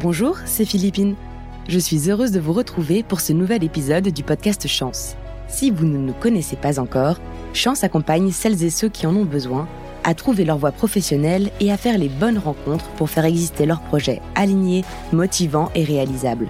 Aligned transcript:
Bonjour, 0.00 0.36
c'est 0.44 0.64
Philippine. 0.64 1.16
Je 1.66 1.80
suis 1.80 2.08
heureuse 2.08 2.30
de 2.30 2.38
vous 2.38 2.52
retrouver 2.52 3.02
pour 3.02 3.20
ce 3.20 3.32
nouvel 3.32 3.64
épisode 3.64 4.06
du 4.06 4.22
podcast 4.22 4.68
Chance. 4.68 5.16
Si 5.48 5.72
vous 5.72 5.86
ne 5.86 5.98
nous 5.98 6.12
connaissez 6.12 6.54
pas 6.54 6.78
encore, 6.78 7.16
Chance 7.52 7.82
accompagne 7.82 8.30
celles 8.30 8.62
et 8.62 8.70
ceux 8.70 8.88
qui 8.88 9.08
en 9.08 9.16
ont 9.16 9.24
besoin 9.24 9.66
à 10.04 10.14
trouver 10.14 10.44
leur 10.44 10.56
voie 10.56 10.70
professionnelle 10.70 11.50
et 11.58 11.72
à 11.72 11.76
faire 11.76 11.98
les 11.98 12.08
bonnes 12.08 12.38
rencontres 12.38 12.88
pour 12.90 13.10
faire 13.10 13.24
exister 13.24 13.66
leurs 13.66 13.80
projets 13.80 14.22
alignés, 14.36 14.84
motivants 15.12 15.72
et 15.74 15.82
réalisables. 15.82 16.46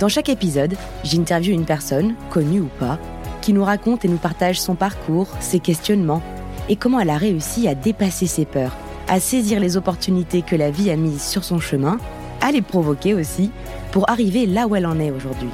Dans 0.00 0.08
chaque 0.08 0.30
épisode, 0.30 0.76
j'interviewe 1.04 1.52
une 1.52 1.66
personne, 1.66 2.14
connue 2.30 2.60
ou 2.60 2.70
pas, 2.78 2.98
qui 3.42 3.52
nous 3.52 3.64
raconte 3.64 4.06
et 4.06 4.08
nous 4.08 4.16
partage 4.16 4.58
son 4.58 4.76
parcours, 4.76 5.28
ses 5.40 5.60
questionnements 5.60 6.22
et 6.70 6.76
comment 6.76 7.00
elle 7.00 7.10
a 7.10 7.18
réussi 7.18 7.68
à 7.68 7.74
dépasser 7.74 8.26
ses 8.26 8.46
peurs, 8.46 8.74
à 9.08 9.20
saisir 9.20 9.60
les 9.60 9.76
opportunités 9.76 10.40
que 10.40 10.56
la 10.56 10.70
vie 10.70 10.90
a 10.90 10.96
mises 10.96 11.22
sur 11.22 11.44
son 11.44 11.60
chemin, 11.60 11.98
à 12.46 12.52
les 12.52 12.62
provoquer 12.62 13.12
aussi, 13.12 13.50
pour 13.90 14.08
arriver 14.08 14.46
là 14.46 14.68
où 14.68 14.76
elle 14.76 14.86
en 14.86 15.00
est 15.00 15.10
aujourd'hui. 15.10 15.48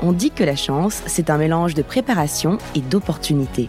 On 0.00 0.12
dit 0.12 0.30
que 0.30 0.44
la 0.44 0.54
chance, 0.54 1.02
c'est 1.06 1.28
un 1.28 1.38
mélange 1.38 1.74
de 1.74 1.82
préparation 1.82 2.58
et 2.76 2.80
d'opportunités. 2.80 3.68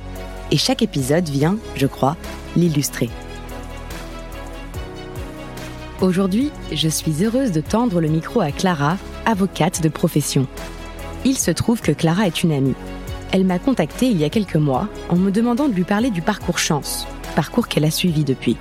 Et 0.51 0.57
chaque 0.57 0.83
épisode 0.83 1.27
vient, 1.27 1.57
je 1.75 1.87
crois, 1.87 2.17
l'illustrer. 2.55 3.09
Aujourd'hui, 6.01 6.51
je 6.71 6.87
suis 6.87 7.25
heureuse 7.25 7.51
de 7.51 7.61
tendre 7.61 7.99
le 7.99 8.07
micro 8.07 8.41
à 8.41 8.51
Clara, 8.51 8.97
avocate 9.25 9.81
de 9.81 9.89
profession. 9.89 10.45
Il 11.25 11.35
se 11.35 11.49
trouve 11.49 11.81
que 11.81 11.91
Clara 11.91 12.27
est 12.27 12.43
une 12.43 12.51
amie. 12.51 12.75
Elle 13.31 13.43
m'a 13.43 13.57
contactée 13.57 14.05
il 14.05 14.17
y 14.17 14.23
a 14.23 14.29
quelques 14.29 14.55
mois 14.55 14.87
en 15.09 15.15
me 15.15 15.31
demandant 15.31 15.67
de 15.67 15.73
lui 15.73 15.83
parler 15.83 16.11
du 16.11 16.21
parcours 16.21 16.59
chance, 16.59 17.07
parcours 17.35 17.67
qu'elle 17.67 17.85
a 17.85 17.91
suivi 17.91 18.23
depuis. 18.23 18.57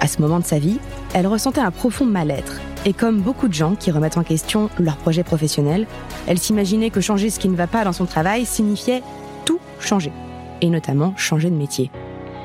À 0.00 0.08
ce 0.08 0.20
moment 0.20 0.40
de 0.40 0.44
sa 0.44 0.58
vie, 0.58 0.80
elle 1.14 1.26
ressentait 1.26 1.60
un 1.60 1.70
profond 1.70 2.06
mal-être. 2.06 2.60
Et 2.84 2.92
comme 2.92 3.20
beaucoup 3.20 3.48
de 3.48 3.54
gens 3.54 3.74
qui 3.74 3.90
remettent 3.90 4.16
en 4.16 4.24
question 4.24 4.70
leur 4.78 4.96
projet 4.96 5.22
professionnel, 5.22 5.86
elle 6.26 6.38
s'imaginait 6.38 6.90
que 6.90 7.00
changer 7.00 7.30
ce 7.30 7.38
qui 7.38 7.48
ne 7.48 7.56
va 7.56 7.66
pas 7.66 7.84
dans 7.84 7.92
son 7.92 8.06
travail 8.06 8.46
signifiait 8.46 9.02
tout 9.44 9.60
changer, 9.78 10.12
et 10.60 10.70
notamment 10.70 11.14
changer 11.16 11.50
de 11.50 11.56
métier. 11.56 11.90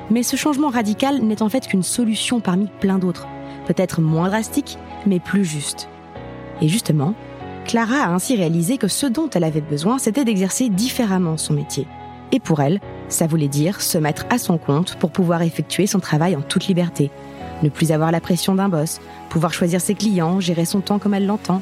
Mais 0.09 0.23
ce 0.23 0.35
changement 0.35 0.69
radical 0.69 1.21
n'est 1.21 1.41
en 1.41 1.49
fait 1.49 1.67
qu'une 1.67 1.83
solution 1.83 2.39
parmi 2.39 2.67
plein 2.79 2.99
d'autres, 2.99 3.27
peut-être 3.65 4.01
moins 4.01 4.29
drastique, 4.29 4.77
mais 5.05 5.19
plus 5.19 5.45
juste. 5.45 5.89
Et 6.61 6.67
justement, 6.67 7.13
Clara 7.65 7.97
a 7.97 8.09
ainsi 8.09 8.35
réalisé 8.35 8.77
que 8.77 8.87
ce 8.87 9.05
dont 9.05 9.29
elle 9.33 9.43
avait 9.43 9.61
besoin, 9.61 9.97
c'était 9.97 10.23
d'exercer 10.23 10.69
différemment 10.69 11.37
son 11.37 11.53
métier. 11.53 11.87
Et 12.31 12.39
pour 12.39 12.61
elle, 12.61 12.79
ça 13.09 13.27
voulait 13.27 13.47
dire 13.47 13.81
se 13.81 13.97
mettre 13.97 14.25
à 14.29 14.37
son 14.37 14.57
compte 14.57 14.95
pour 14.95 15.11
pouvoir 15.11 15.41
effectuer 15.41 15.87
son 15.87 15.99
travail 15.99 16.35
en 16.35 16.41
toute 16.41 16.67
liberté. 16.67 17.11
Ne 17.63 17.69
plus 17.69 17.91
avoir 17.91 18.11
la 18.11 18.21
pression 18.21 18.55
d'un 18.55 18.69
boss, 18.69 18.99
pouvoir 19.29 19.53
choisir 19.53 19.81
ses 19.81 19.95
clients, 19.95 20.39
gérer 20.39 20.65
son 20.65 20.81
temps 20.81 20.99
comme 20.99 21.13
elle 21.13 21.25
l'entend. 21.25 21.61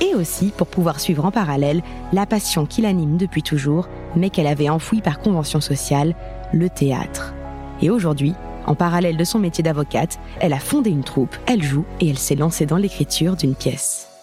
Et 0.00 0.14
aussi 0.14 0.52
pour 0.56 0.66
pouvoir 0.66 0.98
suivre 0.98 1.24
en 1.24 1.30
parallèle 1.30 1.82
la 2.12 2.26
passion 2.26 2.66
qui 2.66 2.82
l'anime 2.82 3.16
depuis 3.16 3.42
toujours, 3.42 3.88
mais 4.16 4.30
qu'elle 4.30 4.46
avait 4.46 4.68
enfouie 4.68 5.00
par 5.00 5.20
convention 5.20 5.60
sociale, 5.60 6.14
le 6.52 6.68
théâtre. 6.68 7.34
Et 7.80 7.90
aujourd'hui, 7.90 8.34
en 8.66 8.74
parallèle 8.74 9.16
de 9.16 9.24
son 9.24 9.38
métier 9.38 9.62
d'avocate, 9.62 10.18
elle 10.40 10.52
a 10.52 10.58
fondé 10.58 10.90
une 10.90 11.04
troupe, 11.04 11.36
elle 11.46 11.62
joue 11.62 11.84
et 12.00 12.08
elle 12.08 12.18
s'est 12.18 12.34
lancée 12.34 12.66
dans 12.66 12.76
l'écriture 12.76 13.36
d'une 13.36 13.54
pièce. 13.54 14.13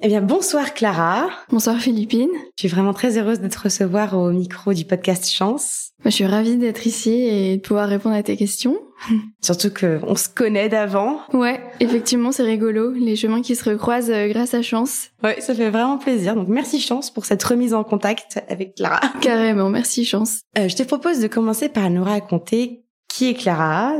Eh 0.00 0.06
bien, 0.06 0.20
bonsoir 0.20 0.74
Clara. 0.74 1.28
Bonsoir 1.50 1.76
Philippine. 1.80 2.30
Je 2.56 2.60
suis 2.60 2.68
vraiment 2.68 2.94
très 2.94 3.18
heureuse 3.18 3.40
de 3.40 3.48
te 3.48 3.58
recevoir 3.58 4.16
au 4.16 4.30
micro 4.30 4.72
du 4.72 4.84
podcast 4.84 5.28
Chance. 5.28 5.90
Je 6.04 6.10
suis 6.10 6.24
ravie 6.24 6.56
d'être 6.56 6.86
ici 6.86 7.10
et 7.10 7.56
de 7.56 7.60
pouvoir 7.60 7.88
répondre 7.88 8.14
à 8.14 8.22
tes 8.22 8.36
questions. 8.36 8.78
Surtout 9.42 9.70
qu'on 9.70 10.14
se 10.14 10.28
connaît 10.28 10.68
d'avant. 10.68 11.18
Ouais, 11.32 11.60
effectivement, 11.80 12.30
c'est 12.30 12.44
rigolo, 12.44 12.92
les 12.92 13.16
chemins 13.16 13.42
qui 13.42 13.56
se 13.56 13.68
recroisent 13.68 14.12
euh, 14.12 14.28
grâce 14.28 14.54
à 14.54 14.62
Chance. 14.62 15.08
Ouais, 15.24 15.40
ça 15.40 15.52
fait 15.52 15.68
vraiment 15.68 15.98
plaisir. 15.98 16.36
Donc 16.36 16.46
merci 16.46 16.80
Chance 16.80 17.10
pour 17.10 17.24
cette 17.24 17.42
remise 17.42 17.74
en 17.74 17.82
contact 17.82 18.40
avec 18.48 18.76
Clara. 18.76 19.00
Carrément, 19.20 19.68
merci 19.68 20.04
Chance. 20.04 20.42
Euh, 20.58 20.68
je 20.68 20.76
te 20.76 20.84
propose 20.84 21.18
de 21.18 21.26
commencer 21.26 21.68
par 21.68 21.90
nous 21.90 22.04
raconter 22.04 22.84
qui 23.08 23.30
est 23.30 23.34
Clara, 23.34 23.94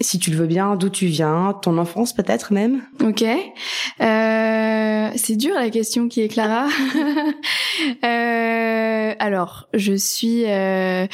si 0.00 0.18
tu 0.18 0.30
le 0.30 0.36
veux 0.36 0.46
bien, 0.46 0.76
d'où 0.76 0.88
tu 0.88 1.06
viens, 1.06 1.54
ton 1.60 1.78
enfance 1.78 2.12
peut-être 2.12 2.52
même. 2.52 2.82
Ok. 3.02 3.22
Euh, 3.22 5.10
c'est 5.16 5.36
dur 5.36 5.54
la 5.54 5.70
question 5.70 6.08
qui 6.08 6.20
est 6.20 6.28
Clara. 6.28 6.68
euh, 8.04 9.14
alors, 9.18 9.68
je 9.74 9.94
suis 9.94 10.44
euh, 10.46 11.06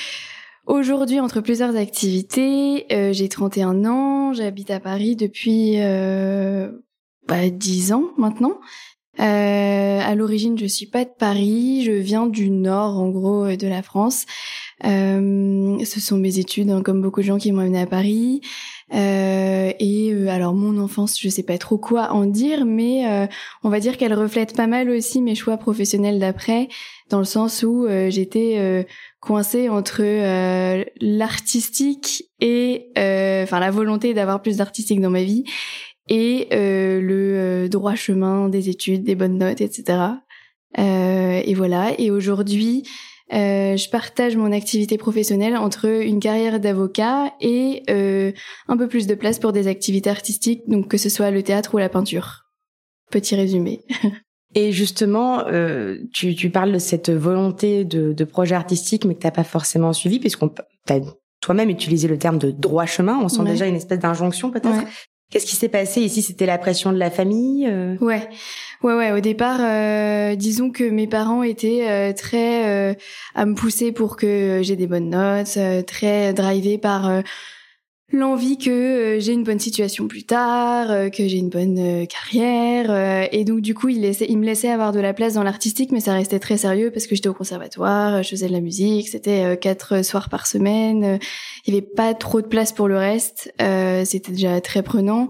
aujourd'hui 0.66 1.20
entre 1.20 1.40
plusieurs 1.40 1.76
activités. 1.76 2.86
Euh, 2.92 3.12
j'ai 3.12 3.28
31 3.28 3.84
ans, 3.86 4.32
j'habite 4.32 4.70
à 4.70 4.80
Paris 4.80 5.16
depuis 5.16 5.80
euh, 5.80 6.70
bah, 7.26 7.48
10 7.48 7.92
ans 7.92 8.10
maintenant. 8.18 8.58
Euh, 9.20 10.00
à 10.00 10.14
l'origine, 10.16 10.58
je 10.58 10.66
suis 10.66 10.86
pas 10.86 11.04
de 11.04 11.10
Paris, 11.16 11.84
je 11.84 11.92
viens 11.92 12.26
du 12.26 12.50
nord, 12.50 12.98
en 12.98 13.10
gros, 13.10 13.54
de 13.54 13.66
la 13.68 13.82
France. 13.82 14.26
Euh, 14.84 15.78
ce 15.84 16.00
sont 16.00 16.16
mes 16.16 16.38
études, 16.38 16.70
hein, 16.70 16.82
comme 16.82 17.00
beaucoup 17.00 17.20
de 17.20 17.26
gens 17.26 17.38
qui 17.38 17.52
m'ont 17.52 17.60
amené 17.60 17.80
à 17.80 17.86
Paris. 17.86 18.40
Euh, 18.92 19.72
et 19.78 20.12
euh, 20.12 20.28
alors 20.28 20.54
mon 20.54 20.78
enfance, 20.78 21.18
je 21.18 21.28
sais 21.28 21.42
pas 21.42 21.58
trop 21.58 21.78
quoi 21.78 22.12
en 22.12 22.26
dire, 22.26 22.64
mais 22.64 23.08
euh, 23.08 23.26
on 23.62 23.70
va 23.70 23.80
dire 23.80 23.96
qu'elle 23.96 24.12
reflète 24.14 24.54
pas 24.54 24.66
mal 24.66 24.90
aussi 24.90 25.22
mes 25.22 25.34
choix 25.34 25.56
professionnels 25.56 26.18
d'après, 26.18 26.68
dans 27.08 27.18
le 27.18 27.24
sens 27.24 27.62
où 27.62 27.86
euh, 27.86 28.10
j'étais 28.10 28.86
coincée 29.20 29.68
entre 29.68 30.02
l'artistique 31.00 32.30
et 32.40 32.88
enfin 32.94 33.58
la 33.58 33.70
volonté 33.70 34.12
d'avoir 34.12 34.42
plus 34.42 34.58
d'artistique 34.58 35.00
dans 35.00 35.10
ma 35.10 35.22
vie 35.22 35.44
et 36.08 36.48
le 36.52 37.68
droit 37.68 37.94
chemin 37.94 38.50
des 38.50 38.68
études, 38.68 39.02
des 39.02 39.14
bonnes 39.14 39.38
notes, 39.38 39.62
etc. 39.62 39.98
et 40.76 41.54
voilà. 41.54 41.98
Et 41.98 42.10
aujourd'hui, 42.10 42.84
euh, 43.34 43.76
je 43.76 43.88
partage 43.90 44.36
mon 44.36 44.52
activité 44.52 44.96
professionnelle 44.96 45.56
entre 45.56 45.86
une 45.86 46.20
carrière 46.20 46.60
d'avocat 46.60 47.32
et 47.40 47.82
euh, 47.90 48.32
un 48.68 48.76
peu 48.76 48.86
plus 48.86 49.06
de 49.06 49.14
place 49.14 49.38
pour 49.38 49.52
des 49.52 49.66
activités 49.66 50.10
artistiques, 50.10 50.62
donc 50.68 50.88
que 50.88 50.96
ce 50.96 51.08
soit 51.08 51.30
le 51.30 51.42
théâtre 51.42 51.74
ou 51.74 51.78
la 51.78 51.88
peinture. 51.88 52.44
Petit 53.10 53.34
résumé. 53.34 53.80
Et 54.56 54.70
justement, 54.70 55.48
euh, 55.48 55.98
tu, 56.12 56.36
tu, 56.36 56.48
parles 56.48 56.70
de 56.70 56.78
cette 56.78 57.10
volonté 57.10 57.84
de, 57.84 58.12
de 58.12 58.24
projet 58.24 58.54
artistique, 58.54 59.04
mais 59.04 59.16
que 59.16 59.20
t'as 59.20 59.32
pas 59.32 59.42
forcément 59.42 59.92
suivi, 59.92 60.20
puisqu'on 60.20 60.48
t'as 60.86 61.00
toi-même 61.40 61.70
utilisé 61.70 62.06
le 62.06 62.18
terme 62.18 62.38
de 62.38 62.52
droit 62.52 62.86
chemin. 62.86 63.18
On 63.20 63.28
sent 63.28 63.42
déjà 63.42 63.66
une 63.66 63.74
espèce 63.74 63.98
d'injonction 63.98 64.52
peut-être. 64.52 64.86
Qu'est-ce 65.30 65.46
qui 65.46 65.56
s'est 65.56 65.68
passé 65.68 66.00
ici? 66.00 66.22
C'était 66.22 66.46
la 66.46 66.58
pression 66.58 66.92
de 66.92 66.98
la 66.98 67.10
famille 67.10 67.66
euh? 67.66 67.96
Ouais, 68.00 68.28
ouais, 68.82 68.94
ouais. 68.94 69.12
Au 69.12 69.20
départ, 69.20 69.58
euh, 69.60 70.36
disons 70.36 70.70
que 70.70 70.84
mes 70.84 71.08
parents 71.08 71.42
étaient 71.42 71.88
euh, 71.88 72.12
très 72.12 72.96
à 73.34 73.46
me 73.46 73.54
pousser 73.54 73.90
pour 73.90 74.16
que 74.16 74.60
j'ai 74.62 74.76
des 74.76 74.86
bonnes 74.86 75.10
notes, 75.10 75.58
très 75.86 76.32
drivés 76.32 76.78
par 76.78 77.22
l'envie 78.12 78.58
que 78.58 78.70
euh, 78.70 79.20
j'ai 79.20 79.32
une 79.32 79.44
bonne 79.44 79.58
situation 79.58 80.08
plus 80.08 80.24
tard, 80.24 80.90
euh, 80.90 81.08
que 81.08 81.26
j'ai 81.26 81.38
une 81.38 81.48
bonne 81.48 81.78
euh, 81.78 82.06
carrière. 82.06 83.28
et 83.32 83.44
donc 83.44 83.60
du 83.60 83.74
coup, 83.74 83.88
il, 83.88 84.00
me 84.00 84.44
laissait 84.44 84.70
avoir 84.70 84.92
de 84.92 85.00
la 85.00 85.14
place 85.14 85.34
dans 85.34 85.42
l'artistique, 85.42 85.90
mais 85.92 86.00
ça 86.00 86.12
restait 86.12 86.38
très 86.38 86.56
sérieux 86.56 86.90
parce 86.90 87.06
que 87.06 87.14
j'étais 87.14 87.28
au 87.28 87.34
conservatoire, 87.34 88.22
je 88.22 88.28
faisais 88.28 88.48
de 88.48 88.52
la 88.52 88.60
musique, 88.60 89.08
c'était 89.08 89.56
quatre 89.56 90.04
soirs 90.04 90.28
par 90.28 90.46
semaine. 90.46 91.18
il 91.66 91.74
y 91.74 91.76
avait 91.76 91.86
pas 91.86 92.14
trop 92.14 92.40
de 92.40 92.46
place 92.46 92.72
pour 92.72 92.88
le 92.88 92.96
reste. 92.96 93.52
c'était 94.04 94.32
déjà 94.32 94.60
très 94.60 94.82
prenant. 94.82 95.28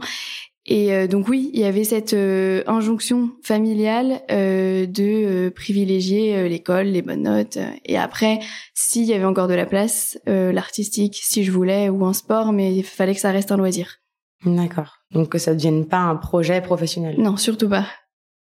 Et 0.66 0.94
euh, 0.94 1.06
donc 1.06 1.28
oui, 1.28 1.50
il 1.52 1.60
y 1.60 1.64
avait 1.64 1.84
cette 1.84 2.14
euh, 2.14 2.62
injonction 2.66 3.30
familiale 3.42 4.22
euh, 4.30 4.86
de 4.86 5.50
privilégier 5.50 6.48
l'école, 6.48 6.86
les 6.86 7.02
bonnes 7.02 7.24
notes. 7.24 7.58
et 7.84 7.98
après, 7.98 8.40
s'il 8.72 9.04
y 9.04 9.12
avait 9.12 9.24
encore 9.24 9.48
de 9.48 9.54
la 9.54 9.66
place, 9.66 10.18
l'artistique, 10.26 11.20
si 11.22 11.44
je 11.44 11.52
voulais, 11.52 11.88
ou 11.88 12.04
un 12.04 12.12
sport, 12.12 12.52
mais 12.52 12.74
il 12.74 12.84
fallait 12.84 13.14
que 13.14 13.20
ça 13.20 13.30
reste 13.30 13.52
un 13.52 13.56
loisir. 13.56 13.98
D'accord. 14.44 14.98
Donc 15.10 15.30
que 15.30 15.38
ça 15.38 15.52
ne 15.52 15.56
devienne 15.56 15.86
pas 15.86 15.98
un 15.98 16.16
projet 16.16 16.60
professionnel. 16.60 17.16
Non, 17.18 17.36
surtout 17.36 17.68
pas. 17.68 17.86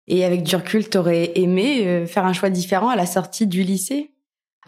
Et 0.08 0.24
avec 0.24 0.42
du 0.42 0.54
recul, 0.54 0.88
t'aurais 0.88 1.32
aimé 1.34 2.06
faire 2.06 2.24
un 2.24 2.32
choix 2.32 2.50
différent 2.50 2.88
à 2.88 2.96
la 2.96 3.06
sortie 3.06 3.46
du 3.46 3.62
lycée? 3.62 4.12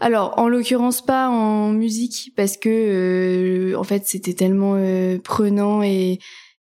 Alors, 0.01 0.39
en 0.39 0.49
l'occurrence 0.49 1.05
pas 1.05 1.29
en 1.29 1.71
musique 1.71 2.33
parce 2.37 2.57
que 2.57 3.75
en 3.77 3.83
fait 3.83 4.07
c'était 4.07 4.35
tellement 4.35 4.77
prenant 5.25 5.83
et 5.83 6.19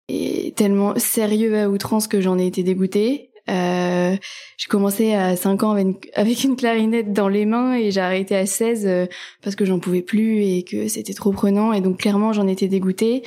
et 0.09 0.53
tellement 0.55 0.93
sérieux 0.97 1.57
à 1.57 1.69
outrance 1.69 2.07
que 2.07 2.21
j'en 2.21 2.37
ai 2.37 2.47
été 2.47 2.63
dégoûtée. 2.63 3.29
Euh, 3.49 4.15
j'ai 4.57 4.67
commencé 4.69 5.13
à 5.13 5.35
5 5.35 5.63
ans 5.63 5.71
avec 6.15 6.43
une, 6.43 6.55
clarinette 6.55 7.11
dans 7.11 7.27
les 7.27 7.45
mains 7.45 7.75
et 7.75 7.91
j'ai 7.91 7.99
arrêté 7.99 8.37
à 8.37 8.45
16 8.45 8.85
euh, 8.85 9.05
parce 9.41 9.57
que 9.57 9.65
j'en 9.65 9.79
pouvais 9.79 10.01
plus 10.01 10.43
et 10.43 10.63
que 10.63 10.87
c'était 10.87 11.13
trop 11.13 11.31
prenant 11.31 11.73
et 11.73 11.81
donc 11.81 11.97
clairement 11.99 12.31
j'en 12.31 12.47
étais 12.47 12.69
dégoûtée. 12.69 13.23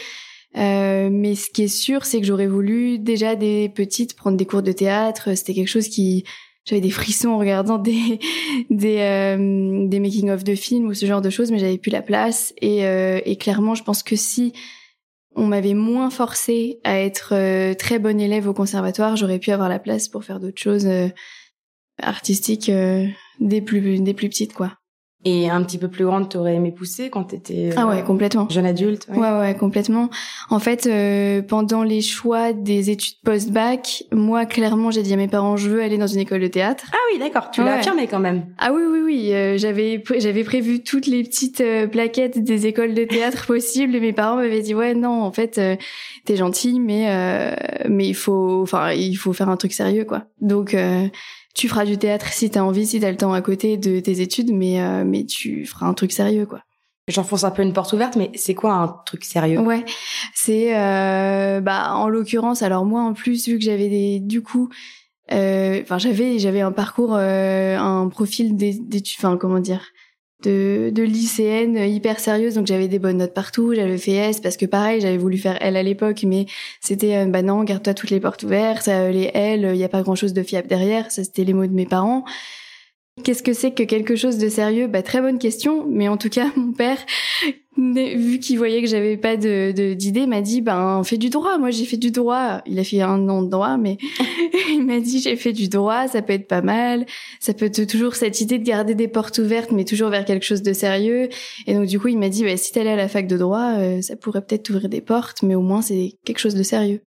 Euh, 0.56 1.10
mais 1.12 1.34
ce 1.34 1.50
qui 1.50 1.64
est 1.64 1.68
sûr, 1.68 2.04
c'est 2.04 2.20
que 2.20 2.26
j'aurais 2.26 2.46
voulu 2.46 2.98
déjà 2.98 3.36
des 3.36 3.68
petites 3.68 4.16
prendre 4.16 4.36
des 4.36 4.46
cours 4.46 4.62
de 4.62 4.72
théâtre. 4.72 5.36
C'était 5.36 5.54
quelque 5.54 5.68
chose 5.68 5.88
qui 5.88 6.24
j'avais 6.64 6.80
des 6.80 6.90
frissons 6.90 7.28
en 7.28 7.38
regardant 7.38 7.78
des 7.78 8.18
des 8.70 8.98
euh, 8.98 9.86
des 9.86 10.00
making 10.00 10.30
of 10.30 10.44
de 10.44 10.54
films 10.54 10.86
ou 10.86 10.94
ce 10.94 11.06
genre 11.06 11.20
de 11.20 11.30
choses, 11.30 11.50
mais 11.50 11.58
j'avais 11.58 11.78
plus 11.78 11.90
la 11.90 12.02
place 12.02 12.54
et, 12.60 12.86
euh, 12.86 13.20
et 13.24 13.36
clairement, 13.36 13.74
je 13.74 13.82
pense 13.82 14.02
que 14.02 14.16
si 14.16 14.52
on 15.36 15.46
m'avait 15.46 15.74
moins 15.74 16.10
forcé 16.10 16.80
à 16.82 16.98
être 16.98 17.74
très 17.74 17.98
bonne 17.98 18.20
élève 18.20 18.48
au 18.48 18.54
conservatoire, 18.54 19.16
j'aurais 19.16 19.38
pu 19.38 19.50
avoir 19.50 19.68
la 19.68 19.78
place 19.78 20.08
pour 20.08 20.24
faire 20.24 20.40
d'autres 20.40 20.60
choses 20.60 20.88
artistiques 22.02 22.70
des 23.40 23.60
plus 23.60 24.00
des 24.00 24.14
plus 24.14 24.28
petites 24.28 24.54
quoi. 24.54 24.78
Et 25.28 25.50
un 25.50 25.60
petit 25.64 25.76
peu 25.76 25.88
plus 25.88 26.04
grande, 26.04 26.28
t'aurais 26.28 26.54
aimé 26.54 26.70
pousser 26.70 27.10
quand 27.10 27.24
t'étais 27.24 27.70
ah 27.76 27.88
ouais, 27.88 27.98
euh, 27.98 28.02
complètement. 28.02 28.48
jeune 28.48 28.64
adulte. 28.64 29.08
Ouais, 29.10 29.18
ouais, 29.18 29.38
ouais 29.40 29.56
complètement. 29.56 30.08
En 30.50 30.60
fait, 30.60 30.86
euh, 30.86 31.42
pendant 31.42 31.82
les 31.82 32.00
choix 32.00 32.52
des 32.52 32.90
études 32.90 33.16
post-bac, 33.24 34.04
moi, 34.12 34.46
clairement, 34.46 34.92
j'ai 34.92 35.02
dit 35.02 35.12
à 35.12 35.16
mes 35.16 35.26
parents, 35.26 35.56
je 35.56 35.68
veux 35.68 35.82
aller 35.82 35.98
dans 35.98 36.06
une 36.06 36.20
école 36.20 36.42
de 36.42 36.46
théâtre. 36.46 36.84
Ah 36.92 36.98
oui, 37.12 37.18
d'accord. 37.18 37.50
Tu 37.50 37.60
l'as 37.60 37.78
affirmé 37.78 38.06
quand 38.06 38.20
même. 38.20 38.46
Ah 38.58 38.70
oui, 38.72 38.82
oui, 38.88 39.00
oui. 39.04 39.34
Euh, 39.34 39.58
j'avais 39.58 40.00
j'avais 40.16 40.44
prévu 40.44 40.84
toutes 40.84 41.08
les 41.08 41.24
petites 41.24 41.60
plaquettes 41.90 42.44
des 42.44 42.68
écoles 42.68 42.94
de 42.94 43.02
théâtre 43.02 43.46
possibles, 43.48 43.96
et 43.96 44.00
mes 44.00 44.12
parents 44.12 44.36
m'avaient 44.36 44.62
dit, 44.62 44.76
ouais, 44.76 44.94
non, 44.94 45.22
en 45.22 45.32
fait, 45.32 45.60
t'es 46.24 46.36
gentil, 46.36 46.78
mais 46.78 47.56
mais 47.88 48.06
il 48.06 48.14
faut, 48.14 48.62
enfin, 48.62 48.92
il 48.92 49.16
faut 49.16 49.32
faire 49.32 49.48
un 49.48 49.56
truc 49.56 49.72
sérieux, 49.72 50.04
quoi. 50.04 50.26
Donc 50.40 50.76
tu 51.56 51.68
feras 51.68 51.86
du 51.86 51.96
théâtre 51.96 52.26
si 52.32 52.50
t'as 52.50 52.60
envie, 52.60 52.86
si 52.86 53.00
t'as 53.00 53.10
le 53.10 53.16
temps 53.16 53.32
à 53.32 53.40
côté 53.40 53.78
de 53.78 53.98
tes 53.98 54.20
études, 54.20 54.52
mais 54.52 54.80
euh, 54.80 55.04
mais 55.04 55.24
tu 55.24 55.64
feras 55.64 55.86
un 55.86 55.94
truc 55.94 56.12
sérieux 56.12 56.46
quoi. 56.46 56.60
J'enfonce 57.08 57.44
un 57.44 57.50
peu 57.50 57.62
une 57.62 57.72
porte 57.72 57.92
ouverte, 57.92 58.16
mais 58.16 58.30
c'est 58.34 58.54
quoi 58.54 58.74
un 58.74 58.88
truc 59.06 59.24
sérieux? 59.24 59.60
Ouais, 59.60 59.84
c'est 60.34 60.76
euh, 60.76 61.60
bah 61.60 61.94
en 61.94 62.08
l'occurrence, 62.08 62.62
alors 62.62 62.84
moi 62.84 63.00
en 63.00 63.14
plus 63.14 63.48
vu 63.48 63.58
que 63.58 63.64
j'avais 63.64 63.88
des 63.88 64.20
du 64.20 64.42
coup, 64.42 64.68
euh, 65.32 65.80
enfin 65.82 65.98
j'avais 65.98 66.38
j'avais 66.38 66.60
un 66.60 66.72
parcours, 66.72 67.14
un 67.14 68.08
profil 68.08 68.56
d'études, 68.56 69.16
enfin 69.18 69.36
comment 69.38 69.60
dire, 69.60 69.82
de, 70.46 70.90
de 70.90 71.02
lycéenne 71.02 71.76
hyper 71.76 72.20
sérieuse, 72.20 72.54
donc 72.54 72.66
j'avais 72.66 72.88
des 72.88 72.98
bonnes 72.98 73.18
notes 73.18 73.34
partout, 73.34 73.74
j'avais 73.74 73.98
fait 73.98 74.12
S 74.12 74.40
parce 74.40 74.56
que 74.56 74.66
pareil, 74.66 75.00
j'avais 75.00 75.18
voulu 75.18 75.38
faire 75.38 75.58
L 75.60 75.76
à 75.76 75.82
l'époque, 75.82 76.22
mais 76.24 76.46
c'était 76.80 77.16
euh, 77.16 77.26
bah 77.26 77.42
non, 77.42 77.64
garde-toi 77.64 77.94
toutes 77.94 78.10
les 78.10 78.20
portes 78.20 78.44
ouvertes, 78.44 78.88
euh, 78.88 79.10
les 79.10 79.30
L, 79.34 79.70
il 79.74 79.78
y 79.78 79.84
a 79.84 79.88
pas 79.88 80.02
grand-chose 80.02 80.32
de 80.32 80.42
fiable 80.42 80.68
derrière, 80.68 81.10
ça 81.10 81.24
c'était 81.24 81.44
les 81.44 81.52
mots 81.52 81.66
de 81.66 81.72
mes 81.72 81.86
parents. 81.86 82.24
Qu'est-ce 83.24 83.42
que 83.42 83.54
c'est 83.54 83.72
que 83.72 83.82
quelque 83.82 84.14
chose 84.14 84.36
de 84.38 84.48
sérieux? 84.48 84.88
Bah 84.88 85.02
très 85.02 85.20
bonne 85.20 85.38
question, 85.38 85.86
mais 85.88 86.06
en 86.08 86.16
tout 86.16 86.28
cas 86.28 86.50
mon 86.56 86.72
père, 86.72 86.98
vu 87.76 88.38
qu'il 88.38 88.58
voyait 88.58 88.80
que 88.80 88.88
j'avais 88.88 89.16
pas 89.16 89.36
de 89.36 89.94
d'idée, 89.94 90.26
m'a 90.26 90.40
dit 90.40 90.60
ben 90.60 91.02
fais 91.04 91.18
du 91.18 91.30
droit. 91.30 91.58
Moi 91.58 91.70
j'ai 91.70 91.84
fait 91.84 91.96
du 91.96 92.10
droit. 92.10 92.62
Il 92.66 92.78
a 92.78 92.84
fait 92.84 93.00
un 93.02 93.28
an 93.28 93.42
de 93.42 93.50
droit, 93.50 93.76
mais 93.76 93.98
il 94.70 94.84
m'a 94.84 95.00
dit 95.00 95.20
j'ai 95.20 95.36
fait 95.36 95.52
du 95.52 95.68
droit, 95.68 96.08
ça 96.08 96.22
peut 96.22 96.32
être 96.32 96.48
pas 96.48 96.62
mal. 96.62 97.06
Ça 97.40 97.54
peut 97.54 97.66
être 97.66 97.84
toujours 97.84 98.14
cette 98.14 98.40
idée 98.40 98.58
de 98.58 98.64
garder 98.64 98.94
des 98.94 99.08
portes 99.08 99.38
ouvertes, 99.38 99.72
mais 99.72 99.84
toujours 99.84 100.10
vers 100.10 100.24
quelque 100.24 100.44
chose 100.44 100.62
de 100.62 100.72
sérieux. 100.72 101.28
Et 101.66 101.74
donc 101.74 101.86
du 101.86 102.00
coup 102.00 102.08
il 102.08 102.18
m'a 102.18 102.28
dit 102.28 102.44
bah, 102.44 102.56
si 102.56 102.72
t'allais 102.72 102.92
à 102.92 102.96
la 102.96 103.08
fac 103.08 103.26
de 103.26 103.36
droit, 103.36 103.74
euh, 103.78 104.00
ça 104.02 104.16
pourrait 104.16 104.44
peut-être 104.44 104.64
t'ouvrir 104.64 104.88
des 104.88 105.00
portes, 105.00 105.42
mais 105.42 105.54
au 105.54 105.62
moins 105.62 105.82
c'est 105.82 106.14
quelque 106.24 106.38
chose 106.38 106.54
de 106.54 106.62
sérieux. 106.62 107.00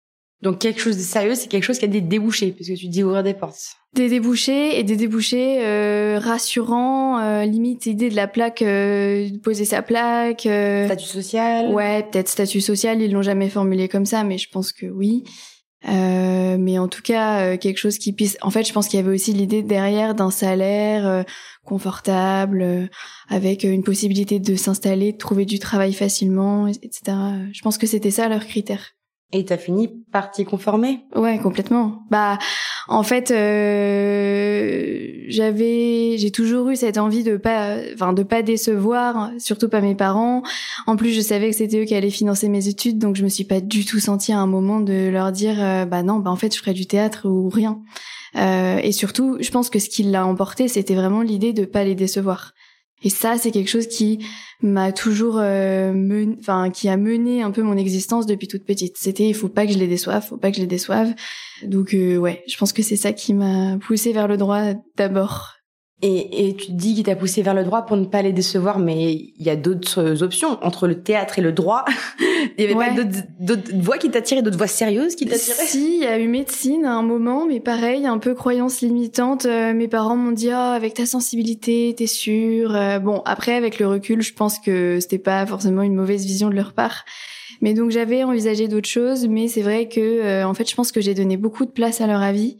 Donc 0.41 0.59
quelque 0.59 0.79
chose 0.79 0.97
de 0.97 1.01
sérieux, 1.01 1.33
c'est 1.33 1.47
quelque 1.47 1.63
chose 1.63 1.79
qui 1.79 1.85
a 1.85 1.87
des 1.87 2.01
débouchés, 2.01 2.51
puisque 2.51 2.75
tu 2.75 2.87
dis 2.89 3.03
ouvrir 3.03 3.23
des 3.23 3.33
portes. 3.33 3.57
Des 3.93 4.07
débouchés 4.07 4.79
et 4.79 4.83
des 4.83 4.95
débouchés 4.95 5.65
euh, 5.65 6.19
rassurants, 6.19 7.19
euh, 7.19 7.43
limite 7.45 7.85
l'idée 7.85 8.09
de 8.09 8.15
la 8.15 8.27
plaque, 8.27 8.61
euh, 8.61 9.27
poser 9.43 9.65
sa 9.65 9.81
plaque. 9.81 10.45
Euh, 10.45 10.85
statut 10.85 11.05
social. 11.05 11.73
Ouais, 11.73 12.03
peut-être 12.03 12.29
statut 12.29 12.61
social, 12.61 13.01
ils 13.01 13.11
l'ont 13.11 13.23
jamais 13.23 13.49
formulé 13.49 13.87
comme 13.87 14.05
ça, 14.05 14.23
mais 14.23 14.37
je 14.37 14.47
pense 14.49 14.71
que 14.71 14.85
oui. 14.85 15.23
Euh, 15.89 16.57
mais 16.59 16.77
en 16.77 16.87
tout 16.87 17.01
cas, 17.01 17.57
quelque 17.57 17.77
chose 17.77 17.97
qui 17.97 18.13
puisse. 18.13 18.37
En 18.41 18.51
fait, 18.51 18.67
je 18.67 18.73
pense 18.73 18.87
qu'il 18.87 18.99
y 18.99 19.03
avait 19.03 19.13
aussi 19.13 19.33
l'idée 19.33 19.63
derrière 19.63 20.13
d'un 20.13 20.31
salaire 20.31 21.23
confortable, 21.63 22.89
avec 23.29 23.63
une 23.63 23.83
possibilité 23.83 24.39
de 24.39 24.55
s'installer, 24.55 25.13
de 25.13 25.17
trouver 25.17 25.45
du 25.45 25.59
travail 25.59 25.93
facilement, 25.93 26.67
etc. 26.67 27.17
Je 27.53 27.61
pense 27.61 27.77
que 27.77 27.87
c'était 27.87 28.11
ça 28.11 28.27
leur 28.27 28.45
critère. 28.45 28.96
Et 29.33 29.44
t'as 29.44 29.57
fini 29.57 29.89
par 30.12 30.31
t'y 30.31 30.45
conformer? 30.45 31.01
Ouais, 31.13 31.38
complètement. 31.38 32.03
Bah, 32.09 32.38
en 32.88 33.03
fait, 33.03 33.31
euh, 33.31 35.25
j'avais, 35.27 36.18
j'ai 36.18 36.31
toujours 36.31 36.69
eu 36.69 36.77
cette 36.77 36.97
envie 36.97 37.24
de 37.24 37.35
pas, 37.35 37.75
enfin, 37.94 38.13
de 38.13 38.24
pas 38.24 38.41
décevoir, 38.41 39.31
surtout 39.38 39.68
pas 39.68 39.81
mes 39.81 39.95
parents. 39.95 40.44
En 40.85 40.95
plus, 40.95 41.12
je 41.12 41.19
savais 41.19 41.50
que 41.50 41.57
c'était 41.57 41.81
eux 41.81 41.85
qui 41.85 41.94
allaient 41.94 42.09
financer 42.09 42.47
mes 42.47 42.69
études, 42.69 43.00
donc 43.00 43.18
je 43.18 43.24
me 43.24 43.27
suis 43.27 43.44
pas 43.44 43.59
du 43.59 43.83
tout 43.83 44.00
sentie 44.00 44.31
à 44.31 44.39
un 44.39 44.47
moment 44.47 44.79
de 44.79 45.09
leur 45.09 45.33
dire, 45.33 45.56
euh, 45.59 45.83
bah 45.83 46.03
non, 46.03 46.19
bah 46.19 46.31
en 46.31 46.38
fait, 46.38 46.56
je 46.56 46.59
ferais 46.59 46.73
du 46.73 46.85
théâtre 46.85 47.27
ou 47.27 47.50
rien. 47.50 47.81
Euh, 48.38 48.77
et 48.81 48.94
surtout, 48.94 49.38
je 49.41 49.51
pense 49.51 49.69
que 49.69 49.80
ce 49.80 49.89
qui 49.89 50.03
l'a 50.03 50.25
emporté, 50.25 50.69
c'était 50.69 50.95
vraiment 50.95 51.21
l'idée 51.21 51.51
de 51.51 51.65
pas 51.65 51.83
les 51.83 51.95
décevoir. 51.95 52.53
Et 53.03 53.09
ça, 53.09 53.38
c'est 53.38 53.51
quelque 53.51 53.69
chose 53.69 53.88
qui 53.88 54.25
m'a 54.61 54.91
toujours, 54.91 55.38
euh, 55.38 56.25
enfin, 56.39 56.71
qui 56.71 56.89
a 56.89 56.97
mené 56.97 57.44
un 57.44 57.51
peu 57.51 57.61
mon 57.61 57.77
existence 57.77 58.25
depuis 58.25 58.47
toute 58.47 58.65
petite. 58.65 58.97
C'était, 58.97 59.27
il 59.27 59.35
faut 59.35 59.49
pas 59.49 59.67
que 59.67 59.73
je 59.73 59.77
les 59.77 59.88
déçoive, 59.88 60.25
faut 60.25 60.38
pas 60.38 60.49
que 60.49 60.57
je 60.57 60.61
les 60.61 60.67
déçoive. 60.67 61.13
Donc, 61.63 61.94
euh, 61.94 62.17
ouais, 62.17 62.44
je 62.47 62.57
pense 62.57 62.73
que 62.73 62.81
c'est 62.81 62.95
ça 62.95 63.13
qui 63.13 63.33
m'a 63.33 63.77
poussé 63.77 64.13
vers 64.13 64.27
le 64.27 64.38
droit 64.38 64.73
d'abord. 64.95 65.56
Et, 66.03 66.47
et 66.47 66.55
tu 66.55 66.67
te 66.67 66.71
dis 66.73 66.94
qu'il 66.94 67.03
t'a 67.03 67.15
poussé 67.15 67.41
vers 67.41 67.55
le 67.55 67.63
droit 67.63 67.88
pour 67.88 67.97
ne 67.97 68.05
pas 68.05 68.21
les 68.21 68.31
décevoir, 68.31 68.77
mais 68.77 69.13
il 69.13 69.44
y 69.44 69.49
a 69.49 69.55
d'autres 69.55 70.21
options 70.21 70.63
entre 70.63 70.88
le 70.88 71.01
théâtre 71.01 71.39
et 71.39 71.41
le 71.41 71.51
droit. 71.51 71.85
il 72.57 72.63
y 72.63 72.71
avait 72.71 72.75
pas 72.75 73.03
d'autres 73.39 73.75
voies 73.75 73.97
qui 73.97 74.11
t'attiraient, 74.11 74.44
d'autres 74.44 74.59
voies 74.59 74.67
sérieuses 74.67 75.15
qui 75.15 75.25
t'attiraient? 75.25 75.65
Si, 75.65 75.97
il 75.97 76.03
y 76.03 76.05
a 76.05 76.19
eu 76.19 76.27
médecine 76.27 76.85
à 76.85 76.94
un 76.94 77.01
moment, 77.01 77.47
mais 77.47 77.59
pareil, 77.59 78.05
un 78.05 78.19
peu 78.19 78.35
croyance 78.35 78.81
limitante. 78.81 79.47
Euh, 79.47 79.73
mes 79.73 79.88
parents 79.88 80.15
m'ont 80.15 80.33
dit 80.33 80.51
ah 80.51 80.73
avec 80.73 80.94
ta 80.94 81.07
sensibilité, 81.07 81.95
t'es 81.97 82.05
sûre. 82.05 82.75
Euh, 82.75 82.99
bon, 82.99 83.23
après 83.25 83.55
avec 83.55 83.79
le 83.79 83.88
recul, 83.88 84.21
je 84.21 84.33
pense 84.33 84.59
que 84.59 84.99
c'était 85.01 85.17
pas 85.17 85.47
forcément 85.47 85.81
une 85.81 85.95
mauvaise 85.95 86.25
vision 86.25 86.49
de 86.49 86.55
leur 86.55 86.73
part. 86.73 87.05
Mais 87.61 87.73
donc 87.73 87.89
j'avais 87.89 88.23
envisagé 88.23 88.67
d'autres 88.67 88.88
choses, 88.88 89.27
mais 89.27 89.47
c'est 89.47 89.63
vrai 89.63 89.88
que 89.88 89.99
euh, 89.99 90.47
en 90.47 90.53
fait, 90.53 90.69
je 90.69 90.75
pense 90.75 90.91
que 90.91 91.01
j'ai 91.01 91.15
donné 91.15 91.38
beaucoup 91.38 91.65
de 91.65 91.71
place 91.71 92.01
à 92.01 92.07
leur 92.07 92.21
avis 92.21 92.59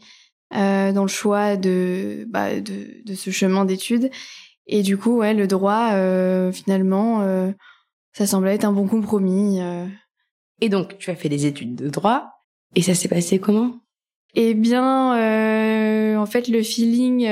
euh, 0.54 0.92
dans 0.92 1.02
le 1.02 1.08
choix 1.08 1.56
de, 1.56 2.26
bah, 2.28 2.60
de, 2.60 3.02
de 3.04 3.14
ce 3.14 3.30
chemin 3.30 3.64
d'études. 3.64 4.10
Et 4.66 4.82
du 4.82 4.98
coup, 4.98 5.18
ouais, 5.18 5.34
le 5.34 5.46
droit, 5.46 5.92
euh, 5.92 6.52
finalement, 6.52 7.22
euh, 7.22 7.50
ça 8.12 8.26
semblait 8.26 8.54
être 8.54 8.64
un 8.64 8.72
bon 8.72 8.86
compromis. 8.86 9.60
Euh. 9.60 9.86
Et 10.60 10.68
donc, 10.68 10.98
tu 10.98 11.10
as 11.10 11.16
fait 11.16 11.28
des 11.28 11.46
études 11.46 11.74
de 11.74 11.88
droit. 11.88 12.30
Et 12.74 12.82
ça 12.82 12.94
s'est 12.94 13.08
passé 13.08 13.38
comment? 13.38 13.76
Eh 14.34 14.52
bien, 14.52 15.16
euh, 15.16 16.16
en 16.16 16.26
fait, 16.26 16.48
le 16.48 16.62
feeling, 16.62 17.22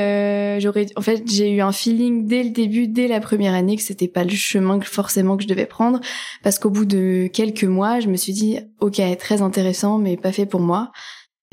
j'aurais, 0.61 0.87
en 0.97 1.03
fait, 1.03 1.31
j'ai 1.31 1.53
eu 1.53 1.61
un 1.61 1.71
feeling 1.71 2.27
dès 2.27 2.43
le 2.43 2.51
début, 2.51 2.89
dès 2.89 3.07
la 3.07 3.21
première 3.21 3.53
année, 3.53 3.77
que 3.77 3.83
c'était 3.83 4.09
pas 4.09 4.25
le 4.25 4.31
chemin 4.31 4.79
que 4.79 4.87
forcément 4.87 5.37
que 5.37 5.43
je 5.43 5.49
devais 5.49 5.67
prendre, 5.67 6.01
parce 6.43 6.59
qu'au 6.59 6.71
bout 6.71 6.87
de 6.87 7.29
quelques 7.31 7.65
mois, 7.65 8.01
je 8.01 8.09
me 8.09 8.17
suis 8.17 8.33
dit, 8.33 8.61
ok, 8.81 9.01
très 9.19 9.43
intéressant, 9.43 9.99
mais 9.99 10.17
pas 10.17 10.33
fait 10.33 10.47
pour 10.47 10.61
moi. 10.61 10.91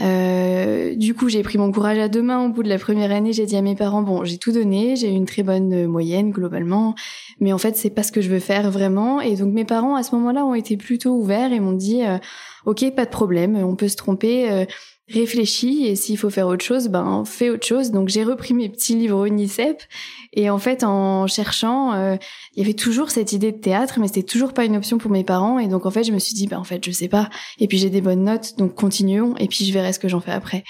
Euh, 0.01 0.95
du 0.95 1.13
coup, 1.13 1.29
j'ai 1.29 1.43
pris 1.43 1.57
mon 1.57 1.71
courage 1.71 1.99
à 1.99 2.07
deux 2.07 2.21
mains 2.21 2.43
au 2.45 2.49
bout 2.49 2.63
de 2.63 2.69
la 2.69 2.79
première 2.79 3.11
année. 3.11 3.31
J'ai 3.31 3.45
dit 3.45 3.55
à 3.55 3.61
mes 3.61 3.75
parents 3.75 4.01
bon, 4.01 4.23
j'ai 4.23 4.37
tout 4.37 4.51
donné, 4.51 4.95
j'ai 4.95 5.09
eu 5.09 5.15
une 5.15 5.25
très 5.25 5.43
bonne 5.43 5.73
euh, 5.73 5.87
moyenne 5.87 6.31
globalement, 6.31 6.95
mais 7.39 7.53
en 7.53 7.57
fait, 7.57 7.77
c'est 7.77 7.91
pas 7.91 8.03
ce 8.03 8.11
que 8.11 8.21
je 8.21 8.29
veux 8.29 8.39
faire 8.39 8.71
vraiment. 8.71 9.21
Et 9.21 9.35
donc, 9.35 9.53
mes 9.53 9.65
parents 9.65 9.95
à 9.95 10.03
ce 10.03 10.15
moment-là 10.15 10.45
ont 10.45 10.55
été 10.55 10.77
plutôt 10.77 11.11
ouverts 11.11 11.53
et 11.53 11.59
m'ont 11.59 11.73
dit 11.73 12.03
euh, 12.03 12.17
ok, 12.65 12.93
pas 12.95 13.05
de 13.05 13.11
problème, 13.11 13.55
on 13.55 13.75
peut 13.75 13.87
se 13.87 13.95
tromper 13.95 14.65
réfléchis 15.09 15.85
et 15.85 15.95
s'il 15.95 16.17
faut 16.17 16.29
faire 16.29 16.47
autre 16.47 16.63
chose, 16.63 16.87
ben 16.87 17.23
fais 17.25 17.49
autre 17.49 17.65
chose. 17.65 17.91
Donc 17.91 18.09
j'ai 18.09 18.23
repris 18.23 18.53
mes 18.53 18.69
petits 18.69 18.95
livres 18.95 19.25
UNICEF 19.25 19.87
et 20.33 20.49
en 20.49 20.57
fait 20.57 20.83
en 20.83 21.27
cherchant, 21.27 21.93
euh, 21.93 22.15
il 22.55 22.59
y 22.59 22.63
avait 22.63 22.73
toujours 22.73 23.11
cette 23.11 23.33
idée 23.33 23.51
de 23.51 23.57
théâtre, 23.57 23.99
mais 23.99 24.07
c'était 24.07 24.23
toujours 24.23 24.53
pas 24.53 24.65
une 24.65 24.77
option 24.77 24.97
pour 24.97 25.11
mes 25.11 25.23
parents 25.23 25.59
et 25.59 25.67
donc 25.67 25.85
en 25.85 25.91
fait 25.91 26.03
je 26.03 26.11
me 26.11 26.19
suis 26.19 26.33
dit 26.33 26.47
ben 26.47 26.57
en 26.57 26.63
fait 26.63 26.83
je 26.83 26.91
sais 26.91 27.09
pas 27.09 27.29
et 27.59 27.67
puis 27.67 27.77
j'ai 27.77 27.89
des 27.89 28.01
bonnes 28.01 28.23
notes 28.23 28.57
donc 28.57 28.75
continuons 28.75 29.35
et 29.37 29.47
puis 29.47 29.65
je 29.65 29.73
verrai 29.73 29.91
ce 29.93 29.99
que 29.99 30.07
j'en 30.07 30.21
fais 30.21 30.31
après. 30.31 30.63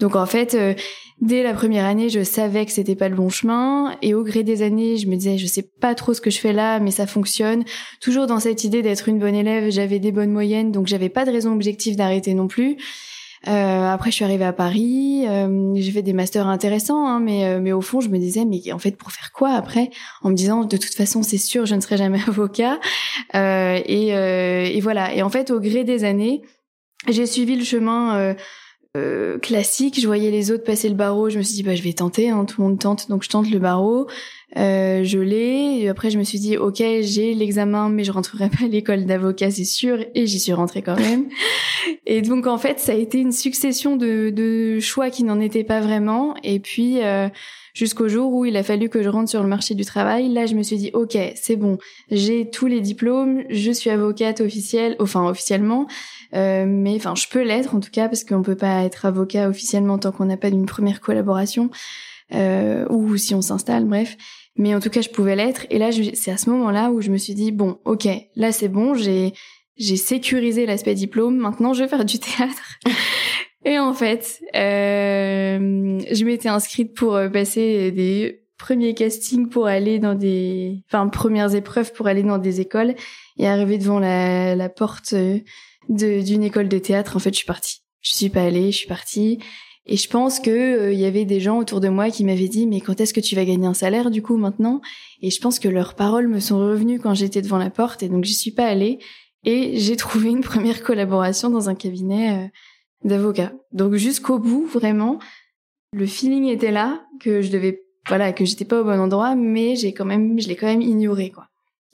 Donc 0.00 0.16
en 0.16 0.26
fait, 0.26 0.54
euh, 0.54 0.74
dès 1.20 1.42
la 1.42 1.52
première 1.52 1.84
année, 1.84 2.08
je 2.08 2.24
savais 2.24 2.64
que 2.64 2.72
c'était 2.72 2.96
pas 2.96 3.08
le 3.08 3.14
bon 3.14 3.28
chemin, 3.28 3.96
et 4.02 4.14
au 4.14 4.24
gré 4.24 4.42
des 4.42 4.62
années, 4.62 4.96
je 4.96 5.06
me 5.06 5.14
disais, 5.14 5.36
je 5.36 5.46
sais 5.46 5.62
pas 5.62 5.94
trop 5.94 6.14
ce 6.14 6.22
que 6.22 6.30
je 6.30 6.38
fais 6.38 6.54
là, 6.54 6.80
mais 6.80 6.90
ça 6.90 7.06
fonctionne. 7.06 7.64
Toujours 8.00 8.26
dans 8.26 8.40
cette 8.40 8.64
idée 8.64 8.80
d'être 8.80 9.08
une 9.08 9.18
bonne 9.18 9.34
élève, 9.34 9.70
j'avais 9.70 9.98
des 9.98 10.10
bonnes 10.10 10.32
moyennes, 10.32 10.72
donc 10.72 10.86
j'avais 10.86 11.10
pas 11.10 11.26
de 11.26 11.30
raison 11.30 11.52
objective 11.52 11.96
d'arrêter 11.96 12.32
non 12.34 12.48
plus. 12.48 12.78
Euh, 13.48 13.86
après, 13.86 14.10
je 14.10 14.16
suis 14.16 14.24
arrivée 14.24 14.44
à 14.44 14.52
Paris. 14.52 15.24
Euh, 15.26 15.74
j'ai 15.74 15.90
fait 15.92 16.02
des 16.02 16.12
masters 16.12 16.46
intéressants, 16.46 17.06
hein, 17.06 17.20
mais 17.20 17.46
euh, 17.46 17.60
mais 17.60 17.72
au 17.72 17.80
fond, 17.80 18.00
je 18.00 18.08
me 18.08 18.18
disais, 18.18 18.44
mais 18.44 18.72
en 18.72 18.78
fait, 18.78 18.96
pour 18.96 19.12
faire 19.12 19.32
quoi 19.32 19.52
après? 19.52 19.90
En 20.22 20.30
me 20.30 20.34
disant, 20.34 20.64
de 20.64 20.76
toute 20.76 20.94
façon, 20.94 21.22
c'est 21.22 21.38
sûr, 21.38 21.66
je 21.66 21.74
ne 21.74 21.80
serai 21.80 21.96
jamais 21.96 22.20
avocat. 22.28 22.78
Et, 23.34 24.08
et, 24.08 24.80
voilà. 24.80 25.14
Et 25.14 25.22
en 25.22 25.30
fait, 25.30 25.50
au 25.50 25.60
gré 25.60 25.84
des 25.84 26.04
années, 26.04 26.42
j'ai 27.08 27.26
suivi 27.26 27.56
le 27.56 27.64
chemin. 27.64 28.34
Classique, 29.40 30.00
je 30.00 30.06
voyais 30.06 30.30
les 30.30 30.50
autres 30.50 30.64
passer 30.64 30.88
le 30.88 30.94
barreau, 30.94 31.30
je 31.30 31.38
me 31.38 31.42
suis 31.42 31.54
dit 31.54 31.62
bah 31.62 31.74
je 31.74 31.82
vais 31.82 31.92
tenter, 31.92 32.30
hein, 32.30 32.44
tout 32.44 32.60
le 32.60 32.68
monde 32.68 32.78
tente, 32.78 33.08
donc 33.08 33.22
je 33.22 33.28
tente 33.28 33.50
le 33.50 33.58
barreau. 33.58 34.08
Euh, 34.56 35.04
je 35.04 35.18
l'ai. 35.18 35.88
Après, 35.88 36.10
je 36.10 36.18
me 36.18 36.24
suis 36.24 36.40
dit, 36.40 36.56
ok, 36.56 36.82
j'ai 37.02 37.34
l'examen, 37.34 37.88
mais 37.88 38.04
je 38.04 38.12
rentrerai 38.12 38.48
pas 38.48 38.64
à 38.64 38.68
l'école 38.68 39.04
d'avocat, 39.04 39.50
c'est 39.50 39.64
sûr. 39.64 40.04
Et 40.14 40.26
j'y 40.26 40.40
suis 40.40 40.52
rentrée 40.52 40.82
quand 40.82 40.98
même. 40.98 41.28
et 42.06 42.22
donc, 42.22 42.46
en 42.46 42.58
fait, 42.58 42.80
ça 42.80 42.92
a 42.92 42.96
été 42.96 43.18
une 43.18 43.32
succession 43.32 43.96
de, 43.96 44.30
de 44.30 44.80
choix 44.80 45.10
qui 45.10 45.24
n'en 45.24 45.40
étaient 45.40 45.64
pas 45.64 45.80
vraiment. 45.80 46.34
Et 46.42 46.58
puis, 46.58 47.02
euh, 47.02 47.28
jusqu'au 47.74 48.08
jour 48.08 48.32
où 48.32 48.44
il 48.44 48.56
a 48.56 48.62
fallu 48.62 48.88
que 48.88 49.02
je 49.02 49.08
rentre 49.08 49.30
sur 49.30 49.42
le 49.42 49.48
marché 49.48 49.74
du 49.74 49.84
travail. 49.84 50.28
Là, 50.28 50.46
je 50.46 50.54
me 50.54 50.62
suis 50.62 50.76
dit, 50.76 50.90
ok, 50.92 51.16
c'est 51.34 51.56
bon, 51.56 51.78
j'ai 52.10 52.48
tous 52.50 52.66
les 52.66 52.80
diplômes, 52.80 53.42
je 53.50 53.70
suis 53.70 53.90
avocate 53.90 54.40
officielle, 54.40 54.96
enfin 54.98 55.28
officiellement, 55.28 55.86
euh, 56.34 56.64
mais 56.66 56.94
enfin 56.96 57.14
je 57.14 57.26
peux 57.28 57.42
l'être 57.42 57.74
en 57.74 57.80
tout 57.80 57.90
cas 57.90 58.08
parce 58.08 58.24
qu'on 58.24 58.42
peut 58.42 58.56
pas 58.56 58.84
être 58.84 59.04
avocat 59.06 59.48
officiellement 59.48 59.98
tant 59.98 60.12
qu'on 60.12 60.26
n'a 60.26 60.36
pas 60.36 60.50
d'une 60.50 60.66
première 60.66 61.00
collaboration 61.00 61.70
euh, 62.32 62.86
ou 62.88 63.16
si 63.16 63.34
on 63.34 63.42
s'installe, 63.42 63.84
bref. 63.84 64.16
Mais 64.56 64.74
en 64.74 64.80
tout 64.80 64.90
cas, 64.90 65.00
je 65.00 65.08
pouvais 65.08 65.36
l'être. 65.36 65.66
Et 65.70 65.78
là, 65.78 65.90
c'est 66.14 66.30
à 66.30 66.36
ce 66.36 66.50
moment-là 66.50 66.90
où 66.90 67.00
je 67.00 67.10
me 67.10 67.16
suis 67.16 67.34
dit, 67.34 67.52
bon, 67.52 67.78
ok, 67.84 68.08
là 68.36 68.52
c'est 68.52 68.68
bon, 68.68 68.94
j'ai 68.94 69.32
j'ai 69.76 69.96
sécurisé 69.96 70.66
l'aspect 70.66 70.94
diplôme. 70.94 71.36
Maintenant, 71.36 71.72
je 71.72 71.82
vais 71.82 71.88
faire 71.88 72.04
du 72.04 72.18
théâtre. 72.18 72.78
Et 73.64 73.78
en 73.78 73.92
fait, 73.92 74.40
euh, 74.56 76.00
je 76.10 76.24
m'étais 76.24 76.48
inscrite 76.48 76.94
pour 76.94 77.14
euh, 77.14 77.28
passer 77.28 77.90
des 77.90 78.40
premiers 78.60 78.94
castings 78.94 79.48
pour 79.48 79.66
aller 79.66 79.98
dans 79.98 80.14
des, 80.14 80.84
enfin 80.88 81.08
premières 81.08 81.54
épreuves 81.54 81.92
pour 81.92 82.06
aller 82.06 82.22
dans 82.22 82.38
des 82.38 82.60
écoles 82.60 82.94
et 83.38 83.48
arriver 83.48 83.78
devant 83.78 83.98
la, 83.98 84.68
porte 84.68 85.14
euh, 85.14 85.38
d'une 85.88 86.42
école 86.42 86.68
de 86.68 86.78
théâtre. 86.78 87.16
En 87.16 87.18
fait, 87.18 87.30
je 87.30 87.38
suis 87.38 87.46
partie. 87.46 87.80
Je 88.02 88.14
suis 88.14 88.28
pas 88.28 88.42
allée, 88.42 88.70
je 88.70 88.76
suis 88.76 88.88
partie. 88.88 89.38
Et 89.86 89.96
je 89.96 90.08
pense 90.08 90.40
que 90.40 90.50
euh, 90.50 90.92
il 90.92 91.00
y 91.00 91.06
avait 91.06 91.24
des 91.24 91.40
gens 91.40 91.58
autour 91.58 91.80
de 91.80 91.88
moi 91.88 92.10
qui 92.10 92.24
m'avaient 92.24 92.48
dit 92.48 92.66
mais 92.66 92.80
quand 92.80 93.00
est-ce 93.00 93.14
que 93.14 93.20
tu 93.20 93.34
vas 93.34 93.44
gagner 93.44 93.66
un 93.66 93.74
salaire 93.74 94.10
du 94.10 94.22
coup 94.22 94.36
maintenant? 94.36 94.80
Et 95.22 95.30
je 95.30 95.40
pense 95.40 95.58
que 95.58 95.68
leurs 95.68 95.94
paroles 95.94 96.28
me 96.28 96.38
sont 96.38 96.58
revenues 96.58 97.00
quand 97.00 97.14
j'étais 97.14 97.42
devant 97.42 97.58
la 97.58 97.70
porte 97.70 98.02
et 98.02 98.08
donc 98.08 98.24
j'y 98.24 98.34
suis 98.34 98.52
pas 98.52 98.66
allée 98.66 98.98
et 99.44 99.78
j'ai 99.78 99.96
trouvé 99.96 100.28
une 100.28 100.42
première 100.42 100.82
collaboration 100.82 101.48
dans 101.48 101.70
un 101.70 101.74
cabinet 101.74 102.50
d'avocat. 103.04 103.52
Donc 103.72 103.94
jusqu'au 103.94 104.38
bout, 104.38 104.66
vraiment, 104.66 105.18
le 105.92 106.06
feeling 106.06 106.46
était 106.46 106.70
là 106.70 107.04
que 107.20 107.42
je 107.42 107.50
devais, 107.50 107.82
voilà, 108.08 108.32
que 108.32 108.44
j'étais 108.44 108.64
pas 108.64 108.80
au 108.80 108.84
bon 108.84 109.00
endroit, 109.00 109.34
mais 109.34 109.76
j'ai 109.76 109.92
quand 109.92 110.04
même, 110.04 110.40
je 110.40 110.48
l'ai 110.48 110.56
quand 110.56 110.66
même 110.66 110.82
ignoré, 110.82 111.30
quoi. 111.30 111.46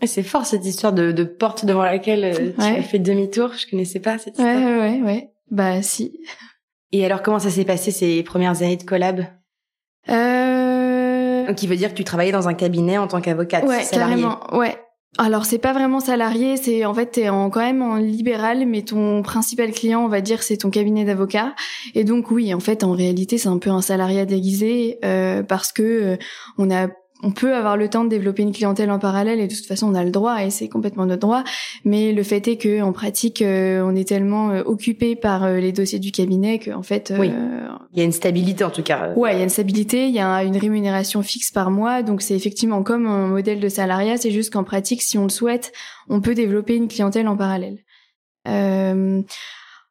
C'est 0.04 0.22
fort 0.22 0.44
cette 0.44 0.66
histoire 0.66 0.92
de, 0.92 1.10
de 1.10 1.24
porte 1.24 1.64
devant 1.64 1.82
laquelle 1.82 2.24
euh, 2.24 2.52
tu 2.52 2.62
as 2.62 2.82
fait 2.82 2.98
demi-tour. 2.98 3.54
Je 3.54 3.66
connaissais 3.68 4.00
pas 4.00 4.18
cette 4.18 4.34
histoire. 4.34 4.54
Ouais, 4.54 4.78
ouais, 4.78 5.02
ouais. 5.02 5.30
Bah 5.50 5.80
si. 5.80 6.20
Et 6.92 7.04
alors 7.04 7.22
comment 7.22 7.38
ça 7.38 7.48
s'est 7.48 7.64
passé 7.64 7.90
ces 7.90 8.22
premières 8.22 8.62
années 8.62 8.76
de 8.76 8.82
collab? 8.82 9.24
Euh... 10.10 11.46
Donc, 11.46 11.56
qui 11.56 11.66
veut 11.66 11.76
dire 11.76 11.90
que 11.90 11.96
tu 11.96 12.04
travaillais 12.04 12.32
dans 12.32 12.46
un 12.46 12.54
cabinet 12.54 12.98
en 12.98 13.06
tant 13.06 13.20
qu'avocate 13.20 13.64
ouais, 13.64 13.84
Carrément, 13.90 14.38
ouais. 14.54 14.76
Alors 15.18 15.46
c'est 15.46 15.58
pas 15.58 15.72
vraiment 15.72 16.00
salarié, 16.00 16.56
c'est 16.56 16.84
en 16.84 16.92
fait 16.92 17.06
t'es 17.06 17.28
en, 17.30 17.48
quand 17.48 17.60
même 17.60 17.80
en 17.80 17.96
libéral, 17.96 18.66
mais 18.66 18.82
ton 18.82 19.22
principal 19.22 19.72
client, 19.72 20.04
on 20.04 20.08
va 20.08 20.20
dire, 20.20 20.42
c'est 20.42 20.58
ton 20.58 20.70
cabinet 20.70 21.04
d'avocat. 21.04 21.54
Et 21.94 22.04
donc 22.04 22.30
oui, 22.30 22.52
en 22.52 22.60
fait, 22.60 22.84
en 22.84 22.92
réalité, 22.92 23.38
c'est 23.38 23.48
un 23.48 23.58
peu 23.58 23.70
un 23.70 23.80
salariat 23.80 24.26
déguisé 24.26 24.98
euh, 25.04 25.42
parce 25.42 25.72
que 25.72 25.82
euh, 25.82 26.16
on 26.58 26.70
a 26.70 26.88
on 27.22 27.30
peut 27.30 27.54
avoir 27.54 27.76
le 27.76 27.88
temps 27.88 28.04
de 28.04 28.10
développer 28.10 28.42
une 28.42 28.52
clientèle 28.52 28.90
en 28.90 28.98
parallèle 28.98 29.40
et 29.40 29.46
de 29.46 29.54
toute 29.54 29.66
façon 29.66 29.88
on 29.88 29.94
a 29.94 30.04
le 30.04 30.10
droit 30.10 30.42
et 30.44 30.50
c'est 30.50 30.68
complètement 30.68 31.06
notre 31.06 31.20
droit. 31.20 31.44
Mais 31.84 32.12
le 32.12 32.22
fait 32.22 32.46
est 32.48 32.56
que 32.56 32.82
en 32.82 32.92
pratique 32.92 33.42
euh, 33.42 33.82
on 33.82 33.94
est 33.94 34.06
tellement 34.06 34.50
euh, 34.50 34.62
occupé 34.64 35.16
par 35.16 35.44
euh, 35.44 35.58
les 35.58 35.72
dossiers 35.72 35.98
du 35.98 36.12
cabinet 36.12 36.58
qu'en 36.58 36.82
fait 36.82 37.12
oui. 37.18 37.30
il 37.92 37.98
y 37.98 38.02
a 38.02 38.04
une 38.04 38.12
stabilité 38.12 38.64
en 38.64 38.70
tout 38.70 38.82
cas. 38.82 39.12
Ouais, 39.16 39.34
il 39.34 39.38
y 39.38 39.40
a 39.40 39.44
une 39.44 39.48
stabilité, 39.48 40.06
il 40.08 40.14
y 40.14 40.20
a 40.20 40.42
une 40.44 40.56
rémunération 40.56 41.22
fixe 41.22 41.50
par 41.50 41.70
mois, 41.70 42.02
donc 42.02 42.22
c'est 42.22 42.34
effectivement 42.34 42.82
comme 42.82 43.06
un 43.06 43.28
modèle 43.28 43.60
de 43.60 43.68
salariat. 43.68 44.16
C'est 44.16 44.30
juste 44.30 44.52
qu'en 44.52 44.64
pratique, 44.64 45.02
si 45.02 45.16
on 45.18 45.24
le 45.24 45.30
souhaite, 45.30 45.72
on 46.08 46.20
peut 46.20 46.34
développer 46.34 46.76
une 46.76 46.88
clientèle 46.88 47.28
en 47.28 47.36
parallèle. 47.36 47.78
Euh, 48.46 49.22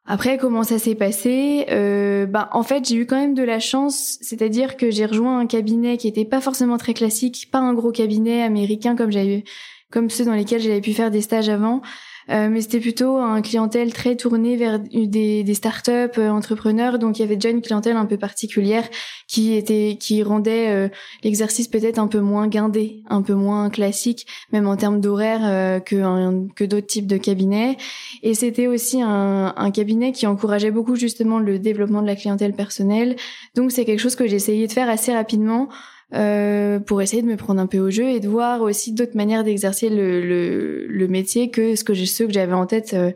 après, 0.06 0.38
comment 0.38 0.62
ça 0.62 0.78
s'est 0.78 0.94
passé? 0.94 1.66
Euh, 1.70 2.26
bah, 2.26 2.48
En 2.52 2.62
fait, 2.62 2.86
j'ai 2.88 2.94
eu 2.94 3.06
quand 3.06 3.16
même 3.16 3.34
de 3.34 3.42
la 3.42 3.58
chance, 3.58 4.18
c'est-à-dire 4.20 4.76
que 4.76 4.90
j'ai 4.90 5.04
rejoint 5.04 5.40
un 5.40 5.46
cabinet 5.46 5.96
qui 5.96 6.06
était 6.06 6.24
pas 6.24 6.40
forcément 6.40 6.78
très 6.78 6.94
classique, 6.94 7.48
pas 7.50 7.58
un 7.58 7.74
gros 7.74 7.90
cabinet 7.90 8.42
américain 8.42 8.94
comme 8.94 9.10
j'avais, 9.10 9.42
comme 9.90 10.08
ceux 10.08 10.24
dans 10.24 10.34
lesquels 10.34 10.60
j'avais 10.60 10.80
pu 10.80 10.92
faire 10.92 11.10
des 11.10 11.22
stages 11.22 11.48
avant. 11.48 11.82
Euh, 12.28 12.48
mais 12.48 12.60
c'était 12.60 12.80
plutôt 12.80 13.18
un 13.18 13.40
clientèle 13.40 13.92
très 13.92 14.16
tournée 14.16 14.56
vers 14.56 14.80
des, 14.80 15.44
des 15.44 15.54
startups 15.54 16.18
euh, 16.18 16.28
entrepreneurs. 16.28 16.98
Donc 16.98 17.18
il 17.18 17.22
y 17.22 17.24
avait 17.24 17.36
déjà 17.36 17.50
une 17.50 17.62
clientèle 17.62 17.96
un 17.96 18.06
peu 18.06 18.16
particulière 18.16 18.88
qui 19.28 19.54
était 19.54 19.96
qui 20.00 20.22
rendait 20.22 20.68
euh, 20.70 20.88
l'exercice 21.22 21.68
peut-être 21.68 21.98
un 21.98 22.08
peu 22.08 22.20
moins 22.20 22.48
guindé, 22.48 23.02
un 23.08 23.22
peu 23.22 23.34
moins 23.34 23.70
classique, 23.70 24.26
même 24.52 24.66
en 24.66 24.76
termes 24.76 25.00
d'horaire 25.00 25.82
que 25.84 26.50
que 26.54 26.64
d'autres 26.64 26.86
types 26.86 27.06
de 27.06 27.16
cabinets. 27.16 27.76
Et 28.22 28.34
c'était 28.34 28.66
aussi 28.66 29.02
un, 29.02 29.54
un 29.56 29.70
cabinet 29.70 30.12
qui 30.12 30.26
encourageait 30.26 30.70
beaucoup 30.70 30.96
justement 30.96 31.38
le 31.38 31.58
développement 31.58 32.02
de 32.02 32.06
la 32.06 32.16
clientèle 32.16 32.54
personnelle. 32.54 33.16
Donc 33.54 33.70
c'est 33.70 33.84
quelque 33.84 34.00
chose 34.00 34.16
que 34.16 34.26
j'ai 34.26 34.36
essayé 34.36 34.66
de 34.66 34.72
faire 34.72 34.88
assez 34.88 35.12
rapidement. 35.12 35.68
Euh, 36.14 36.78
pour 36.78 37.02
essayer 37.02 37.20
de 37.20 37.26
me 37.26 37.36
prendre 37.36 37.60
un 37.60 37.66
peu 37.66 37.78
au 37.78 37.90
jeu 37.90 38.08
et 38.10 38.20
de 38.20 38.28
voir 38.28 38.62
aussi 38.62 38.92
d'autres 38.92 39.16
manières 39.16 39.42
d'exercer 39.42 39.88
le, 39.88 40.20
le, 40.20 40.86
le, 40.86 41.08
métier 41.08 41.50
que 41.50 41.74
ce 41.74 41.82
que 41.82 41.96
ceux 41.96 42.28
que 42.28 42.32
j'avais 42.32 42.52
en 42.52 42.64
tête, 42.64 42.94
euh, 42.94 43.10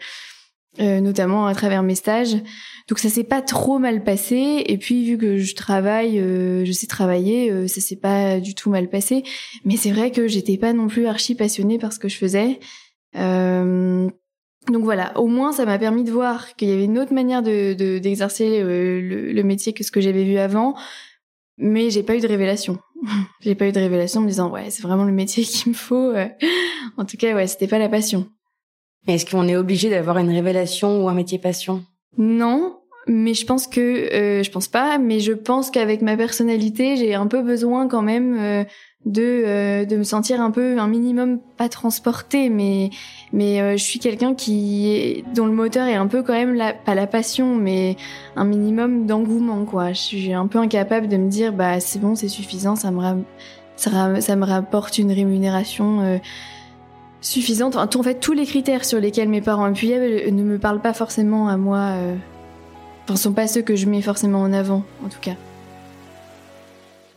euh, 0.80 1.00
notamment 1.00 1.46
à 1.46 1.54
travers 1.54 1.84
mes 1.84 1.94
stages. 1.94 2.34
Donc 2.88 2.98
ça 2.98 3.08
s'est 3.08 3.22
pas 3.22 3.42
trop 3.42 3.78
mal 3.78 4.02
passé. 4.02 4.64
Et 4.66 4.76
puis 4.76 5.04
vu 5.04 5.18
que 5.18 5.38
je 5.38 5.54
travaille, 5.54 6.18
je 6.18 6.72
sais 6.72 6.88
travailler, 6.88 7.68
ça 7.68 7.80
s'est 7.80 7.94
pas 7.94 8.40
du 8.40 8.56
tout 8.56 8.70
mal 8.70 8.88
passé. 8.88 9.22
Mais 9.64 9.76
c'est 9.76 9.92
vrai 9.92 10.10
que 10.10 10.26
j'étais 10.26 10.56
pas 10.56 10.72
non 10.72 10.88
plus 10.88 11.06
archi 11.06 11.36
passionnée 11.36 11.78
par 11.78 11.92
ce 11.92 12.00
que 12.00 12.08
je 12.08 12.16
faisais. 12.16 12.58
donc 13.14 14.82
voilà, 14.82 15.16
au 15.16 15.28
moins 15.28 15.52
ça 15.52 15.64
m'a 15.64 15.78
permis 15.78 16.02
de 16.02 16.10
voir 16.10 16.56
qu'il 16.56 16.68
y 16.68 16.72
avait 16.72 16.86
une 16.86 16.98
autre 16.98 17.14
manière 17.14 17.44
de 17.44 17.98
d'exercer 18.00 18.64
le, 18.64 19.32
le, 19.32 19.42
métier 19.44 19.72
que 19.72 19.84
ce 19.84 19.92
que 19.92 20.00
j'avais 20.00 20.24
vu 20.24 20.38
avant, 20.38 20.74
mais 21.60 21.90
j'ai 21.90 22.02
pas 22.02 22.16
eu 22.16 22.20
de 22.20 22.26
révélation. 22.26 22.78
j'ai 23.40 23.54
pas 23.54 23.68
eu 23.68 23.72
de 23.72 23.78
révélation 23.78 24.20
en 24.20 24.24
me 24.24 24.28
disant 24.28 24.50
ouais 24.50 24.70
c'est 24.70 24.82
vraiment 24.82 25.04
le 25.04 25.12
métier 25.12 25.44
qu'il 25.44 25.72
me 25.72 25.76
faut. 25.76 26.12
en 26.96 27.04
tout 27.04 27.16
cas 27.16 27.34
ouais 27.34 27.46
c'était 27.46 27.68
pas 27.68 27.78
la 27.78 27.88
passion. 27.88 28.26
Mais 29.06 29.14
est-ce 29.14 29.26
qu'on 29.26 29.48
est 29.48 29.56
obligé 29.56 29.88
d'avoir 29.88 30.18
une 30.18 30.30
révélation 30.30 31.02
ou 31.02 31.08
un 31.08 31.14
métier 31.14 31.38
passion? 31.38 31.84
Non, 32.18 32.80
mais 33.06 33.34
je 33.34 33.46
pense 33.46 33.66
que 33.66 33.80
euh, 33.80 34.42
je 34.42 34.50
pense 34.50 34.68
pas, 34.68 34.98
mais 34.98 35.20
je 35.20 35.32
pense 35.32 35.70
qu'avec 35.70 36.02
ma 36.02 36.16
personnalité 36.16 36.96
j'ai 36.96 37.14
un 37.14 37.26
peu 37.26 37.42
besoin 37.42 37.88
quand 37.88 38.02
même 38.02 38.36
euh, 38.38 38.64
de 39.06 39.22
euh, 39.46 39.84
de 39.86 39.96
me 39.96 40.02
sentir 40.02 40.42
un 40.42 40.50
peu 40.50 40.78
un 40.78 40.86
minimum 40.86 41.38
pas 41.56 41.70
transporté 41.70 42.50
mais 42.50 42.90
mais 43.32 43.60
euh, 43.60 43.72
je 43.78 43.82
suis 43.82 43.98
quelqu'un 43.98 44.34
qui 44.34 45.24
dont 45.34 45.46
le 45.46 45.52
moteur 45.52 45.86
est 45.86 45.94
un 45.94 46.06
peu 46.06 46.22
quand 46.22 46.34
même 46.34 46.54
la, 46.54 46.74
pas 46.74 46.94
la 46.94 47.06
passion 47.06 47.56
mais 47.56 47.96
un 48.36 48.44
minimum 48.44 49.06
d'engouement 49.06 49.64
quoi. 49.64 49.92
Je 49.92 49.98
suis 49.98 50.32
un 50.34 50.46
peu 50.46 50.58
incapable 50.58 51.08
de 51.08 51.16
me 51.16 51.30
dire 51.30 51.54
bah 51.54 51.80
c'est 51.80 51.98
bon 51.98 52.14
c'est 52.14 52.28
suffisant 52.28 52.76
ça 52.76 52.90
me 52.90 53.00
ça, 53.76 54.20
ça, 54.20 54.36
me 54.36 54.44
rapporte 54.44 54.98
une 54.98 55.10
rémunération 55.10 56.02
euh, 56.02 56.18
suffisante. 57.22 57.76
En 57.76 58.02
fait 58.02 58.20
tous 58.20 58.34
les 58.34 58.44
critères 58.44 58.84
sur 58.84 59.00
lesquels 59.00 59.30
mes 59.30 59.40
parents 59.40 59.64
appuyaient 59.64 60.30
ne 60.30 60.42
me 60.42 60.58
parlent 60.58 60.82
pas 60.82 60.92
forcément 60.92 61.48
à 61.48 61.56
moi 61.56 61.94
enfin 63.04 63.16
sont 63.16 63.32
pas 63.32 63.46
ceux 63.46 63.62
que 63.62 63.76
je 63.76 63.86
mets 63.86 64.02
forcément 64.02 64.42
en 64.42 64.52
avant 64.52 64.82
en 65.02 65.08
tout 65.08 65.20
cas 65.20 65.36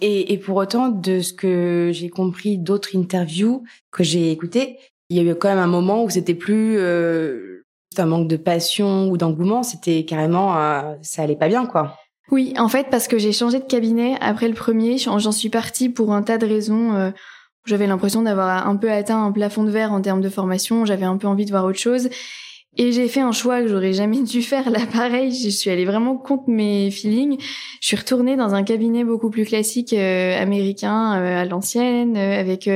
et, 0.06 0.38
pour 0.38 0.58
autant, 0.58 0.90
de 0.90 1.20
ce 1.22 1.34
que 1.34 1.92
j'ai 1.94 2.10
compris 2.10 2.58
d'autres 2.58 2.98
interviews 2.98 3.64
que 3.92 4.04
j'ai 4.04 4.32
écoutées, 4.32 4.78
il 5.10 5.18
y 5.18 5.20
a 5.20 5.32
eu 5.32 5.36
quand 5.36 5.48
même 5.48 5.60
un 5.60 5.68
moment 5.68 6.04
où 6.04 6.10
c'était 6.10 6.34
plus 6.34 6.78
euh, 6.78 7.64
un 7.98 8.06
manque 8.06 8.28
de 8.28 8.38
passion 8.38 9.10
ou 9.10 9.18
d'engouement, 9.18 9.64
c'était 9.64 10.04
carrément 10.04 10.58
euh, 10.58 10.96
ça 11.02 11.24
allait 11.24 11.36
pas 11.36 11.48
bien 11.48 11.66
quoi. 11.66 11.98
Oui, 12.32 12.54
en 12.58 12.68
fait 12.68 12.88
parce 12.90 13.08
que 13.08 13.18
j'ai 13.18 13.32
changé 13.32 13.60
de 13.60 13.66
cabinet 13.66 14.18
après 14.20 14.48
le 14.48 14.56
premier, 14.56 14.98
j'en 14.98 15.32
suis 15.32 15.50
partie 15.50 15.90
pour 15.90 16.14
un 16.14 16.24
tas 16.24 16.38
de 16.38 16.48
raisons. 16.48 16.94
Euh, 16.94 17.12
j'avais 17.66 17.88
l'impression 17.88 18.24
d'avoir 18.24 18.68
un 18.68 18.76
peu 18.76 18.92
atteint 18.92 19.24
un 19.24 19.32
plafond 19.32 19.64
de 19.64 19.70
verre 19.70 19.94
en 19.94 20.02
termes 20.02 20.22
de 20.22 20.30
formation, 20.30 20.86
j'avais 20.86 21.06
un 21.06 21.18
peu 21.18 21.28
envie 21.28 21.46
de 21.46 21.52
voir 21.52 21.66
autre 21.66 21.80
chose. 21.80 22.10
Et 22.76 22.92
j'ai 22.92 23.08
fait 23.08 23.20
un 23.20 23.32
choix 23.32 23.62
que 23.62 23.68
j'aurais 23.68 23.94
jamais 23.94 24.24
dû 24.24 24.42
faire 24.42 24.72
là 24.72 24.80
pareil, 24.92 25.32
je 25.32 25.50
suis 25.50 25.70
allée 25.70 25.86
vraiment 25.86 26.18
contre 26.18 26.46
mes 26.50 26.90
feelings. 26.90 27.38
Je 27.82 27.88
suis 27.88 27.96
retournée 27.96 28.36
dans 28.36 28.56
un 28.56 28.64
cabinet 28.64 29.04
beaucoup 29.04 29.30
plus 29.30 29.46
classique 29.46 29.94
euh, 29.94 30.42
américain 30.42 31.20
euh, 31.20 31.42
à 31.42 31.46
l'ancienne 31.46 32.18
euh, 32.18 32.40
avec 32.40 32.68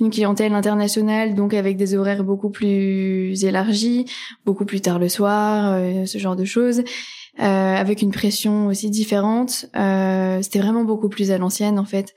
une 0.00 0.10
clientèle 0.10 0.54
internationale 0.54 1.34
donc 1.36 1.54
avec 1.54 1.76
des 1.76 1.94
horaires 1.94 2.24
beaucoup 2.24 2.50
plus 2.50 3.44
élargis, 3.44 4.06
beaucoup 4.44 4.64
plus 4.64 4.80
tard 4.80 4.98
le 4.98 5.08
soir, 5.08 5.78
ce 6.06 6.18
genre 6.18 6.36
de 6.36 6.44
choses. 6.44 6.82
avec 7.38 8.02
une 8.02 8.10
pression 8.10 8.66
aussi 8.66 8.90
différente, 8.90 9.66
c'était 10.42 10.58
vraiment 10.58 10.84
beaucoup 10.84 11.08
plus 11.08 11.30
à 11.30 11.38
l'ancienne 11.38 11.78
en 11.78 11.84
fait. 11.84 12.12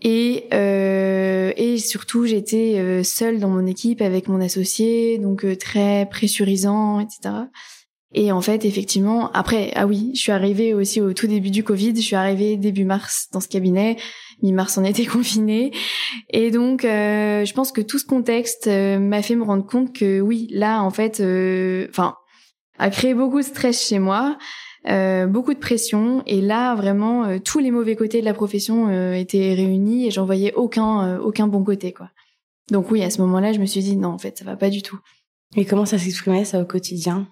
Et, 0.00 0.44
euh, 0.52 1.52
et 1.56 1.78
surtout, 1.78 2.26
j'étais 2.26 2.78
euh, 2.78 3.02
seule 3.02 3.40
dans 3.40 3.48
mon 3.48 3.66
équipe 3.66 4.00
avec 4.00 4.28
mon 4.28 4.40
associé, 4.40 5.18
donc 5.18 5.44
euh, 5.44 5.56
très 5.56 6.06
pressurisant, 6.08 7.00
etc. 7.00 7.46
Et 8.14 8.32
en 8.32 8.40
fait, 8.40 8.64
effectivement, 8.64 9.30
après, 9.32 9.70
ah 9.74 9.86
oui, 9.86 10.12
je 10.14 10.20
suis 10.20 10.32
arrivée 10.32 10.72
aussi 10.72 11.00
au 11.00 11.12
tout 11.12 11.26
début 11.26 11.50
du 11.50 11.62
Covid. 11.62 11.94
Je 11.94 12.00
suis 12.00 12.16
arrivée 12.16 12.56
début 12.56 12.84
mars 12.84 13.28
dans 13.32 13.40
ce 13.40 13.48
cabinet. 13.48 13.96
Mi-mars, 14.42 14.78
on 14.78 14.84
était 14.84 15.04
confinés. 15.06 15.72
Et 16.30 16.50
donc, 16.50 16.84
euh, 16.84 17.44
je 17.44 17.52
pense 17.52 17.72
que 17.72 17.80
tout 17.80 17.98
ce 17.98 18.06
contexte 18.06 18.66
euh, 18.66 18.98
m'a 18.98 19.20
fait 19.20 19.34
me 19.34 19.44
rendre 19.44 19.66
compte 19.66 19.94
que 19.94 20.20
oui, 20.20 20.46
là, 20.50 20.82
en 20.82 20.90
fait, 20.90 21.16
enfin, 21.90 22.14
a 22.78 22.90
créé 22.90 23.12
beaucoup 23.12 23.38
de 23.38 23.44
stress 23.44 23.86
chez 23.86 23.98
moi. 23.98 24.38
Euh, 24.86 25.26
beaucoup 25.26 25.54
de 25.54 25.58
pression. 25.58 26.22
Et 26.26 26.40
là, 26.40 26.74
vraiment, 26.74 27.24
euh, 27.24 27.38
tous 27.38 27.58
les 27.58 27.70
mauvais 27.70 27.96
côtés 27.96 28.20
de 28.20 28.24
la 28.24 28.34
profession 28.34 28.88
euh, 28.88 29.12
étaient 29.14 29.54
réunis 29.54 30.06
et 30.06 30.10
j'en 30.10 30.24
voyais 30.24 30.54
aucun, 30.54 31.18
aucun 31.18 31.46
bon 31.46 31.64
côté, 31.64 31.92
quoi. 31.92 32.10
Donc 32.70 32.90
oui, 32.90 33.02
à 33.02 33.10
ce 33.10 33.20
moment-là, 33.22 33.52
je 33.52 33.60
me 33.60 33.66
suis 33.66 33.80
dit 33.80 33.96
non, 33.96 34.10
en 34.10 34.18
fait, 34.18 34.38
ça 34.38 34.44
va 34.44 34.56
pas 34.56 34.70
du 34.70 34.82
tout. 34.82 34.98
Et 35.56 35.64
comment 35.64 35.86
ça 35.86 35.98
s'exprimait 35.98 36.44
ça 36.44 36.60
au 36.60 36.64
quotidien 36.64 37.26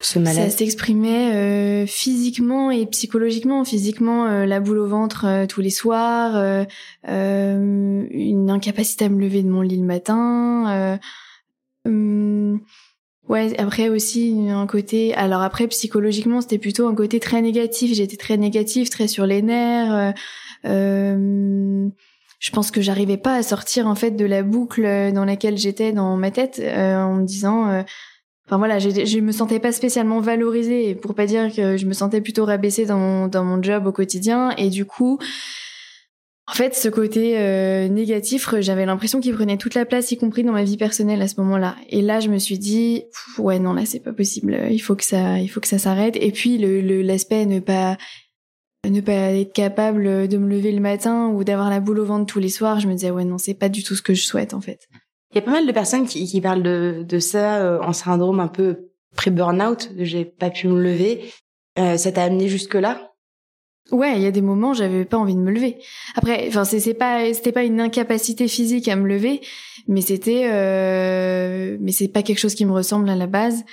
ce 0.00 0.18
malaise 0.18 0.50
Ça 0.50 0.58
s'exprimait 0.58 1.86
physiquement 1.86 2.70
et 2.70 2.84
psychologiquement. 2.86 3.64
Physiquement, 3.64 4.44
la 4.44 4.60
boule 4.60 4.78
au 4.78 4.88
ventre 4.88 5.46
tous 5.46 5.60
les 5.60 5.70
soirs, 5.70 6.66
une 7.04 8.50
incapacité 8.50 9.04
à 9.04 9.08
me 9.08 9.20
lever 9.20 9.42
de 9.42 9.48
mon 9.48 9.62
lit 9.62 9.78
le 9.78 9.86
matin. 9.86 10.98
Ouais, 13.28 13.58
après 13.58 13.88
aussi 13.88 14.36
un 14.50 14.66
côté. 14.66 15.12
Alors 15.14 15.42
après 15.42 15.66
psychologiquement, 15.66 16.40
c'était 16.40 16.58
plutôt 16.58 16.86
un 16.86 16.94
côté 16.94 17.18
très 17.18 17.42
négatif. 17.42 17.92
J'étais 17.92 18.16
très 18.16 18.36
négative, 18.36 18.88
très 18.88 19.08
sur 19.08 19.26
les 19.26 19.42
nerfs. 19.42 19.92
Euh, 19.92 20.12
euh, 20.66 21.88
je 22.38 22.50
pense 22.50 22.70
que 22.70 22.80
j'arrivais 22.80 23.16
pas 23.16 23.34
à 23.34 23.42
sortir 23.42 23.86
en 23.88 23.94
fait 23.94 24.12
de 24.12 24.24
la 24.24 24.42
boucle 24.42 24.82
dans 25.12 25.24
laquelle 25.24 25.58
j'étais 25.58 25.92
dans 25.92 26.16
ma 26.16 26.30
tête 26.30 26.60
euh, 26.62 26.96
en 26.96 27.14
me 27.14 27.24
disant. 27.24 27.68
Euh, 27.68 27.82
enfin 28.46 28.58
voilà, 28.58 28.78
je 28.78 29.20
me 29.20 29.32
sentais 29.32 29.58
pas 29.58 29.72
spécialement 29.72 30.20
valorisée, 30.20 30.94
pour 30.94 31.14
pas 31.14 31.26
dire 31.26 31.52
que 31.52 31.76
je 31.76 31.86
me 31.86 31.94
sentais 31.94 32.20
plutôt 32.20 32.44
rabaissée 32.44 32.86
dans 32.86 33.28
mon 33.44 33.62
job 33.62 33.86
au 33.86 33.92
quotidien. 33.92 34.50
Et 34.56 34.70
du 34.70 34.84
coup, 34.84 35.18
en 36.48 36.52
fait, 36.52 36.74
ce 36.76 36.88
côté 36.88 37.38
euh, 37.38 37.88
négatif, 37.88 38.54
j'avais 38.60 38.86
l'impression 38.86 39.20
qu'il 39.20 39.34
prenait 39.34 39.56
toute 39.56 39.74
la 39.74 39.84
place, 39.84 40.12
y 40.12 40.16
compris 40.16 40.44
dans 40.44 40.52
ma 40.52 40.62
vie 40.62 40.76
personnelle 40.76 41.20
à 41.20 41.26
ce 41.26 41.40
moment-là. 41.40 41.74
Et 41.88 42.02
là, 42.02 42.20
je 42.20 42.28
me 42.28 42.38
suis 42.38 42.58
dit, 42.58 43.04
ouais, 43.38 43.58
non, 43.58 43.72
là, 43.72 43.84
c'est 43.84 44.00
pas 44.00 44.12
possible. 44.12 44.56
Il 44.70 44.78
faut 44.78 44.94
que 44.94 45.04
ça, 45.04 45.40
il 45.40 45.48
faut 45.48 45.60
que 45.60 45.66
ça 45.66 45.78
s'arrête. 45.78 46.16
Et 46.20 46.30
puis, 46.30 46.58
le 46.58 47.02
l'aspect 47.02 47.46
ne 47.46 47.58
pas 47.58 47.96
ne 48.90 49.00
pas 49.00 49.32
être 49.32 49.52
capable 49.52 50.28
de 50.28 50.36
me 50.36 50.48
lever 50.48 50.72
le 50.72 50.80
matin 50.80 51.28
ou 51.28 51.44
d'avoir 51.44 51.70
la 51.70 51.80
boule 51.80 51.98
au 51.98 52.04
ventre 52.04 52.32
tous 52.32 52.38
les 52.38 52.48
soirs, 52.48 52.80
je 52.80 52.86
me 52.86 52.92
disais, 52.92 53.10
ouais, 53.10 53.24
non, 53.24 53.38
c'est 53.38 53.54
pas 53.54 53.68
du 53.68 53.82
tout 53.82 53.94
ce 53.94 54.02
que 54.02 54.14
je 54.14 54.24
souhaite, 54.24 54.54
en 54.54 54.60
fait. 54.60 54.86
Il 55.32 55.36
y 55.36 55.38
a 55.38 55.42
pas 55.42 55.50
mal 55.50 55.66
de 55.66 55.72
personnes 55.72 56.06
qui, 56.06 56.24
qui 56.26 56.40
parlent 56.40 56.62
de, 56.62 57.04
de 57.06 57.18
ça 57.18 57.56
euh, 57.56 57.80
en 57.80 57.92
syndrome 57.92 58.40
un 58.40 58.48
peu 58.48 58.90
pré-burnout, 59.16 59.90
j'ai 59.98 60.24
pas 60.24 60.50
pu 60.50 60.68
me 60.68 60.80
lever. 60.80 61.32
Euh, 61.78 61.96
ça 61.96 62.12
t'a 62.12 62.24
amené 62.24 62.48
jusque-là? 62.48 63.05
Ouais, 63.92 64.16
il 64.16 64.22
y 64.22 64.26
a 64.26 64.32
des 64.32 64.42
moments 64.42 64.74
j'avais 64.74 65.04
pas 65.04 65.16
envie 65.16 65.36
de 65.36 65.40
me 65.40 65.52
lever. 65.52 65.78
Après, 66.16 66.46
enfin 66.48 66.64
c'est 66.64 66.94
pas 66.94 67.32
c'était 67.32 67.52
pas 67.52 67.62
une 67.62 67.80
incapacité 67.80 68.48
physique 68.48 68.88
à 68.88 68.96
me 68.96 69.06
lever, 69.06 69.40
mais 69.86 70.00
c'était 70.00 70.48
euh, 70.50 71.76
mais 71.80 71.92
c'est 71.92 72.08
pas 72.08 72.22
quelque 72.22 72.38
chose 72.38 72.56
qui 72.56 72.64
me 72.64 72.72
ressemble 72.72 73.08
à 73.08 73.14
la 73.14 73.28
base. 73.28 73.64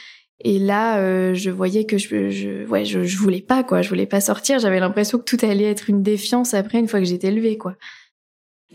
Et 0.45 0.59
là, 0.59 0.99
euh, 0.99 1.33
je 1.33 1.49
voyais 1.49 1.85
que 1.85 1.97
je, 1.97 2.29
je 2.29 2.65
ouais 2.67 2.85
je, 2.85 3.03
je 3.03 3.17
voulais 3.17 3.41
pas 3.41 3.63
quoi, 3.63 3.81
je 3.81 3.89
voulais 3.89 4.05
pas 4.05 4.21
sortir. 4.21 4.59
J'avais 4.59 4.79
l'impression 4.79 5.17
que 5.17 5.23
tout 5.23 5.37
allait 5.43 5.69
être 5.71 5.89
une 5.89 6.03
défiance 6.03 6.53
après 6.53 6.77
une 6.77 6.87
fois 6.87 6.99
que 6.99 7.05
j'étais 7.05 7.31
levée 7.31 7.57
quoi. 7.57 7.75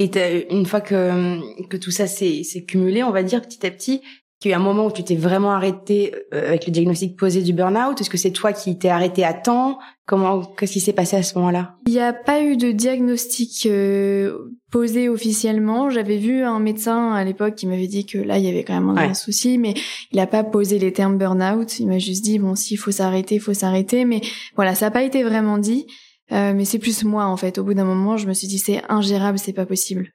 Et 0.00 0.10
une 0.50 0.66
fois 0.66 0.80
que 0.80 1.66
que 1.68 1.76
tout 1.76 1.90
ça 1.92 2.06
s'est 2.08 2.64
cumulé, 2.66 3.04
on 3.04 3.10
va 3.12 3.22
dire 3.22 3.42
petit 3.42 3.64
à 3.64 3.70
petit, 3.70 4.02
qu'il 4.40 4.50
y 4.50 4.54
a 4.54 4.56
eu 4.56 4.60
un 4.60 4.62
moment 4.62 4.86
où 4.86 4.92
tu 4.92 5.02
t'es 5.02 5.16
vraiment 5.16 5.52
arrêté 5.52 6.14
euh, 6.32 6.48
avec 6.48 6.66
le 6.66 6.72
diagnostic 6.72 7.16
posé 7.16 7.42
du 7.42 7.52
burn-out? 7.52 8.00
Est-ce 8.00 8.10
que 8.10 8.16
c'est 8.16 8.30
toi 8.30 8.52
qui 8.52 8.78
t'es 8.78 8.88
arrêté 8.88 9.24
à 9.24 9.32
temps? 9.32 9.78
Comment 10.06 10.44
qu'est-ce 10.44 10.72
qui 10.72 10.80
s'est 10.80 10.92
passé 10.92 11.16
à 11.16 11.22
ce 11.22 11.36
moment-là? 11.38 11.76
Il 11.86 11.92
n'y 11.92 12.00
a 12.00 12.12
pas 12.12 12.42
eu 12.42 12.56
de 12.56 12.70
diagnostic 12.70 13.66
euh, 13.66 14.38
posé 14.70 15.08
officiellement. 15.08 15.90
J'avais 15.90 16.16
vu 16.16 16.42
un 16.42 16.60
médecin 16.60 17.12
à 17.12 17.24
l'époque 17.24 17.56
qui 17.56 17.66
m'avait 17.66 17.88
dit 17.88 18.06
que 18.06 18.18
là 18.18 18.38
il 18.38 18.44
y 18.44 18.48
avait 18.48 18.64
quand 18.64 18.80
même 18.80 18.96
un 18.96 19.14
souci, 19.14 19.58
mais 19.58 19.74
il 20.12 20.16
n'a 20.16 20.26
pas 20.26 20.44
posé 20.44 20.78
les 20.78 20.92
termes 20.92 21.18
burn-out. 21.18 21.78
Il 21.80 21.88
m'a 21.88 21.98
juste 21.98 22.24
dit 22.24 22.38
bon 22.38 22.54
s'il 22.54 22.78
faut 22.78 22.92
s'arrêter, 22.92 23.36
il 23.36 23.40
faut 23.40 23.54
s'arrêter. 23.54 24.04
Mais 24.04 24.20
voilà, 24.56 24.74
ça 24.74 24.86
n'a 24.86 24.90
pas 24.90 25.02
été 25.02 25.24
vraiment 25.24 25.58
dit. 25.58 25.86
Euh, 26.30 26.52
mais 26.54 26.64
c'est 26.64 26.78
plus 26.78 27.04
moi 27.04 27.24
en 27.24 27.36
fait. 27.36 27.58
Au 27.58 27.64
bout 27.64 27.74
d'un 27.74 27.84
moment, 27.84 28.16
je 28.16 28.26
me 28.26 28.34
suis 28.34 28.48
dit 28.48 28.58
c'est 28.58 28.82
ingérable, 28.88 29.38
c'est 29.38 29.52
pas 29.52 29.66
possible. 29.66 30.12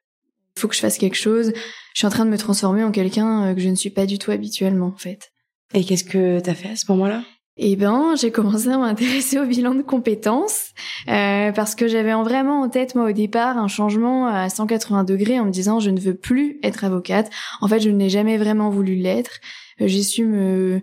Il 0.56 0.60
faut 0.60 0.68
que 0.68 0.74
je 0.74 0.80
fasse 0.80 0.98
quelque 0.98 1.16
chose 1.16 1.52
je 1.94 2.00
suis 2.00 2.06
en 2.06 2.10
train 2.10 2.24
de 2.24 2.30
me 2.30 2.38
transformer 2.38 2.82
en 2.82 2.90
quelqu'un 2.90 3.44
euh, 3.44 3.54
que 3.54 3.60
je 3.60 3.68
ne 3.68 3.76
suis 3.76 3.90
pas 3.90 4.04
du 4.04 4.18
tout 4.18 4.32
habituellement 4.32 4.88
en 4.88 4.98
fait. 4.98 5.32
Et 5.72 5.84
qu'est-ce 5.84 6.04
que 6.04 6.40
t'as 6.40 6.54
fait 6.54 6.70
à 6.70 6.76
ce 6.76 6.90
moment-là? 6.90 7.22
Eh 7.56 7.76
ben, 7.76 8.16
j'ai 8.16 8.32
commencé 8.32 8.68
à 8.68 8.78
m'intéresser 8.78 9.38
au 9.40 9.46
bilan 9.46 9.74
de 9.74 9.82
compétences 9.82 10.72
euh, 11.08 11.52
parce 11.52 11.76
que 11.76 11.86
j'avais 11.86 12.12
vraiment 12.12 12.62
en 12.62 12.68
tête 12.68 12.96
moi 12.96 13.10
au 13.10 13.12
départ 13.12 13.58
un 13.58 13.68
changement 13.68 14.26
à 14.26 14.48
180 14.48 15.04
degrés 15.04 15.38
en 15.38 15.44
me 15.44 15.50
disant 15.52 15.78
je 15.78 15.90
ne 15.90 16.00
veux 16.00 16.14
plus 16.14 16.58
être 16.64 16.82
avocate. 16.82 17.30
En 17.60 17.68
fait, 17.68 17.78
je 17.78 17.90
n'ai 17.90 18.10
jamais 18.10 18.38
vraiment 18.38 18.70
voulu 18.70 18.96
l'être. 18.96 19.38
Euh, 19.80 19.86
j'ai 19.86 20.02
su 20.02 20.24
me 20.24 20.82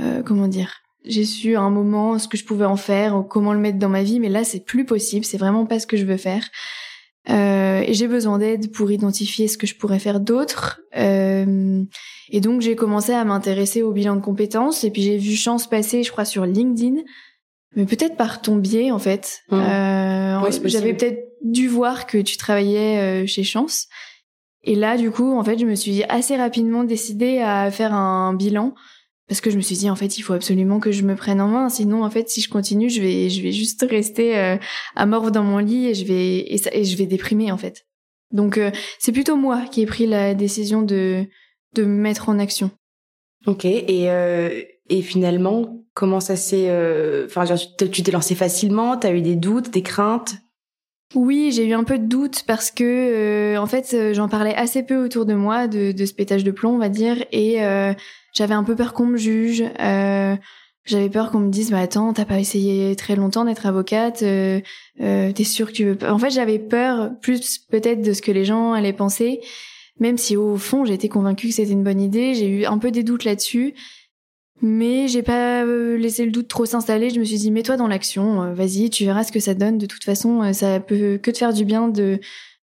euh, 0.00 0.22
comment 0.22 0.48
dire 0.48 0.80
j'ai 1.04 1.24
su 1.24 1.54
à 1.54 1.60
un 1.60 1.70
moment 1.70 2.18
ce 2.18 2.26
que 2.26 2.36
je 2.36 2.44
pouvais 2.44 2.64
en 2.64 2.76
faire, 2.76 3.22
comment 3.28 3.52
le 3.52 3.60
mettre 3.60 3.78
dans 3.78 3.88
ma 3.88 4.02
vie, 4.02 4.18
mais 4.18 4.28
là 4.28 4.42
c'est 4.42 4.64
plus 4.64 4.84
possible, 4.84 5.24
c'est 5.24 5.38
vraiment 5.38 5.64
pas 5.64 5.78
ce 5.78 5.86
que 5.86 5.96
je 5.96 6.04
veux 6.04 6.16
faire. 6.16 6.48
Euh, 7.28 7.82
et 7.84 7.94
j'ai 7.94 8.06
besoin 8.06 8.38
d'aide 8.38 8.70
pour 8.72 8.90
identifier 8.90 9.48
ce 9.48 9.58
que 9.58 9.66
je 9.66 9.74
pourrais 9.74 9.98
faire 9.98 10.20
d'autre. 10.20 10.80
Euh, 10.96 11.82
et 12.30 12.40
donc 12.40 12.60
j'ai 12.60 12.76
commencé 12.76 13.12
à 13.12 13.24
m'intéresser 13.24 13.82
au 13.82 13.92
bilan 13.92 14.16
de 14.16 14.20
compétences. 14.20 14.84
Et 14.84 14.90
puis 14.90 15.02
j'ai 15.02 15.18
vu 15.18 15.34
Chance 15.34 15.68
passer, 15.68 16.02
je 16.02 16.12
crois, 16.12 16.24
sur 16.24 16.46
LinkedIn, 16.46 17.02
mais 17.74 17.84
peut-être 17.84 18.16
par 18.16 18.42
ton 18.42 18.56
biais 18.56 18.90
en 18.90 18.98
fait. 18.98 19.40
Mmh. 19.50 19.56
Euh, 19.56 20.50
J'avais 20.64 20.94
peut-être 20.94 21.20
dû 21.42 21.68
voir 21.68 22.06
que 22.06 22.18
tu 22.18 22.36
travaillais 22.36 22.98
euh, 22.98 23.26
chez 23.26 23.42
Chance. 23.42 23.88
Et 24.62 24.74
là, 24.74 24.96
du 24.96 25.10
coup, 25.10 25.36
en 25.36 25.44
fait, 25.44 25.58
je 25.58 25.66
me 25.66 25.76
suis 25.76 26.02
assez 26.04 26.36
rapidement 26.36 26.82
décidée 26.82 27.38
à 27.38 27.70
faire 27.70 27.94
un 27.94 28.34
bilan 28.34 28.74
parce 29.28 29.40
que 29.40 29.50
je 29.50 29.56
me 29.56 29.62
suis 29.62 29.76
dit 29.76 29.90
en 29.90 29.96
fait 29.96 30.18
il 30.18 30.22
faut 30.22 30.32
absolument 30.32 30.78
que 30.80 30.92
je 30.92 31.02
me 31.02 31.16
prenne 31.16 31.40
en 31.40 31.48
main. 31.48 31.68
Sinon 31.68 32.04
en 32.04 32.10
fait 32.10 32.28
si 32.28 32.40
je 32.40 32.48
continue 32.48 32.90
je 32.90 33.00
vais 33.00 33.28
je 33.28 33.42
vais 33.42 33.52
juste 33.52 33.84
rester 33.88 34.38
euh, 34.38 34.56
à 34.94 35.06
mort 35.06 35.30
dans 35.30 35.42
mon 35.42 35.58
lit 35.58 35.86
et 35.88 35.94
je 35.94 36.04
vais 36.04 36.38
et, 36.38 36.58
ça, 36.58 36.70
et 36.72 36.84
je 36.84 36.96
vais 36.96 37.06
déprimer 37.06 37.50
en 37.50 37.58
fait. 37.58 37.86
Donc 38.32 38.58
euh, 38.58 38.70
c'est 38.98 39.12
plutôt 39.12 39.36
moi 39.36 39.64
qui 39.70 39.82
ai 39.82 39.86
pris 39.86 40.06
la 40.06 40.34
décision 40.34 40.82
de 40.82 41.24
de 41.74 41.84
me 41.84 42.00
mettre 42.00 42.28
en 42.28 42.38
action. 42.38 42.70
Ok 43.46 43.64
et 43.64 44.10
euh, 44.10 44.62
et 44.88 45.02
finalement 45.02 45.84
comment 45.94 46.20
ça 46.20 46.36
s'est 46.36 46.70
enfin 47.24 47.44
tu 47.78 48.02
t'es 48.02 48.12
lancé 48.12 48.34
facilement? 48.34 48.96
T'as 48.96 49.12
eu 49.12 49.22
des 49.22 49.36
doutes 49.36 49.70
des 49.70 49.82
craintes? 49.82 50.36
Oui, 51.14 51.52
j'ai 51.52 51.66
eu 51.66 51.72
un 51.72 51.84
peu 51.84 51.98
de 51.98 52.06
doute 52.06 52.42
parce 52.46 52.70
que 52.70 53.56
en 53.56 53.66
fait 53.66 54.12
j'en 54.12 54.28
parlais 54.28 54.54
assez 54.54 54.82
peu 54.82 55.04
autour 55.04 55.24
de 55.24 55.34
moi 55.34 55.68
de, 55.68 55.92
de 55.92 56.04
ce 56.04 56.12
pétage 56.12 56.44
de 56.44 56.50
plomb, 56.50 56.74
on 56.74 56.78
va 56.78 56.88
dire, 56.88 57.24
et 57.32 57.60
j'avais 58.36 58.54
un 58.54 58.64
peu 58.64 58.76
peur 58.76 58.92
qu'on 58.92 59.06
me 59.06 59.16
juge. 59.16 59.64
Euh, 59.80 60.36
j'avais 60.84 61.08
peur 61.08 61.32
qu'on 61.32 61.40
me 61.40 61.50
dise 61.50 61.72
bah 61.72 61.80
attends 61.80 62.12
t'as 62.12 62.24
pas 62.24 62.38
essayé 62.38 62.94
très 62.94 63.16
longtemps 63.16 63.44
d'être 63.44 63.66
avocate 63.66 64.22
euh, 64.22 64.60
euh, 65.00 65.32
t'es 65.32 65.42
sûre 65.42 65.66
que 65.66 65.72
tu 65.72 65.84
veux 65.84 65.96
pas? 65.96 66.12
En 66.12 66.18
fait 66.18 66.30
j'avais 66.30 66.60
peur 66.60 67.10
plus 67.20 67.58
peut-être 67.58 68.02
de 68.02 68.12
ce 68.12 68.22
que 68.22 68.30
les 68.30 68.44
gens 68.44 68.72
allaient 68.72 68.92
penser 68.92 69.40
même 69.98 70.16
si 70.16 70.36
au 70.36 70.56
fond 70.56 70.84
j'étais 70.84 71.08
convaincue 71.08 71.48
que 71.48 71.54
c'était 71.54 71.72
une 71.72 71.82
bonne 71.82 72.00
idée 72.00 72.34
j'ai 72.34 72.46
eu 72.46 72.66
un 72.66 72.78
peu 72.78 72.92
des 72.92 73.02
doutes 73.02 73.24
là-dessus 73.24 73.74
mais 74.62 75.08
j'ai 75.08 75.22
pas 75.22 75.64
euh, 75.64 75.96
laissé 75.96 76.24
le 76.24 76.30
doute 76.30 76.48
trop 76.48 76.64
s'installer 76.64 77.10
je 77.10 77.20
me 77.20 77.24
suis 77.24 77.36
dit 77.36 77.50
mets-toi 77.50 77.76
dans 77.76 77.88
l'action 77.88 78.42
euh, 78.42 78.54
vas-y 78.54 78.90
tu 78.90 79.04
verras 79.04 79.24
ce 79.24 79.32
que 79.32 79.40
ça 79.40 79.54
donne 79.54 79.78
de 79.78 79.86
toute 79.86 80.04
façon 80.04 80.52
ça 80.52 80.80
peut 80.80 81.18
que 81.22 81.30
te 81.30 81.38
faire 81.38 81.52
du 81.52 81.64
bien 81.64 81.88
de 81.88 82.18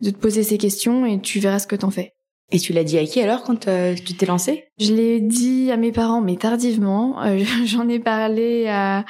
de 0.00 0.10
te 0.10 0.16
poser 0.16 0.42
ces 0.42 0.58
questions 0.58 1.06
et 1.06 1.20
tu 1.20 1.40
verras 1.40 1.58
ce 1.58 1.66
que 1.66 1.76
t'en 1.76 1.90
fais 1.90 2.14
et 2.52 2.58
tu 2.58 2.74
l'as 2.74 2.84
dit 2.84 2.98
à 2.98 3.04
qui 3.04 3.20
alors 3.20 3.42
quand 3.42 3.66
euh, 3.66 3.94
tu 3.94 4.14
t'es 4.14 4.26
lancée? 4.26 4.64
Je 4.78 4.92
l'ai 4.92 5.20
dit 5.20 5.70
à 5.72 5.78
mes 5.78 5.90
parents, 5.90 6.20
mais 6.20 6.36
tardivement. 6.36 7.22
Euh, 7.24 7.42
j'en 7.64 7.88
ai 7.88 7.98
parlé 7.98 8.68
à, 8.68 9.06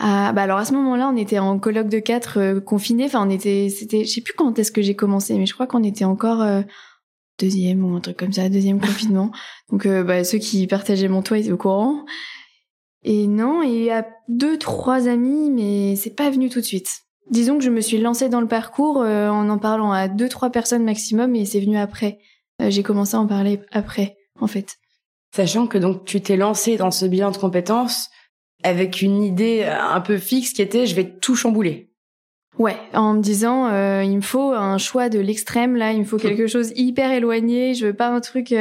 à, 0.00 0.32
bah 0.32 0.42
alors 0.42 0.58
à 0.58 0.64
ce 0.64 0.72
moment-là, 0.74 1.08
on 1.12 1.16
était 1.16 1.38
en 1.38 1.60
colloque 1.60 1.88
de 1.88 2.00
quatre 2.00 2.40
euh, 2.40 2.60
confinés. 2.60 3.04
Enfin, 3.04 3.24
on 3.24 3.30
était, 3.30 3.68
c'était, 3.68 4.04
je 4.04 4.10
sais 4.10 4.20
plus 4.20 4.34
quand 4.34 4.58
est-ce 4.58 4.72
que 4.72 4.82
j'ai 4.82 4.96
commencé, 4.96 5.34
mais 5.38 5.46
je 5.46 5.54
crois 5.54 5.68
qu'on 5.68 5.84
était 5.84 6.04
encore 6.04 6.44
deuxième 7.38 7.84
ou 7.84 7.96
un 7.96 8.00
truc 8.00 8.16
comme 8.16 8.32
ça, 8.32 8.48
deuxième 8.48 8.80
confinement. 8.80 9.30
Donc, 9.70 9.86
bah, 9.86 10.24
ceux 10.24 10.38
qui 10.38 10.66
partageaient 10.66 11.08
mon 11.08 11.22
toit 11.22 11.38
étaient 11.38 11.52
au 11.52 11.56
courant. 11.56 12.04
Et 13.02 13.26
non, 13.26 13.62
il 13.62 13.84
y 13.84 13.90
a 13.90 14.06
deux, 14.28 14.58
trois 14.58 15.08
amis, 15.08 15.50
mais 15.50 15.96
c'est 15.96 16.14
pas 16.14 16.30
venu 16.30 16.48
tout 16.48 16.60
de 16.60 16.64
suite. 16.64 16.88
Disons 17.30 17.58
que 17.58 17.64
je 17.64 17.70
me 17.70 17.80
suis 17.80 17.98
lancée 17.98 18.28
dans 18.28 18.40
le 18.40 18.48
parcours 18.48 18.98
en 18.98 19.48
en 19.48 19.58
parlant 19.58 19.92
à 19.92 20.08
deux, 20.08 20.28
trois 20.28 20.50
personnes 20.50 20.84
maximum, 20.84 21.34
et 21.34 21.44
c'est 21.44 21.60
venu 21.60 21.76
après. 21.76 22.18
Euh, 22.62 22.70
j'ai 22.70 22.82
commencé 22.82 23.16
à 23.16 23.20
en 23.20 23.26
parler 23.26 23.60
après, 23.70 24.16
en 24.40 24.46
fait. 24.46 24.76
Sachant 25.34 25.66
que 25.66 25.78
donc 25.78 26.04
tu 26.04 26.20
t'es 26.20 26.36
lancé 26.36 26.76
dans 26.76 26.90
ce 26.90 27.04
bilan 27.06 27.30
de 27.30 27.36
compétences 27.36 28.08
avec 28.62 29.02
une 29.02 29.22
idée 29.22 29.62
euh, 29.64 29.78
un 29.78 30.00
peu 30.00 30.18
fixe 30.18 30.52
qui 30.52 30.62
était 30.62 30.86
je 30.86 30.94
vais 30.94 31.18
tout 31.18 31.36
chambouler. 31.36 31.85
Ouais, 32.58 32.76
en 32.94 33.14
me 33.14 33.20
disant 33.20 33.68
euh, 33.68 34.02
il 34.02 34.16
me 34.16 34.22
faut 34.22 34.52
un 34.52 34.78
choix 34.78 35.08
de 35.08 35.18
l'extrême 35.18 35.76
là, 35.76 35.92
il 35.92 36.00
me 36.00 36.04
faut 36.04 36.16
quelque 36.16 36.46
chose 36.46 36.72
hyper 36.74 37.12
éloigné, 37.12 37.74
je 37.74 37.86
veux 37.86 37.92
pas 37.92 38.08
un 38.08 38.20
truc 38.20 38.54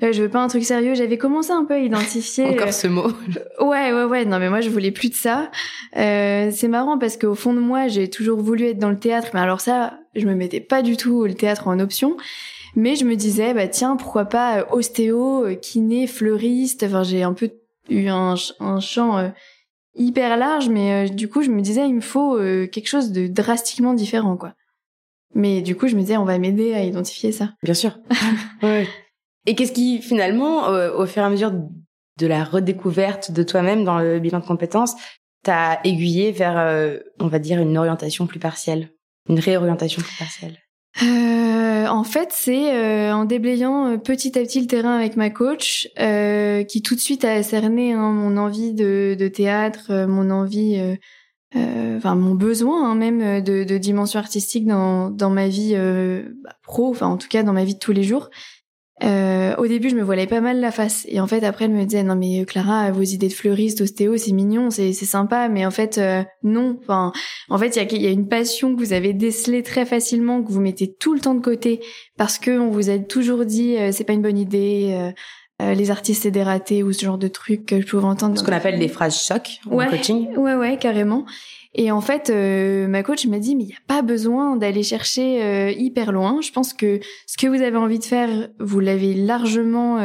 je 0.00 0.22
veux 0.22 0.28
pas 0.28 0.40
un 0.40 0.48
truc 0.48 0.64
sérieux, 0.64 0.94
j'avais 0.94 1.18
commencé 1.18 1.50
un 1.50 1.64
peu 1.64 1.74
à 1.74 1.78
identifier 1.78 2.44
encore 2.44 2.72
ce 2.72 2.86
mot. 2.86 3.08
ouais 3.60 3.92
ouais 3.92 4.04
ouais, 4.04 4.24
non 4.24 4.38
mais 4.38 4.50
moi 4.50 4.60
je 4.60 4.70
voulais 4.70 4.92
plus 4.92 5.10
de 5.10 5.14
ça. 5.14 5.50
c'est 5.94 6.68
marrant 6.68 6.96
parce 6.98 7.16
qu'au 7.16 7.34
fond 7.34 7.54
de 7.54 7.60
moi, 7.60 7.88
j'ai 7.88 8.08
toujours 8.08 8.40
voulu 8.40 8.66
être 8.66 8.78
dans 8.78 8.90
le 8.90 8.98
théâtre, 8.98 9.30
mais 9.34 9.40
alors 9.40 9.60
ça, 9.60 9.98
je 10.14 10.26
me 10.26 10.34
mettais 10.34 10.60
pas 10.60 10.82
du 10.82 10.96
tout 10.96 11.24
le 11.24 11.34
théâtre 11.34 11.66
en 11.66 11.80
option. 11.80 12.16
Mais 12.76 12.96
je 12.96 13.04
me 13.04 13.14
disais, 13.14 13.54
bah 13.54 13.68
tiens, 13.68 13.96
pourquoi 13.96 14.24
pas 14.24 14.58
euh, 14.58 14.64
ostéo, 14.72 15.44
euh, 15.44 15.54
kiné, 15.54 16.06
fleuriste. 16.06 16.82
Enfin, 16.82 17.02
j'ai 17.02 17.22
un 17.22 17.32
peu 17.32 17.50
eu 17.88 18.08
un, 18.08 18.34
un 18.60 18.80
champ 18.80 19.18
euh, 19.18 19.28
hyper 19.94 20.36
large, 20.36 20.68
mais 20.68 21.08
du 21.10 21.28
coup, 21.28 21.42
je 21.42 21.50
me 21.50 21.60
disais, 21.60 21.86
il 21.86 21.94
me 21.94 22.00
faut 22.00 22.36
quelque 22.38 22.88
chose 22.88 23.12
de 23.12 23.26
drastiquement 23.26 23.94
différent, 23.94 24.36
quoi. 24.36 24.54
Mais 25.34 25.62
du 25.62 25.76
coup, 25.76 25.88
je 25.88 25.96
me 25.96 26.00
disais, 26.00 26.16
on 26.16 26.24
va 26.24 26.38
m'aider 26.38 26.74
à 26.74 26.84
identifier 26.84 27.32
ça. 27.32 27.50
Bien 27.62 27.74
sûr. 27.74 27.98
ouais. 28.62 28.86
Et 29.46 29.54
qu'est-ce 29.54 29.72
qui, 29.72 30.00
finalement, 30.00 30.68
au 30.68 31.06
fur 31.06 31.22
et 31.22 31.26
à 31.26 31.30
mesure 31.30 31.52
de 32.18 32.26
la 32.26 32.44
redécouverte 32.44 33.32
de 33.32 33.42
toi-même 33.42 33.84
dans 33.84 33.98
le 33.98 34.18
bilan 34.20 34.40
de 34.40 34.44
compétences, 34.44 34.94
t'a 35.44 35.80
aiguillé 35.84 36.32
vers, 36.32 36.58
euh, 36.58 36.98
on 37.20 37.28
va 37.28 37.38
dire, 37.38 37.60
une 37.60 37.76
orientation 37.78 38.26
plus 38.26 38.40
partielle, 38.40 38.90
une 39.28 39.38
réorientation 39.38 40.02
plus 40.02 40.16
partielle? 40.18 40.58
Euh, 41.02 41.86
en 41.86 42.04
fait, 42.04 42.28
c'est 42.32 42.72
euh, 42.72 43.12
en 43.12 43.24
déblayant 43.24 43.98
petit 43.98 44.38
à 44.38 44.42
petit 44.42 44.60
le 44.60 44.66
terrain 44.66 44.96
avec 44.96 45.16
ma 45.16 45.30
coach, 45.30 45.88
qui 45.96 46.82
tout 46.82 46.94
de 46.94 47.00
suite 47.00 47.24
a 47.24 47.42
cerné 47.42 47.92
hein, 47.92 48.12
mon 48.12 48.36
envie 48.36 48.74
de, 48.74 49.16
de 49.18 49.28
théâtre, 49.28 50.06
mon 50.06 50.30
envie, 50.30 50.80
enfin 51.54 52.14
mon 52.14 52.34
besoin 52.34 52.90
hein, 52.90 52.94
même 52.94 53.42
de, 53.42 53.64
de, 53.64 53.78
dimension 53.78 54.18
artistique 54.18 54.66
dans, 54.66 55.10
dans 55.10 55.30
ma 55.30 55.48
vie 55.48 55.74
bah, 55.74 56.56
pro, 56.62 56.90
enfin 56.90 57.06
en 57.06 57.16
tout 57.16 57.28
cas 57.28 57.42
dans 57.42 57.52
ma 57.52 57.64
vie 57.64 57.74
de 57.74 57.80
tous 57.80 57.92
les 57.92 58.04
jours. 58.04 58.30
Euh, 59.02 59.56
au 59.56 59.66
début, 59.66 59.90
je 59.90 59.96
me 59.96 60.02
voilais 60.02 60.26
pas 60.26 60.40
mal 60.40 60.60
la 60.60 60.70
face. 60.70 61.04
Et 61.08 61.20
en 61.20 61.26
fait, 61.26 61.42
après, 61.42 61.64
elle 61.64 61.72
me 61.72 61.84
disait, 61.84 62.02
non 62.04 62.14
mais 62.14 62.44
Clara, 62.44 62.90
vos 62.92 63.02
idées 63.02 63.28
de 63.28 63.32
fleuriste, 63.32 63.80
ostéo, 63.80 64.16
c'est 64.16 64.32
mignon, 64.32 64.70
c'est 64.70 64.92
sympa. 64.92 65.48
Mais 65.48 65.66
en 65.66 65.70
fait, 65.70 65.98
euh, 65.98 66.22
non. 66.42 66.78
Enfin, 66.82 67.12
en 67.48 67.58
fait, 67.58 67.76
il 67.76 67.92
y 67.92 67.96
a, 67.96 68.02
y 68.02 68.06
a, 68.06 68.10
une 68.10 68.28
passion 68.28 68.74
que 68.74 68.78
vous 68.78 68.92
avez 68.92 69.12
décelée 69.12 69.62
très 69.62 69.84
facilement, 69.84 70.42
que 70.42 70.52
vous 70.52 70.60
mettez 70.60 70.92
tout 70.92 71.14
le 71.14 71.20
temps 71.20 71.34
de 71.34 71.42
côté, 71.42 71.80
parce 72.16 72.38
que 72.38 72.58
on 72.58 72.70
vous 72.70 72.90
a 72.90 72.98
toujours 72.98 73.44
dit, 73.44 73.76
euh, 73.76 73.90
c'est 73.92 74.04
pas 74.04 74.12
une 74.12 74.22
bonne 74.22 74.38
idée. 74.38 75.12
les 75.60 75.90
artistes 75.90 76.24
c'est 76.24 76.30
des 76.30 76.42
ratés 76.42 76.82
ou 76.82 76.92
ce 76.92 77.04
genre 77.04 77.18
de 77.18 77.28
trucs 77.28 77.66
que 77.66 77.80
je 77.80 77.86
pouvais 77.86 78.04
entendre. 78.04 78.38
Ce 78.38 78.44
qu'on 78.44 78.52
appelle 78.52 78.78
des 78.78 78.88
phrases 78.88 79.16
choc 79.16 79.60
en 79.70 79.76
ouais, 79.76 79.88
coaching. 79.88 80.36
Ouais, 80.36 80.54
ouais, 80.54 80.78
carrément. 80.78 81.24
Et 81.76 81.90
en 81.90 82.00
fait, 82.00 82.30
euh, 82.30 82.86
ma 82.86 83.02
coach 83.02 83.26
m'a 83.26 83.40
dit, 83.40 83.56
mais 83.56 83.64
il 83.64 83.68
n'y 83.68 83.72
a 83.72 83.86
pas 83.88 84.02
besoin 84.02 84.54
d'aller 84.54 84.84
chercher 84.84 85.42
euh, 85.42 85.70
hyper 85.72 86.12
loin. 86.12 86.40
Je 86.40 86.52
pense 86.52 86.72
que 86.72 87.00
ce 87.26 87.36
que 87.36 87.48
vous 87.48 87.62
avez 87.62 87.76
envie 87.76 87.98
de 87.98 88.04
faire, 88.04 88.48
vous 88.60 88.78
l'avez 88.78 89.14
largement 89.14 89.98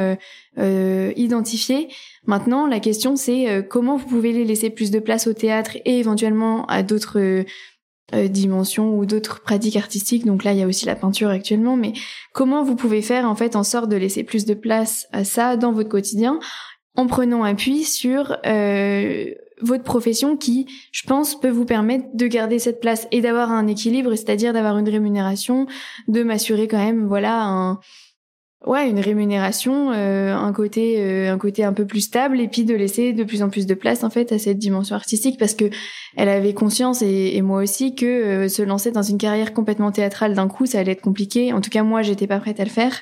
euh, 0.57 1.13
identifié. 1.15 1.89
Maintenant, 2.25 2.65
la 2.65 2.79
question, 2.79 3.15
c'est 3.15 3.67
comment 3.69 3.97
vous 3.97 4.07
pouvez 4.07 4.31
les 4.31 4.45
laisser 4.45 4.71
plus 4.71 4.89
de 4.89 4.99
place 4.99 5.27
au 5.27 5.33
théâtre 5.33 5.77
et 5.85 5.99
éventuellement 5.99 6.65
à 6.65 6.81
d'autres 6.81 7.45
dimensions 8.13 8.97
ou 8.97 9.05
d'autres 9.05 9.41
pratiques 9.41 9.75
artistiques. 9.75 10.25
Donc 10.25 10.43
là, 10.43 10.53
il 10.53 10.59
y 10.59 10.63
a 10.63 10.67
aussi 10.67 10.87
la 10.87 10.95
peinture 10.95 11.29
actuellement. 11.29 11.77
Mais 11.77 11.93
comment 12.33 12.63
vous 12.63 12.75
pouvez 12.75 13.03
faire 13.03 13.25
en 13.25 13.35
fait 13.35 13.55
en 13.55 13.63
sorte 13.63 13.89
de 13.89 13.95
laisser 13.95 14.23
plus 14.23 14.45
de 14.45 14.55
place 14.55 15.07
à 15.11 15.23
ça 15.23 15.55
dans 15.55 15.71
votre 15.71 15.89
quotidien 15.89 16.39
en 16.95 17.07
prenant 17.07 17.43
appui 17.43 17.83
sur 17.83 18.37
votre 19.61 19.83
profession 19.83 20.37
qui, 20.37 20.67
je 20.91 21.03
pense, 21.05 21.39
peut 21.39 21.49
vous 21.49 21.65
permettre 21.65 22.05
de 22.13 22.27
garder 22.27 22.59
cette 22.59 22.79
place 22.79 23.07
et 23.11 23.21
d'avoir 23.21 23.51
un 23.51 23.67
équilibre, 23.67 24.15
c'est-à-dire 24.15 24.53
d'avoir 24.53 24.77
une 24.77 24.89
rémunération, 24.89 25.67
de 26.07 26.23
m'assurer 26.23 26.67
quand 26.67 26.77
même, 26.77 27.07
voilà, 27.07 27.43
un, 27.43 27.79
ouais, 28.65 28.89
une 28.89 28.99
rémunération, 28.99 29.91
euh, 29.91 30.35
un 30.35 30.51
côté, 30.53 30.95
euh, 30.99 31.33
un 31.33 31.37
côté 31.37 31.63
un 31.63 31.73
peu 31.73 31.85
plus 31.85 32.01
stable, 32.01 32.39
et 32.39 32.47
puis 32.47 32.65
de 32.65 32.75
laisser 32.75 33.13
de 33.13 33.23
plus 33.23 33.41
en 33.41 33.49
plus 33.49 33.65
de 33.65 33.73
place 33.73 34.03
en 34.03 34.09
fait 34.09 34.31
à 34.31 34.39
cette 34.39 34.57
dimension 34.57 34.95
artistique, 34.95 35.39
parce 35.39 35.53
que 35.53 35.69
elle 36.15 36.29
avait 36.29 36.53
conscience 36.53 37.01
et, 37.01 37.41
moi 37.41 37.61
aussi 37.61 37.95
que 37.95 38.05
euh, 38.05 38.47
se 38.49 38.61
lancer 38.61 38.91
dans 38.91 39.03
une 39.03 39.17
carrière 39.17 39.53
complètement 39.53 39.91
théâtrale 39.91 40.33
d'un 40.33 40.47
coup, 40.47 40.65
ça 40.65 40.79
allait 40.79 40.93
être 40.93 41.01
compliqué. 41.01 41.53
En 41.53 41.61
tout 41.61 41.69
cas, 41.69 41.83
moi, 41.83 42.01
j'étais 42.01 42.27
pas 42.27 42.39
prête 42.39 42.59
à 42.59 42.63
le 42.63 42.69
faire. 42.69 43.01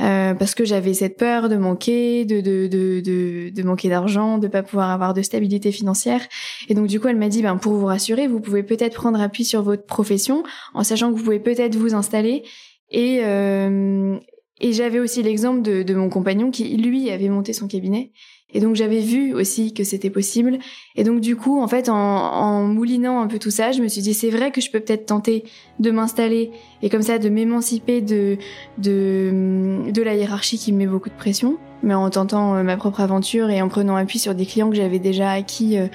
Euh, 0.00 0.34
parce 0.34 0.56
que 0.56 0.64
j'avais 0.64 0.92
cette 0.92 1.16
peur 1.16 1.48
de 1.48 1.56
manquer, 1.56 2.24
de 2.24 2.40
de 2.40 2.66
de 2.66 3.00
de, 3.00 3.50
de 3.50 3.62
manquer 3.62 3.88
d'argent, 3.88 4.38
de 4.38 4.48
pas 4.48 4.62
pouvoir 4.64 4.90
avoir 4.90 5.14
de 5.14 5.22
stabilité 5.22 5.70
financière. 5.70 6.20
Et 6.68 6.74
donc 6.74 6.88
du 6.88 6.98
coup, 6.98 7.08
elle 7.08 7.16
m'a 7.16 7.28
dit, 7.28 7.42
ben 7.42 7.56
pour 7.56 7.74
vous 7.74 7.86
rassurer, 7.86 8.26
vous 8.26 8.40
pouvez 8.40 8.64
peut-être 8.64 8.94
prendre 8.94 9.20
appui 9.20 9.44
sur 9.44 9.62
votre 9.62 9.86
profession, 9.86 10.42
en 10.74 10.82
sachant 10.82 11.12
que 11.12 11.18
vous 11.18 11.24
pouvez 11.24 11.38
peut-être 11.38 11.76
vous 11.76 11.94
installer. 11.94 12.42
Et 12.90 13.20
euh, 13.22 14.18
et 14.60 14.72
j'avais 14.72 15.00
aussi 15.00 15.22
l'exemple 15.22 15.62
de, 15.62 15.82
de 15.82 15.94
mon 15.94 16.08
compagnon 16.08 16.50
qui 16.50 16.76
lui 16.76 17.10
avait 17.10 17.28
monté 17.28 17.52
son 17.52 17.68
cabinet 17.68 18.12
et 18.54 18.60
donc 18.60 18.76
j'avais 18.76 19.00
vu 19.00 19.34
aussi 19.34 19.74
que 19.74 19.82
c'était 19.82 20.10
possible. 20.10 20.58
Et 20.94 21.02
donc 21.02 21.20
du 21.20 21.34
coup, 21.34 21.60
en 21.60 21.66
fait, 21.66 21.88
en, 21.88 21.94
en, 21.96 22.62
moulinant 22.62 23.20
un 23.20 23.26
peu 23.26 23.40
tout 23.40 23.50
ça, 23.50 23.72
je 23.72 23.82
me 23.82 23.88
suis 23.88 24.00
dit 24.00 24.14
c'est 24.14 24.30
vrai 24.30 24.52
que 24.52 24.60
je 24.60 24.70
peux 24.70 24.78
peut-être 24.80 25.06
tenter 25.06 25.44
de 25.80 25.90
m'installer 25.90 26.52
et 26.80 26.88
comme 26.88 27.02
ça 27.02 27.18
de 27.18 27.28
m'émanciper 27.28 28.00
de, 28.00 28.38
de 28.78 29.90
de 29.90 30.02
la 30.02 30.14
hiérarchie 30.14 30.56
qui 30.56 30.72
me 30.72 30.78
met 30.78 30.86
beaucoup 30.86 31.08
de 31.08 31.14
pression, 31.14 31.56
mais 31.82 31.94
en 31.94 32.08
tentant 32.10 32.54
euh, 32.54 32.62
ma 32.62 32.76
propre 32.76 33.00
aventure 33.00 33.50
et 33.50 33.60
en 33.60 33.68
prenant 33.68 33.96
appui 33.96 34.20
sur 34.20 34.34
des 34.34 34.46
clients 34.46 34.70
que 34.70 34.76
j'avais 34.76 35.00
déjà 35.00 35.32
acquis 35.32 35.76
euh, 35.76 35.88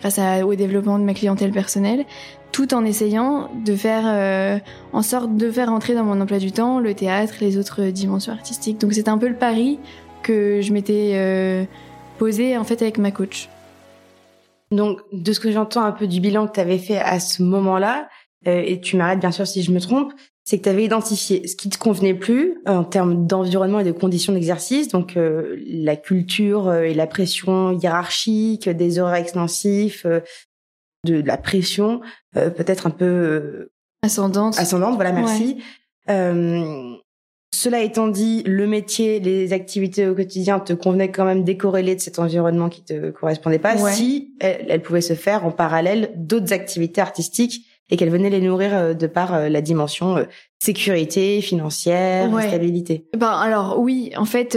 grâce 0.00 0.20
à, 0.20 0.46
au 0.46 0.54
développement 0.54 1.00
de 1.00 1.04
ma 1.04 1.14
clientèle 1.14 1.50
personnelle, 1.50 2.04
tout 2.52 2.74
en 2.74 2.84
essayant 2.84 3.50
de 3.64 3.74
faire 3.74 4.04
euh, 4.06 4.58
en 4.92 5.02
sorte 5.02 5.36
de 5.36 5.50
faire 5.50 5.72
entrer 5.72 5.94
dans 5.94 6.04
mon 6.04 6.20
emploi 6.20 6.38
du 6.38 6.52
temps 6.52 6.78
le 6.78 6.94
théâtre, 6.94 7.34
les 7.40 7.58
autres 7.58 7.86
dimensions 7.86 8.32
artistiques. 8.32 8.80
Donc 8.80 8.92
c'était 8.92 9.08
un 9.08 9.18
peu 9.18 9.28
le 9.28 9.34
pari 9.34 9.80
que 10.22 10.60
je 10.62 10.72
m'étais 10.72 11.66
posé 12.18 12.56
en 12.56 12.64
fait 12.64 12.82
avec 12.82 12.98
ma 12.98 13.10
coach. 13.10 13.48
Donc, 14.70 15.00
de 15.12 15.32
ce 15.32 15.40
que 15.40 15.52
j'entends 15.52 15.84
un 15.84 15.92
peu 15.92 16.06
du 16.06 16.20
bilan 16.20 16.46
que 16.46 16.52
tu 16.52 16.60
avais 16.60 16.78
fait 16.78 16.98
à 16.98 17.20
ce 17.20 17.42
moment-là, 17.42 18.08
euh, 18.46 18.62
et 18.64 18.80
tu 18.80 18.96
m'arrêtes 18.96 19.20
bien 19.20 19.30
sûr 19.30 19.46
si 19.46 19.62
je 19.62 19.70
me 19.72 19.80
trompe, 19.80 20.12
c'est 20.44 20.58
que 20.58 20.64
tu 20.64 20.68
avais 20.68 20.84
identifié 20.84 21.46
ce 21.46 21.56
qui 21.56 21.70
te 21.70 21.78
convenait 21.78 22.14
plus 22.14 22.58
euh, 22.68 22.72
en 22.72 22.84
termes 22.84 23.26
d'environnement 23.26 23.80
et 23.80 23.84
de 23.84 23.92
conditions 23.92 24.32
d'exercice, 24.32 24.88
donc 24.88 25.16
euh, 25.16 25.56
la 25.66 25.96
culture 25.96 26.72
et 26.72 26.92
la 26.92 27.06
pression 27.06 27.72
hiérarchique, 27.72 28.68
des 28.68 28.98
horaires 28.98 29.14
extensifs, 29.14 30.06
de 31.04 31.20
la 31.20 31.36
pression 31.36 32.00
peut-être 32.32 32.86
un 32.86 32.90
peu 32.90 33.68
ascendante. 34.02 34.58
Ascendante, 34.58 34.94
voilà, 34.96 35.12
merci. 35.12 35.58
Cela 37.54 37.82
étant 37.82 38.08
dit, 38.08 38.42
le 38.46 38.66
métier, 38.66 39.20
les 39.20 39.52
activités 39.52 40.08
au 40.08 40.14
quotidien 40.16 40.58
te 40.58 40.72
convenaient 40.72 41.12
quand 41.12 41.24
même 41.24 41.44
décorrélées 41.44 41.94
de 41.94 42.00
cet 42.00 42.18
environnement 42.18 42.68
qui 42.68 42.82
te 42.82 43.10
correspondait 43.10 43.60
pas. 43.60 43.76
Si 43.76 44.34
elles, 44.40 44.82
pouvaient 44.82 45.00
se 45.00 45.14
faire 45.14 45.46
en 45.46 45.52
parallèle 45.52 46.10
d'autres 46.16 46.52
activités 46.52 47.00
artistiques 47.00 47.64
et 47.90 47.96
qu'elles 47.96 48.10
venaient 48.10 48.30
les 48.30 48.40
nourrir 48.40 48.74
euh, 48.74 48.94
de 48.94 49.06
par 49.06 49.34
euh, 49.34 49.48
la 49.48 49.60
dimension 49.60 50.16
euh, 50.16 50.24
sécurité 50.58 51.40
financière, 51.42 52.28
stabilité. 52.48 53.06
Ben 53.16 53.30
alors 53.30 53.78
oui, 53.78 54.10
en 54.16 54.24
fait 54.24 54.56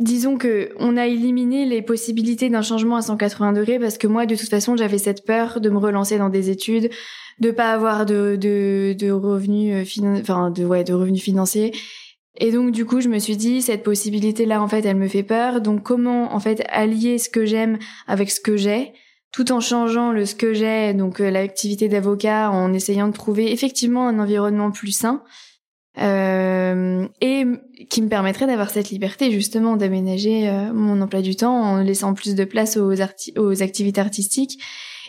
disons 0.00 0.36
que 0.36 0.70
on 0.78 0.96
a 0.96 1.06
éliminé 1.06 1.66
les 1.66 1.82
possibilités 1.82 2.50
d'un 2.50 2.62
changement 2.62 2.96
à 2.96 3.02
180 3.02 3.52
degrés 3.52 3.78
parce 3.78 3.98
que 3.98 4.06
moi 4.06 4.26
de 4.26 4.34
toute 4.34 4.48
façon, 4.48 4.76
j'avais 4.76 4.98
cette 4.98 5.24
peur 5.24 5.60
de 5.60 5.70
me 5.70 5.78
relancer 5.78 6.18
dans 6.18 6.28
des 6.28 6.50
études, 6.50 6.90
de 7.40 7.50
pas 7.50 7.72
avoir 7.72 8.06
de 8.06 8.36
de, 8.36 8.94
de 8.98 9.10
revenus 9.10 9.74
euh, 9.98 10.20
enfin 10.20 10.50
de 10.50 10.64
ouais 10.64 10.84
de 10.84 10.94
revenus 10.94 11.22
financiers. 11.22 11.72
Et 12.36 12.50
donc 12.50 12.72
du 12.72 12.84
coup 12.84 13.00
je 13.00 13.08
me 13.08 13.18
suis 13.18 13.36
dit 13.36 13.62
cette 13.62 13.84
possibilité 13.84 14.44
là 14.44 14.60
en 14.60 14.66
fait 14.66 14.84
elle 14.84 14.96
me 14.96 15.08
fait 15.08 15.22
peur. 15.22 15.60
Donc 15.60 15.82
comment 15.82 16.34
en 16.34 16.40
fait 16.40 16.64
allier 16.68 17.18
ce 17.18 17.28
que 17.28 17.44
j'aime 17.44 17.78
avec 18.08 18.30
ce 18.30 18.40
que 18.40 18.56
j'ai 18.56 18.92
tout 19.30 19.50
en 19.50 19.58
changeant 19.60 20.12
le 20.12 20.26
ce 20.26 20.34
que 20.36 20.54
j'ai 20.54 20.94
donc 20.94 21.20
euh, 21.20 21.30
l'activité 21.30 21.88
d'avocat 21.88 22.50
en 22.50 22.72
essayant 22.72 23.08
de 23.08 23.12
trouver 23.12 23.52
effectivement 23.52 24.08
un 24.08 24.18
environnement 24.20 24.70
plus 24.70 24.92
sain 24.92 25.22
euh, 25.98 27.06
et 27.20 27.44
qui 27.88 28.02
me 28.02 28.08
permettrait 28.08 28.46
d'avoir 28.46 28.70
cette 28.70 28.90
liberté 28.90 29.30
justement 29.30 29.76
d'aménager 29.76 30.48
euh, 30.48 30.72
mon 30.72 31.00
emploi 31.00 31.22
du 31.22 31.36
temps 31.36 31.54
en 31.54 31.82
laissant 31.82 32.14
plus 32.14 32.34
de 32.34 32.44
place 32.44 32.76
aux, 32.76 32.92
aux 33.36 33.62
activités 33.62 34.00
artistiques 34.00 34.58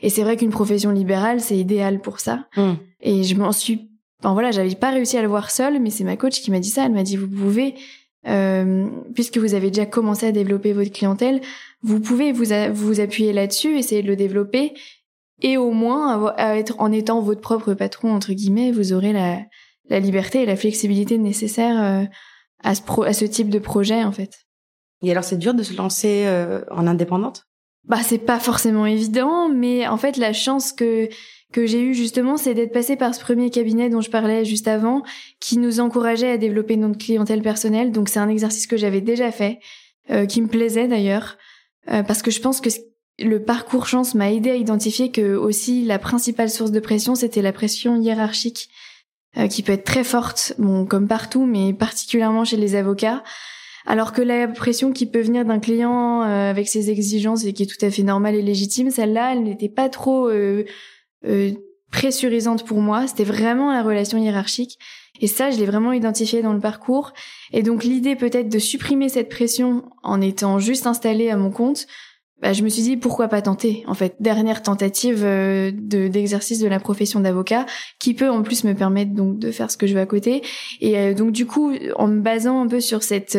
et 0.02 0.10
c'est 0.10 0.24
vrai 0.24 0.38
qu'une 0.38 0.52
profession 0.52 0.92
libérale, 0.92 1.42
c'est 1.42 1.58
idéal 1.58 2.00
pour 2.02 2.20
ça. 2.20 2.48
Hmm. 2.56 2.74
Et 3.02 3.24
je 3.24 3.36
m'en 3.36 3.52
suis, 3.52 3.90
enfin 4.20 4.34
voilà, 4.34 4.52
j'avais 4.52 4.76
pas 4.76 4.92
réussi 4.92 5.18
à 5.18 5.22
le 5.22 5.28
voir 5.28 5.52
seule, 5.52 5.80
mais 5.80 5.90
c'est 5.90 6.04
ma 6.04 6.18
coach 6.18 6.42
qui 6.42 6.52
m'a 6.52 6.60
dit 6.60 6.70
ça. 6.70 6.86
Elle 6.86 6.92
m'a 6.92 7.04
dit, 7.04 7.18
vous 7.18 7.28
pouvez, 7.28 7.76
euh, 8.28 8.88
puisque 9.14 9.38
vous 9.38 9.54
avez 9.54 9.70
déjà 9.70 9.86
commencé 9.86 10.28
à 10.28 10.32
développer 10.32 10.74
votre 10.74 10.92
clientèle, 10.92 11.42
vous 11.82 12.00
pouvez 12.00 12.32
vous, 12.32 12.46
vous 12.74 13.00
appuyer 13.00 13.34
là-dessus, 13.34 13.78
essayer 13.78 14.04
de 14.04 14.08
le 14.08 14.16
développer, 14.16 14.74
et 15.42 15.58
au 15.58 15.72
moins, 15.72 16.34
à 16.38 16.58
être, 16.58 16.76
en 16.80 16.92
étant 16.92 17.22
votre 17.22 17.42
propre 17.42 17.74
patron, 17.74 18.14
entre 18.14 18.34
guillemets, 18.34 18.72
vous 18.72 18.94
aurez 18.94 19.12
la, 19.12 19.40
la 19.90 20.00
liberté 20.00 20.42
et 20.42 20.46
la 20.46 20.56
flexibilité 20.56 21.18
nécessaire 21.18 21.84
euh, 21.84 22.06
à, 22.64 22.76
ce 22.76 22.82
pro, 22.82 23.04
à 23.04 23.14
ce 23.14 23.26
type 23.26 23.50
de 23.50 23.60
projet, 23.60 24.04
en 24.04 24.12
fait. 24.12 24.46
Et 25.04 25.12
alors, 25.12 25.24
c'est 25.24 25.38
dur 25.38 25.54
de 25.54 25.64
se 25.64 25.76
lancer 25.76 26.24
euh, 26.26 26.62
en 26.72 26.88
indépendante? 26.88 27.46
Bah 27.88 28.00
c'est 28.02 28.18
pas 28.18 28.40
forcément 28.40 28.86
évident, 28.86 29.48
mais 29.48 29.88
en 29.88 29.98
fait 29.98 30.18
la 30.18 30.34
chance 30.34 30.74
que 30.74 31.08
que 31.52 31.68
j'ai 31.68 31.82
eue 31.82 31.94
justement, 31.94 32.36
c'est 32.36 32.54
d'être 32.54 32.74
passée 32.74 32.98
par 32.98 33.14
ce 33.16 33.22
premier 33.22 33.50
cabinet 33.50 33.90
dont 33.90 34.02
je 34.02 34.10
parlais 34.10 34.44
juste 34.44 34.68
avant, 34.68 35.04
qui 35.40 35.58
nous 35.58 35.80
encourageait 35.80 36.32
à 36.32 36.38
développer 36.38 36.76
notre 36.76 36.98
clientèle 36.98 37.42
personnelle. 37.42 37.92
Donc 37.92 38.10
c'est 38.10 38.20
un 38.20 38.28
exercice 38.28 38.68
que 38.68 38.76
j'avais 38.76 39.02
déjà 39.02 39.32
fait, 39.32 39.60
euh, 40.10 40.26
qui 40.26 40.42
me 40.42 40.48
plaisait 40.48 40.88
d'ailleurs, 40.88 41.38
euh, 41.90 42.04
parce 42.04 42.22
que 42.24 42.32
je 42.32 42.42
pense 42.42 42.60
que 42.60 42.70
le 43.20 43.42
parcours 43.42 43.88
chance 43.88 44.16
m'a 44.16 44.34
aidé 44.34 44.50
à 44.50 44.56
identifier 44.56 45.12
que 45.12 45.36
aussi 45.36 45.86
la 45.86 46.00
principale 46.00 46.50
source 46.50 46.72
de 46.72 46.80
pression, 46.82 47.16
c'était 47.16 47.42
la 47.42 47.54
pression 47.54 47.96
hiérarchique, 47.96 48.68
euh, 49.38 49.48
qui 49.48 49.64
peut 49.64 49.74
être 49.74 49.84
très 49.84 50.04
forte, 50.04 50.54
bon 50.58 50.86
comme 50.86 51.08
partout, 51.08 51.46
mais 51.46 51.74
particulièrement 51.74 52.46
chez 52.46 52.58
les 52.58 52.76
avocats. 52.76 53.24
Alors 53.86 54.14
que 54.14 54.22
la 54.22 54.48
pression 54.48 54.92
qui 54.92 55.06
peut 55.06 55.22
venir 55.22 55.46
d'un 55.46 55.60
client 55.60 56.24
euh, 56.24 56.50
avec 56.50 56.68
ses 56.68 56.90
exigences 56.90 57.46
et 57.46 57.54
qui 57.54 57.64
est 57.64 57.66
tout 57.68 57.84
à 57.86 57.92
fait 57.92 58.04
normale 58.04 58.36
et 58.36 58.42
légitime, 58.42 58.90
celle-là, 58.90 59.34
elle 59.34 59.44
n'était 59.44 59.70
pas 59.70 59.90
trop 59.90 60.28
euh, 60.28 60.66
euh, 61.26 61.52
pressurisante 61.92 62.66
pour 62.66 62.80
moi. 62.80 63.06
C'était 63.08 63.24
vraiment 63.24 63.72
la 63.72 63.84
relation 63.84 64.18
hiérarchique. 64.18 64.80
Et 65.22 65.28
ça, 65.28 65.52
je 65.52 65.58
l'ai 65.58 65.66
vraiment 65.66 65.94
identifié 65.94 66.42
dans 66.42 66.54
le 66.54 66.60
parcours. 66.60 67.14
Et 67.54 67.62
donc 67.62 67.84
l'idée 67.84 68.16
peut-être 68.16 68.50
de 68.50 68.60
supprimer 68.60 69.08
cette 69.08 69.30
pression 69.30 69.84
en 70.04 70.20
étant 70.20 70.60
juste 70.60 70.88
installée 70.88 71.30
à 71.30 71.38
mon 71.38 71.52
compte, 71.52 71.86
bah, 72.42 72.54
je 72.54 72.64
me 72.64 72.70
suis 72.70 72.84
dit 72.84 72.98
pourquoi 72.98 73.28
pas 73.28 73.42
tenter. 73.42 73.84
En 73.88 73.94
fait, 73.94 74.16
dernière 74.20 74.62
tentative 74.62 75.22
de 75.24 76.08
d'exercice 76.08 76.60
de 76.60 76.68
la 76.68 76.80
profession 76.80 77.20
d'avocat, 77.20 77.66
qui 78.00 78.14
peut 78.14 78.30
en 78.30 78.44
plus 78.44 78.64
me 78.64 78.74
permettre 78.74 79.14
donc 79.14 79.40
de 79.40 79.52
faire 79.52 79.72
ce 79.72 79.78
que 79.78 79.88
je 79.88 79.94
veux 79.94 80.02
à 80.02 80.06
côté. 80.06 80.44
Et 80.82 81.14
donc 81.14 81.32
du 81.32 81.46
coup, 81.46 81.74
en 81.96 82.08
me 82.08 82.20
basant 82.20 82.62
un 82.62 82.68
peu 82.68 82.82
sur 82.82 83.04
cette 83.04 83.38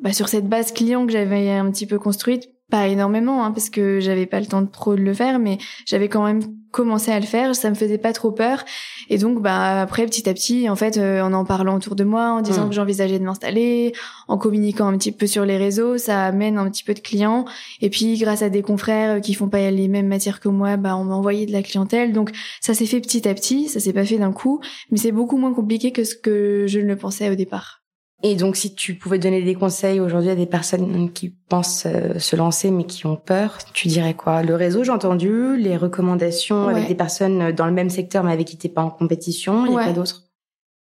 bah, 0.00 0.12
sur 0.12 0.28
cette 0.28 0.48
base 0.48 0.72
client 0.72 1.06
que 1.06 1.12
j'avais 1.12 1.50
un 1.50 1.70
petit 1.70 1.86
peu 1.86 1.98
construite, 1.98 2.49
pas 2.70 2.88
énormément 2.88 3.44
hein, 3.44 3.50
parce 3.50 3.68
que 3.68 4.00
j'avais 4.00 4.26
pas 4.26 4.40
le 4.40 4.46
temps 4.46 4.62
de 4.62 4.70
trop 4.70 4.94
de 4.94 5.00
le 5.00 5.12
faire 5.12 5.38
mais 5.38 5.58
j'avais 5.86 6.08
quand 6.08 6.24
même 6.24 6.40
commencé 6.70 7.10
à 7.10 7.18
le 7.18 7.26
faire 7.26 7.54
ça 7.54 7.68
me 7.68 7.74
faisait 7.74 7.98
pas 7.98 8.12
trop 8.12 8.30
peur. 8.30 8.64
Et 9.08 9.18
donc 9.18 9.42
bah 9.42 9.82
après 9.82 10.06
petit 10.06 10.28
à 10.28 10.34
petit 10.34 10.68
en 10.68 10.76
fait 10.76 10.96
euh, 10.96 11.20
en 11.20 11.32
en 11.32 11.44
parlant 11.44 11.76
autour 11.76 11.96
de 11.96 12.04
moi 12.04 12.30
en 12.30 12.40
disant 12.40 12.66
mmh. 12.66 12.68
que 12.68 12.74
j'envisageais 12.74 13.18
de 13.18 13.24
m'installer 13.24 13.92
en 14.28 14.38
communiquant 14.38 14.86
un 14.86 14.96
petit 14.96 15.12
peu 15.12 15.26
sur 15.26 15.44
les 15.44 15.56
réseaux 15.56 15.98
ça 15.98 16.24
amène 16.24 16.58
un 16.58 16.70
petit 16.70 16.84
peu 16.84 16.94
de 16.94 17.00
clients. 17.00 17.44
Et 17.80 17.90
puis 17.90 18.16
grâce 18.18 18.42
à 18.42 18.48
des 18.48 18.62
confrères 18.62 19.20
qui 19.20 19.34
font 19.34 19.48
pas 19.48 19.70
les 19.70 19.88
mêmes 19.88 20.08
matières 20.08 20.40
que 20.40 20.48
moi 20.48 20.76
bah 20.76 20.96
on 20.96 21.04
m'a 21.04 21.14
envoyé 21.14 21.46
de 21.46 21.52
la 21.52 21.62
clientèle. 21.62 22.12
Donc 22.12 22.30
ça 22.60 22.74
s'est 22.74 22.86
fait 22.86 23.00
petit 23.00 23.28
à 23.28 23.34
petit 23.34 23.68
ça 23.68 23.80
s'est 23.80 23.92
pas 23.92 24.04
fait 24.04 24.18
d'un 24.18 24.32
coup 24.32 24.60
mais 24.90 24.98
c'est 24.98 25.12
beaucoup 25.12 25.36
moins 25.36 25.52
compliqué 25.52 25.90
que 25.90 26.04
ce 26.04 26.14
que 26.14 26.66
je 26.68 26.78
ne 26.78 26.86
le 26.86 26.96
pensais 26.96 27.30
au 27.30 27.34
départ 27.34 27.79
et 28.22 28.36
donc, 28.36 28.56
si 28.56 28.74
tu 28.74 28.94
pouvais 28.94 29.18
donner 29.18 29.42
des 29.42 29.54
conseils 29.54 29.98
aujourd'hui 29.98 30.30
à 30.30 30.34
des 30.34 30.46
personnes 30.46 31.10
qui 31.12 31.30
pensent 31.48 31.86
euh, 31.86 32.18
se 32.18 32.36
lancer 32.36 32.70
mais 32.70 32.84
qui 32.84 33.06
ont 33.06 33.16
peur, 33.16 33.58
tu 33.72 33.88
dirais 33.88 34.14
quoi? 34.14 34.42
Le 34.42 34.54
réseau, 34.54 34.84
j'ai 34.84 34.90
entendu, 34.90 35.56
les 35.56 35.76
recommandations 35.76 36.68
avec 36.68 36.86
des 36.86 36.94
personnes 36.94 37.52
dans 37.52 37.66
le 37.66 37.72
même 37.72 37.88
secteur 37.88 38.22
mais 38.22 38.32
avec 38.32 38.46
qui 38.46 38.58
t'es 38.58 38.68
pas 38.68 38.82
en 38.82 38.90
compétition, 38.90 39.64
il 39.64 39.72
y 39.72 39.76
a 39.76 39.84
quoi 39.84 39.92
d'autre? 39.92 40.24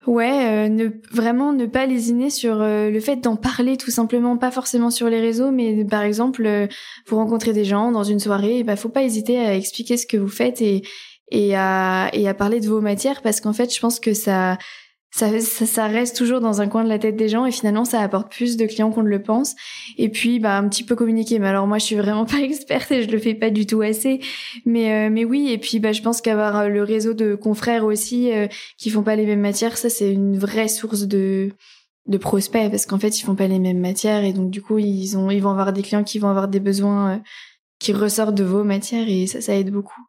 Ouais, 0.06 0.46
euh, 0.46 0.68
ne 0.68 0.88
vraiment 1.10 1.52
ne 1.52 1.66
pas 1.66 1.84
lésiner 1.84 2.30
sur 2.30 2.62
euh, 2.62 2.90
le 2.90 3.00
fait 3.00 3.16
d'en 3.16 3.34
parler 3.34 3.76
tout 3.76 3.90
simplement, 3.90 4.36
pas 4.36 4.52
forcément 4.52 4.90
sur 4.90 5.08
les 5.08 5.20
réseaux, 5.20 5.50
mais 5.50 5.84
par 5.84 6.02
exemple, 6.02 6.68
vous 7.08 7.16
rencontrez 7.16 7.52
des 7.52 7.64
gens 7.64 7.90
dans 7.90 8.04
une 8.04 8.20
soirée, 8.20 8.62
bah 8.62 8.76
faut 8.76 8.88
pas 8.88 9.02
hésiter 9.02 9.38
à 9.40 9.56
expliquer 9.56 9.96
ce 9.96 10.06
que 10.06 10.16
vous 10.16 10.28
faites 10.28 10.62
et 10.62 10.82
et 11.32 11.56
à 11.56 12.08
et 12.12 12.28
à 12.28 12.34
parler 12.34 12.60
de 12.60 12.68
vos 12.68 12.80
matières 12.80 13.20
parce 13.20 13.40
qu'en 13.40 13.52
fait, 13.52 13.74
je 13.74 13.80
pense 13.80 13.98
que 13.98 14.14
ça 14.14 14.58
ça, 15.16 15.40
ça, 15.40 15.86
reste 15.86 16.14
toujours 16.14 16.40
dans 16.40 16.60
un 16.60 16.68
coin 16.68 16.84
de 16.84 16.90
la 16.90 16.98
tête 16.98 17.16
des 17.16 17.30
gens 17.30 17.46
et 17.46 17.50
finalement 17.50 17.86
ça 17.86 18.02
apporte 18.02 18.30
plus 18.30 18.58
de 18.58 18.66
clients 18.66 18.90
qu'on 18.90 19.02
ne 19.02 19.08
le 19.08 19.22
pense. 19.22 19.54
Et 19.96 20.10
puis 20.10 20.38
bah 20.40 20.58
un 20.58 20.68
petit 20.68 20.84
peu 20.84 20.94
communiquer. 20.94 21.38
Mais 21.38 21.48
alors 21.48 21.66
moi 21.66 21.78
je 21.78 21.84
suis 21.86 21.96
vraiment 21.96 22.24
pas 22.26 22.40
experte 22.40 22.90
et 22.92 23.02
je 23.02 23.10
le 23.10 23.18
fais 23.18 23.34
pas 23.34 23.48
du 23.48 23.64
tout 23.66 23.80
assez. 23.80 24.20
Mais 24.66 25.06
euh, 25.06 25.10
mais 25.10 25.24
oui 25.24 25.48
et 25.50 25.56
puis 25.56 25.80
bah 25.80 25.92
je 25.92 26.02
pense 26.02 26.20
qu'avoir 26.20 26.56
euh, 26.56 26.68
le 26.68 26.82
réseau 26.82 27.14
de 27.14 27.34
confrères 27.34 27.86
aussi 27.86 28.30
euh, 28.30 28.46
qui 28.76 28.90
font 28.90 29.02
pas 29.02 29.16
les 29.16 29.24
mêmes 29.24 29.40
matières, 29.40 29.78
ça 29.78 29.88
c'est 29.88 30.12
une 30.12 30.38
vraie 30.38 30.68
source 30.68 31.02
de 31.02 31.50
de 32.06 32.18
prospects 32.18 32.70
parce 32.70 32.84
qu'en 32.84 32.98
fait 32.98 33.18
ils 33.18 33.24
font 33.24 33.34
pas 33.34 33.48
les 33.48 33.58
mêmes 33.58 33.80
matières 33.80 34.22
et 34.22 34.34
donc 34.34 34.50
du 34.50 34.60
coup 34.60 34.78
ils 34.78 35.16
ont 35.16 35.30
ils 35.30 35.40
vont 35.40 35.50
avoir 35.50 35.72
des 35.72 35.82
clients 35.82 36.04
qui 36.04 36.18
vont 36.18 36.28
avoir 36.28 36.48
des 36.48 36.60
besoins 36.60 37.22
qui 37.78 37.92
ressortent 37.94 38.34
de 38.34 38.44
vos 38.44 38.64
matières 38.64 39.08
et 39.08 39.26
ça 39.26 39.40
ça 39.40 39.56
aide 39.56 39.70
beaucoup. 39.70 40.02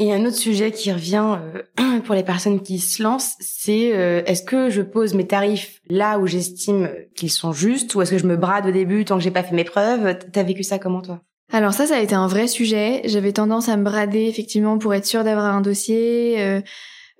Et 0.00 0.12
un 0.12 0.24
autre 0.24 0.36
sujet 0.36 0.70
qui 0.70 0.92
revient 0.92 1.38
euh, 1.80 2.00
pour 2.04 2.14
les 2.14 2.22
personnes 2.22 2.62
qui 2.62 2.78
se 2.78 3.02
lancent, 3.02 3.34
c'est 3.40 3.92
euh, 3.94 4.22
est-ce 4.26 4.44
que 4.44 4.70
je 4.70 4.80
pose 4.80 5.14
mes 5.14 5.26
tarifs 5.26 5.80
là 5.90 6.20
où 6.20 6.26
j'estime 6.28 6.90
qu'ils 7.16 7.32
sont 7.32 7.52
justes 7.52 7.94
ou 7.94 8.02
est-ce 8.02 8.12
que 8.12 8.18
je 8.18 8.26
me 8.26 8.36
brade 8.36 8.66
au 8.66 8.70
début 8.70 9.04
tant 9.04 9.16
que 9.16 9.24
j'ai 9.24 9.32
pas 9.32 9.42
fait 9.42 9.56
mes 9.56 9.64
preuves? 9.64 10.16
T'as 10.32 10.42
vécu 10.44 10.62
ça 10.62 10.78
comment 10.78 11.02
toi? 11.02 11.20
Alors 11.52 11.72
ça, 11.72 11.86
ça 11.86 11.96
a 11.96 12.00
été 12.00 12.14
un 12.14 12.28
vrai 12.28 12.46
sujet. 12.46 13.00
J'avais 13.06 13.32
tendance 13.32 13.68
à 13.68 13.76
me 13.76 13.82
brader 13.82 14.26
effectivement 14.26 14.78
pour 14.78 14.94
être 14.94 15.06
sûre 15.06 15.24
d'avoir 15.24 15.46
un 15.46 15.62
dossier. 15.62 16.36
Euh, 16.38 16.60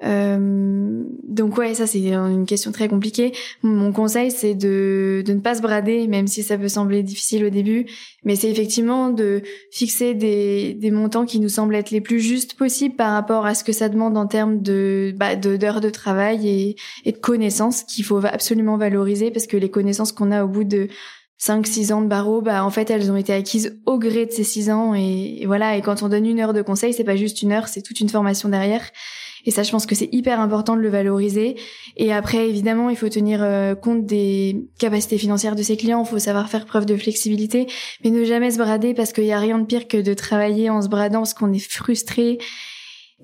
euh, 0.05 1.03
donc 1.25 1.59
ouais, 1.59 1.75
ça 1.75 1.87
c'est 1.87 1.99
une 1.99 2.47
question 2.47 2.71
très 2.71 2.89
compliquée. 2.89 3.33
Mon 3.63 3.93
conseil 3.93 4.31
c'est 4.31 4.55
de, 4.55 5.23
de 5.27 5.33
ne 5.33 5.41
pas 5.41 5.57
se 5.57 5.63
brader, 5.63 6.07
même 6.07 6.27
si 6.27 6.43
ça 6.43 6.57
peut 6.57 6.69
sembler 6.69 7.03
difficile 7.03 7.45
au 7.45 7.51
début, 7.51 7.87
mais 8.25 8.37
c'est 8.37 8.51
effectivement 8.51 9.11
de 9.11 9.43
fixer 9.73 10.15
des, 10.15 10.75
des 10.75 10.91
montants 10.91 11.27
qui 11.27 11.41
nous 11.41 11.49
semblent 11.49 11.75
être 11.75 11.91
les 11.91 12.01
plus 12.01 12.21
justes 12.21 12.55
possibles 12.55 12.95
par 12.95 13.13
rapport 13.13 13.45
à 13.45 13.55
ce 13.55 13.65
que 13.65 13.73
ça 13.73 13.89
demande 13.89 14.17
en 14.17 14.27
termes 14.27 14.63
de 14.63 15.13
bah, 15.17 15.35
d'heures 15.35 15.81
de, 15.81 15.91
travail 15.91 16.77
et, 17.05 17.11
de 17.11 17.17
connaissances 17.17 17.83
qu'il 17.83 18.05
faut 18.05 18.25
absolument 18.25 18.77
valoriser 18.77 19.31
parce 19.31 19.47
que 19.47 19.57
les 19.57 19.71
connaissances 19.71 20.13
qu'on 20.13 20.31
a 20.31 20.45
au 20.45 20.49
bout 20.49 20.65
de 20.65 20.89
5 21.41 21.67
six 21.69 21.93
ans 21.93 22.03
de 22.03 22.09
barreau, 22.09 22.43
bah 22.43 22.65
en 22.65 22.71
fait 22.71 22.91
elles 22.91 23.13
ont 23.13 23.17
été 23.17 23.33
acquises 23.33 23.79
au 23.87 23.99
gré 23.99 24.27
de 24.27 24.33
ces 24.33 24.43
six 24.43 24.71
ans. 24.71 24.95
Et, 24.95 25.39
et 25.41 25.47
voilà. 25.47 25.77
Et 25.77 25.83
quand 25.83 26.03
on 26.03 26.09
donne 26.09 26.27
une 26.27 26.41
heure 26.41 26.53
de 26.53 26.63
conseil 26.63 26.93
c'est 26.93 27.05
pas 27.05 27.17
juste 27.17 27.43
une 27.43 27.53
heure 27.53 27.67
c'est 27.69 27.83
toute 27.83 28.01
une 28.01 28.09
formation 28.09 28.49
derrière 28.49 28.83
et 29.49 29.51
ça, 29.51 29.63
je 29.63 29.71
pense 29.71 29.87
que 29.87 29.95
c'est 29.95 30.11
hyper 30.13 30.41
important 30.41 30.77
de 30.77 30.83
le 30.83 30.91
valoriser. 30.91 31.57
Et 31.97 32.13
après, 32.13 32.51
évidemment, 32.51 32.91
il 32.91 32.97
faut 32.97 33.09
tenir 33.09 33.43
euh, 33.43 33.75
compte 33.75 34.05
des 34.05 34.69
capacités 34.79 35.17
financières 35.17 35.57
de 35.57 35.63
ses 35.63 35.79
clients. 35.79 36.05
Il 36.05 36.07
faut 36.07 36.19
savoir 36.19 36.51
faire 36.51 36.67
preuve 36.67 36.85
de 36.85 36.95
flexibilité, 36.99 37.67
mais 38.05 38.11
ne 38.11 38.25
jamais 38.25 38.51
se 38.51 38.59
brader 38.59 38.93
parce 38.93 39.15
qu'il 39.15 39.25
y 39.25 39.33
a 39.33 39.39
rien 39.39 39.59
de 39.59 39.65
pire 39.65 39.89
que 39.89 39.97
de 39.97 40.13
travailler 40.13 40.69
en 40.69 40.83
se 40.83 40.89
bradant 40.91 41.21
parce 41.21 41.33
qu'on 41.33 41.51
est 41.55 41.67
frustré. 41.67 42.37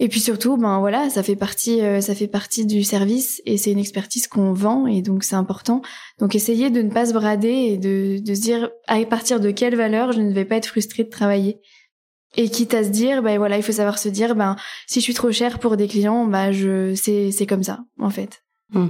Et 0.00 0.08
puis 0.08 0.18
surtout, 0.18 0.56
ben 0.56 0.78
voilà, 0.78 1.10
ça 1.10 1.22
fait 1.22 1.36
partie, 1.36 1.82
euh, 1.82 2.00
ça 2.00 2.14
fait 2.14 2.26
partie 2.26 2.64
du 2.64 2.84
service 2.84 3.42
et 3.44 3.58
c'est 3.58 3.72
une 3.72 3.78
expertise 3.78 4.26
qu'on 4.26 4.54
vend 4.54 4.86
et 4.86 5.02
donc 5.02 5.24
c'est 5.24 5.36
important. 5.36 5.82
Donc 6.20 6.34
essayez 6.34 6.70
de 6.70 6.80
ne 6.80 6.90
pas 6.90 7.04
se 7.04 7.12
brader 7.12 7.48
et 7.50 7.76
de, 7.76 8.18
de 8.18 8.34
se 8.34 8.40
dire 8.40 8.70
à 8.86 8.98
partir 9.04 9.40
de 9.40 9.50
quelle 9.50 9.76
valeur 9.76 10.12
je 10.12 10.22
ne 10.22 10.32
vais 10.32 10.46
pas 10.46 10.56
être 10.56 10.68
frustré 10.68 11.04
de 11.04 11.10
travailler. 11.10 11.60
Et 12.36 12.48
quitte 12.48 12.74
à 12.74 12.84
se 12.84 12.88
dire, 12.88 13.22
ben 13.22 13.38
voilà, 13.38 13.56
il 13.56 13.62
faut 13.62 13.72
savoir 13.72 13.98
se 13.98 14.08
dire, 14.08 14.34
ben 14.34 14.56
si 14.86 15.00
je 15.00 15.04
suis 15.04 15.14
trop 15.14 15.30
cher 15.30 15.58
pour 15.58 15.76
des 15.76 15.86
clients, 15.86 16.26
bah 16.26 16.52
je 16.52 16.94
c'est 16.94 17.30
c'est 17.30 17.46
comme 17.46 17.62
ça 17.62 17.80
en 17.98 18.10
fait. 18.10 18.42
Hmm. 18.72 18.88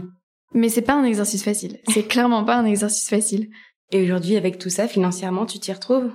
Mais 0.55 0.69
c'est 0.69 0.83
pas 0.83 0.95
un 0.95 1.05
exercice 1.05 1.43
facile. 1.43 1.79
C'est 1.93 2.05
clairement 2.05 2.45
pas 2.45 2.57
un 2.57 2.65
exercice 2.65 3.09
facile. 3.09 3.51
Et 3.91 4.03
aujourd'hui, 4.03 4.37
avec 4.37 4.59
tout 4.59 4.71
ça, 4.71 4.89
financièrement, 4.89 5.47
tu 5.47 5.59
t'y 5.59 5.73
retrouves? 5.73 6.11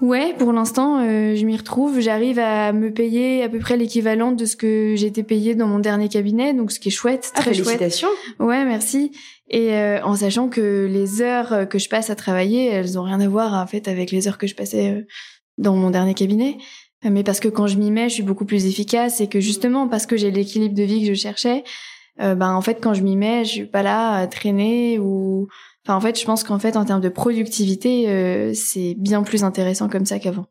Ouais, 0.00 0.34
pour 0.38 0.52
l'instant, 0.52 1.00
euh, 1.00 1.34
je 1.34 1.44
m'y 1.44 1.56
retrouve. 1.56 2.00
J'arrive 2.00 2.38
à 2.38 2.72
me 2.72 2.90
payer 2.90 3.42
à 3.42 3.48
peu 3.48 3.58
près 3.58 3.76
l'équivalent 3.76 4.32
de 4.32 4.46
ce 4.46 4.56
que 4.56 4.94
j'étais 4.96 5.22
payé 5.22 5.54
dans 5.54 5.66
mon 5.66 5.78
dernier 5.78 6.08
cabinet, 6.08 6.54
donc 6.54 6.72
ce 6.72 6.80
qui 6.80 6.88
est 6.88 6.92
chouette, 6.92 7.30
ah, 7.34 7.40
très 7.40 7.52
félicitations. 7.52 8.08
chouette. 8.08 8.48
Ouais, 8.48 8.64
merci. 8.64 9.12
Et 9.48 9.74
euh, 9.74 10.02
en 10.02 10.16
sachant 10.16 10.48
que 10.48 10.88
les 10.90 11.20
heures 11.20 11.68
que 11.68 11.78
je 11.78 11.88
passe 11.88 12.08
à 12.08 12.16
travailler, 12.16 12.66
elles 12.68 12.98
ont 12.98 13.02
rien 13.02 13.20
à 13.20 13.28
voir 13.28 13.52
en 13.52 13.66
fait 13.66 13.88
avec 13.88 14.10
les 14.10 14.26
heures 14.26 14.38
que 14.38 14.46
je 14.46 14.54
passais 14.54 14.90
euh, 14.90 15.02
dans 15.60 15.76
mon 15.76 15.90
dernier 15.90 16.14
cabinet, 16.14 16.58
mais 17.04 17.22
parce 17.22 17.40
que 17.40 17.48
quand 17.48 17.66
je 17.66 17.78
m'y 17.78 17.90
mets, 17.90 18.08
je 18.08 18.14
suis 18.14 18.22
beaucoup 18.22 18.44
plus 18.44 18.66
efficace 18.66 19.20
et 19.20 19.28
que 19.28 19.40
justement 19.40 19.88
parce 19.88 20.06
que 20.06 20.16
j'ai 20.16 20.30
l'équilibre 20.30 20.74
de 20.74 20.82
vie 20.82 21.00
que 21.00 21.14
je 21.14 21.18
cherchais, 21.18 21.64
euh, 22.20 22.34
ben 22.34 22.52
en 22.52 22.60
fait 22.60 22.78
quand 22.82 22.92
je 22.92 23.02
m'y 23.02 23.16
mets, 23.16 23.44
je 23.44 23.50
suis 23.50 23.66
pas 23.66 23.82
là 23.82 24.14
à 24.14 24.26
traîner 24.26 24.98
ou 24.98 25.48
enfin 25.86 25.96
en 25.96 26.00
fait 26.00 26.18
je 26.18 26.24
pense 26.24 26.44
qu'en 26.44 26.58
fait 26.58 26.76
en 26.76 26.84
termes 26.84 27.00
de 27.00 27.08
productivité, 27.08 28.08
euh, 28.08 28.52
c'est 28.54 28.94
bien 28.98 29.22
plus 29.22 29.44
intéressant 29.44 29.88
comme 29.88 30.04
ça 30.04 30.18
qu'avant. 30.18 30.46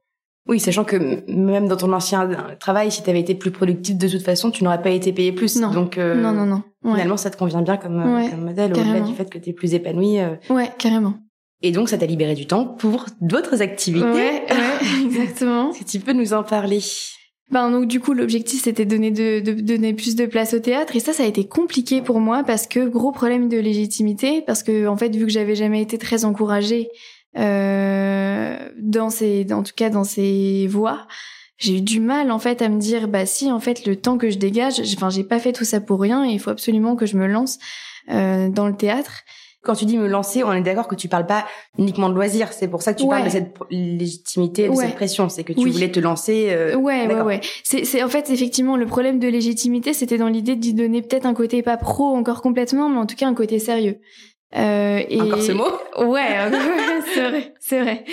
Oui, 0.47 0.59
sachant 0.59 0.83
que 0.83 1.29
même 1.29 1.67
dans 1.67 1.77
ton 1.77 1.93
ancien 1.93 2.27
travail, 2.59 2.91
si 2.91 3.03
tu 3.03 3.09
avais 3.11 3.19
été 3.19 3.35
plus 3.35 3.51
productif 3.51 3.95
de 3.95 4.07
toute 4.07 4.23
façon, 4.23 4.49
tu 4.49 4.63
n'aurais 4.63 4.81
pas 4.81 4.89
été 4.89 5.13
payé 5.13 5.31
plus. 5.31 5.57
Non. 5.57 5.71
Donc 5.71 5.99
euh, 5.99 6.15
non, 6.15 6.31
non, 6.31 6.45
non. 6.45 6.63
Finalement, 6.81 7.17
ça 7.17 7.29
te 7.29 7.37
convient 7.37 7.61
bien 7.61 7.77
comme, 7.77 8.01
comme 8.31 8.45
modèle 8.45 8.71
au-delà 8.71 9.01
du 9.01 9.13
fait 9.13 9.29
que 9.29 9.37
tu 9.37 9.51
es 9.51 9.53
plus 9.53 9.75
épanoui. 9.75 10.17
Ouais, 10.49 10.71
carrément. 10.79 11.19
Et 11.61 11.71
donc, 11.71 11.89
ça 11.89 11.97
t'a 11.97 12.05
libéré 12.05 12.35
du 12.35 12.47
temps 12.47 12.65
pour 12.65 13.05
d'autres 13.19 13.61
activités. 13.61 14.07
Ouais, 14.07 14.45
ouais 14.49 14.98
exactement. 15.21 15.73
si 15.73 15.85
tu 15.85 15.99
peux 15.99 16.13
nous 16.13 16.33
en 16.33 16.43
parler. 16.43 16.81
Ben 17.51 17.71
donc 17.71 17.87
du 17.87 17.99
coup 17.99 18.13
l'objectif 18.13 18.61
c'était 18.63 18.85
donner 18.85 19.09
de, 19.09 19.39
de, 19.39 19.53
donner 19.53 19.93
plus 19.93 20.15
de 20.15 20.27
place 20.27 20.53
au 20.53 20.59
théâtre 20.59 20.95
et 20.95 20.99
ça 20.99 21.13
ça 21.13 21.23
a 21.23 21.25
été 21.25 21.47
compliqué 21.47 22.01
pour 22.01 22.19
moi 22.19 22.43
parce 22.43 22.67
que 22.67 22.87
gros 22.87 23.11
problème 23.11 23.49
de 23.49 23.57
légitimité 23.57 24.43
parce 24.45 24.61
que 24.61 24.87
en 24.87 24.95
fait 24.95 25.15
vu 25.15 25.25
que 25.25 25.31
j'avais 25.31 25.55
jamais 25.55 25.81
été 25.81 25.97
très 25.97 26.25
encouragée 26.25 26.89
euh, 27.37 28.55
dans 28.77 29.09
ces 29.09 29.51
en 29.51 29.63
tout 29.63 29.73
cas 29.75 29.89
dans 29.89 30.03
ces 30.03 30.67
voies 30.67 31.07
j'ai 31.57 31.77
eu 31.77 31.81
du 31.81 31.99
mal 31.99 32.29
en 32.29 32.37
fait 32.37 32.61
à 32.61 32.69
me 32.69 32.79
dire 32.79 33.07
bah 33.07 33.25
si 33.25 33.51
en 33.51 33.59
fait 33.59 33.83
le 33.87 33.95
temps 33.95 34.19
que 34.19 34.29
je 34.29 34.37
dégage 34.37 34.79
enfin 34.95 35.09
j'ai 35.09 35.23
pas 35.23 35.39
fait 35.39 35.51
tout 35.51 35.65
ça 35.65 35.81
pour 35.81 35.99
rien 35.99 36.23
et 36.23 36.29
il 36.29 36.39
faut 36.39 36.51
absolument 36.51 36.95
que 36.95 37.07
je 37.07 37.17
me 37.17 37.25
lance 37.25 37.57
euh, 38.11 38.49
dans 38.49 38.67
le 38.67 38.75
théâtre 38.75 39.23
quand 39.69 39.75
tu 39.75 39.85
dis 39.85 39.99
me 39.99 40.07
lancer, 40.07 40.43
on 40.43 40.51
est 40.51 40.61
d'accord 40.61 40.87
que 40.87 40.95
tu 40.95 41.07
parles 41.07 41.27
pas 41.27 41.45
uniquement 41.77 42.09
de 42.09 42.15
loisirs. 42.15 42.51
C'est 42.53 42.67
pour 42.67 42.81
ça 42.81 42.95
que 42.95 43.01
tu 43.01 43.07
parles 43.07 43.25
de 43.25 43.29
cette 43.29 43.53
légitimité, 43.69 44.67
de 44.67 44.73
cette 44.73 44.95
pression. 44.95 45.29
C'est 45.29 45.43
que 45.43 45.53
tu 45.53 45.69
voulais 45.69 45.91
te 45.91 45.99
lancer. 45.99 46.47
Euh... 46.49 46.75
Ouais, 46.75 47.05
ouais, 47.05 47.21
ouais. 47.21 47.41
C'est, 47.63 47.85
c'est 47.85 48.01
en 48.01 48.09
fait 48.09 48.31
effectivement 48.31 48.77
le 48.77 48.87
problème 48.87 49.19
de 49.19 49.27
légitimité, 49.27 49.93
c'était 49.93 50.17
dans 50.17 50.27
l'idée 50.27 50.55
d'y 50.55 50.73
donner 50.73 51.03
peut-être 51.03 51.27
un 51.27 51.35
côté 51.35 51.61
pas 51.61 51.77
pro 51.77 52.05
encore 52.05 52.41
complètement, 52.41 52.89
mais 52.89 52.97
en 52.97 53.05
tout 53.05 53.15
cas 53.15 53.27
un 53.27 53.35
côté 53.35 53.59
sérieux. 53.59 53.99
Euh, 54.55 55.03
et... 55.07 55.21
Encore 55.21 55.43
ce 55.43 55.51
mot? 55.51 55.69
Ouais, 55.99 56.25
c'est 57.13 57.29
vrai, 57.29 57.53
c'est 57.59 57.79
vrai. 57.79 58.05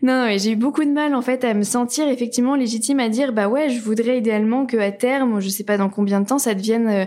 Non, 0.00 0.24
non 0.24 0.38
j'ai 0.38 0.52
eu 0.52 0.56
beaucoup 0.56 0.84
de 0.86 0.90
mal 0.90 1.14
en 1.14 1.20
fait 1.20 1.44
à 1.44 1.52
me 1.52 1.64
sentir 1.64 2.08
effectivement 2.08 2.54
légitime 2.54 2.98
à 2.98 3.10
dire 3.10 3.34
bah 3.34 3.48
ouais, 3.48 3.68
je 3.68 3.78
voudrais 3.80 4.16
idéalement 4.16 4.64
que 4.64 4.78
à 4.78 4.90
terme, 4.90 5.38
je 5.40 5.50
sais 5.50 5.64
pas 5.64 5.76
dans 5.76 5.90
combien 5.90 6.22
de 6.22 6.26
temps, 6.26 6.38
ça 6.38 6.54
devienne 6.54 6.88
euh, 6.88 7.04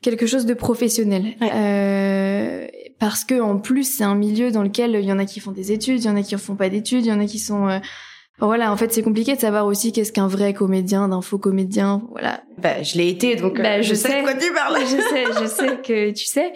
quelque 0.00 0.26
chose 0.26 0.46
de 0.46 0.54
professionnel. 0.54 1.34
Euh, 1.42 2.66
parce 2.98 3.24
que 3.24 3.40
en 3.40 3.58
plus 3.58 3.84
c'est 3.84 4.04
un 4.04 4.14
milieu 4.14 4.50
dans 4.50 4.62
lequel 4.62 4.98
il 5.00 5.04
y 5.04 5.12
en 5.12 5.18
a 5.18 5.24
qui 5.24 5.40
font 5.40 5.52
des 5.52 5.72
études, 5.72 6.04
il 6.04 6.06
y 6.06 6.10
en 6.10 6.16
a 6.16 6.22
qui 6.22 6.34
en 6.34 6.38
font 6.38 6.56
pas 6.56 6.68
d'études, 6.68 7.04
il 7.04 7.08
y 7.08 7.12
en 7.12 7.20
a 7.20 7.26
qui 7.26 7.38
sont 7.38 7.68
euh, 7.68 7.78
voilà, 8.38 8.70
en 8.70 8.76
fait, 8.76 8.92
c'est 8.92 9.02
compliqué 9.02 9.34
de 9.34 9.40
savoir 9.40 9.64
aussi 9.64 9.92
qu'est-ce 9.92 10.12
qu'un 10.12 10.26
vrai 10.26 10.52
comédien, 10.52 11.08
d'un 11.08 11.22
faux 11.22 11.38
comédien. 11.38 12.02
Voilà. 12.10 12.42
Bah, 12.58 12.82
je 12.82 12.98
l'ai 12.98 13.08
été, 13.08 13.34
donc 13.34 13.56
bah, 13.56 13.78
euh, 13.78 13.82
je, 13.82 13.94
sais, 13.94 14.20
de 14.20 14.24
quoi 14.24 14.34
tu 14.34 14.52
parles. 14.52 14.78
je 14.80 14.86
sais, 14.86 15.24
je 15.40 15.46
sais 15.46 15.78
que 15.82 16.10
tu 16.10 16.26
sais. 16.26 16.52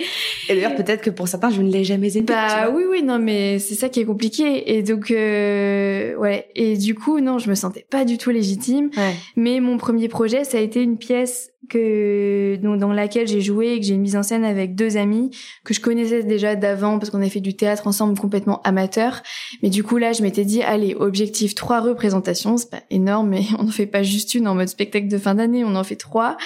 Et 0.50 0.54
d'ailleurs, 0.54 0.74
peut-être 0.74 1.00
que 1.00 1.08
pour 1.08 1.26
certains, 1.26 1.48
je 1.48 1.62
ne 1.62 1.70
l'ai 1.70 1.84
jamais 1.84 2.08
été. 2.08 2.20
Bah 2.20 2.68
oui, 2.70 2.82
oui, 2.88 3.02
non, 3.02 3.18
mais 3.18 3.58
c'est 3.58 3.74
ça 3.74 3.88
qui 3.88 4.00
est 4.00 4.04
compliqué. 4.04 4.76
Et 4.76 4.82
donc, 4.82 5.10
euh, 5.10 6.14
ouais. 6.16 6.48
Et 6.54 6.76
du 6.76 6.94
coup, 6.94 7.20
non, 7.20 7.38
je 7.38 7.48
me 7.48 7.54
sentais 7.54 7.86
pas 7.88 8.04
du 8.04 8.18
tout 8.18 8.30
légitime. 8.30 8.90
Ouais. 8.98 9.14
Mais 9.36 9.60
mon 9.60 9.78
premier 9.78 10.08
projet, 10.08 10.44
ça 10.44 10.58
a 10.58 10.60
été 10.60 10.82
une 10.82 10.98
pièce 10.98 11.50
que 11.70 12.56
dans, 12.56 12.92
laquelle 12.92 13.26
j'ai 13.26 13.40
joué 13.40 13.74
et 13.74 13.80
que 13.80 13.86
j'ai 13.86 13.96
mise 13.96 14.16
en 14.16 14.22
scène 14.22 14.44
avec 14.44 14.74
deux 14.74 14.98
amis 14.98 15.30
que 15.64 15.72
je 15.72 15.80
connaissais 15.80 16.22
déjà 16.22 16.56
d'avant 16.56 16.98
parce 16.98 17.10
qu'on 17.10 17.22
a 17.22 17.28
fait 17.30 17.40
du 17.40 17.56
théâtre 17.56 17.86
ensemble 17.86 18.18
complètement 18.18 18.60
amateur. 18.62 19.22
Mais 19.62 19.70
du 19.70 19.82
coup 19.82 19.96
là, 19.96 20.12
je 20.12 20.22
m'étais 20.22 20.44
dit 20.44 20.62
allez, 20.62 20.94
objectif 20.94 21.54
trois 21.54 21.80
représentations, 21.80 22.58
c'est 22.58 22.70
pas 22.70 22.82
énorme, 22.90 23.30
mais 23.30 23.44
on 23.58 23.64
n'en 23.64 23.70
fait 23.70 23.86
pas 23.86 24.02
juste 24.02 24.34
une 24.34 24.46
en 24.48 24.54
mode 24.54 24.68
spectacle 24.68 25.08
de 25.08 25.18
fin 25.18 25.36
d'année, 25.36 25.64
on 25.64 25.76
en 25.76 25.84
fait 25.84 25.96
trois. 25.96 26.36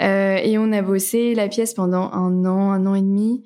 Euh, 0.00 0.36
et 0.36 0.58
on 0.58 0.70
a 0.72 0.82
bossé 0.82 1.34
la 1.34 1.48
pièce 1.48 1.74
pendant 1.74 2.12
un 2.12 2.44
an, 2.44 2.70
un 2.70 2.86
an 2.86 2.94
et 2.94 3.00
demi. 3.00 3.42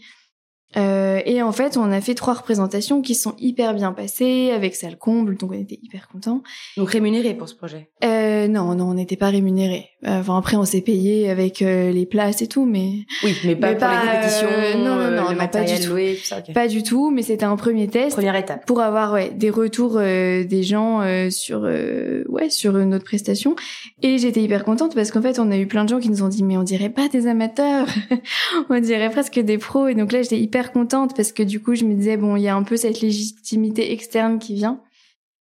Euh, 0.76 1.20
et 1.24 1.42
en 1.42 1.52
fait, 1.52 1.76
on 1.76 1.90
a 1.90 2.00
fait 2.00 2.14
trois 2.14 2.34
représentations 2.34 3.02
qui 3.02 3.14
sont 3.14 3.34
hyper 3.38 3.74
bien 3.74 3.92
passées, 3.92 4.52
avec 4.54 4.76
salle 4.76 4.96
comble, 4.96 5.36
donc 5.36 5.50
on 5.50 5.58
était 5.58 5.78
hyper 5.82 6.08
contents. 6.08 6.42
Donc 6.76 6.90
rémunéré 6.90 7.34
pour 7.34 7.48
ce 7.48 7.54
projet? 7.54 7.90
Euh, 8.04 8.46
Non, 8.46 8.74
non, 8.74 8.90
on 8.90 8.94
n'était 8.94 9.16
pas 9.16 9.30
rémunéré. 9.30 9.88
Enfin 10.06 10.38
après, 10.38 10.56
on 10.56 10.64
s'est 10.64 10.80
payé 10.80 11.28
avec 11.28 11.60
euh, 11.60 11.90
les 11.90 12.06
places 12.06 12.40
et 12.40 12.46
tout, 12.46 12.64
mais 12.64 13.00
oui, 13.22 13.36
mais 13.44 13.56
pas 13.56 13.74
pour 13.74 13.88
les 13.88 14.10
répétitions, 14.10 14.48
euh, 14.48 14.74
non, 14.76 14.96
non, 14.96 15.30
non, 15.30 15.46
pas 15.48 15.64
du 15.64 15.78
tout, 15.80 15.96
ça, 16.24 16.40
pas 16.54 16.68
du 16.68 16.82
tout. 16.82 17.10
Mais 17.10 17.22
c'était 17.22 17.44
un 17.44 17.56
premier 17.56 17.88
test, 17.88 18.16
première 18.16 18.36
étape, 18.36 18.64
pour 18.64 18.80
avoir 18.80 19.12
ouais 19.12 19.30
des 19.30 19.50
retours 19.50 19.98
des 19.98 20.62
gens 20.62 21.02
sur 21.30 21.62
ouais 21.62 22.48
sur 22.48 22.72
notre 22.72 23.04
prestation. 23.04 23.56
Et 24.02 24.18
j'étais 24.18 24.40
hyper 24.40 24.64
contente 24.64 24.94
parce 24.94 25.10
qu'en 25.10 25.20
fait, 25.20 25.38
on 25.38 25.50
a 25.50 25.58
eu 25.58 25.66
plein 25.66 25.84
de 25.84 25.90
gens 25.90 25.98
qui 25.98 26.08
nous 26.08 26.22
ont 26.22 26.28
dit 26.28 26.44
mais 26.44 26.56
on 26.56 26.62
dirait 26.62 26.88
pas 26.88 27.08
des 27.08 27.26
amateurs, 27.26 27.86
on 28.70 28.80
dirait 28.80 29.10
presque 29.10 29.38
des 29.38 29.58
pros. 29.58 29.88
Et 29.88 29.94
donc 29.94 30.12
là, 30.12 30.22
j'étais 30.22 30.38
hyper 30.38 30.59
contente 30.68 31.16
parce 31.16 31.32
que 31.32 31.42
du 31.42 31.60
coup, 31.60 31.74
je 31.74 31.84
me 31.84 31.94
disais, 31.94 32.16
bon, 32.16 32.36
il 32.36 32.42
y 32.42 32.48
a 32.48 32.54
un 32.54 32.62
peu 32.62 32.76
cette 32.76 33.00
légitimité 33.00 33.92
externe 33.92 34.38
qui 34.38 34.54
vient. 34.54 34.80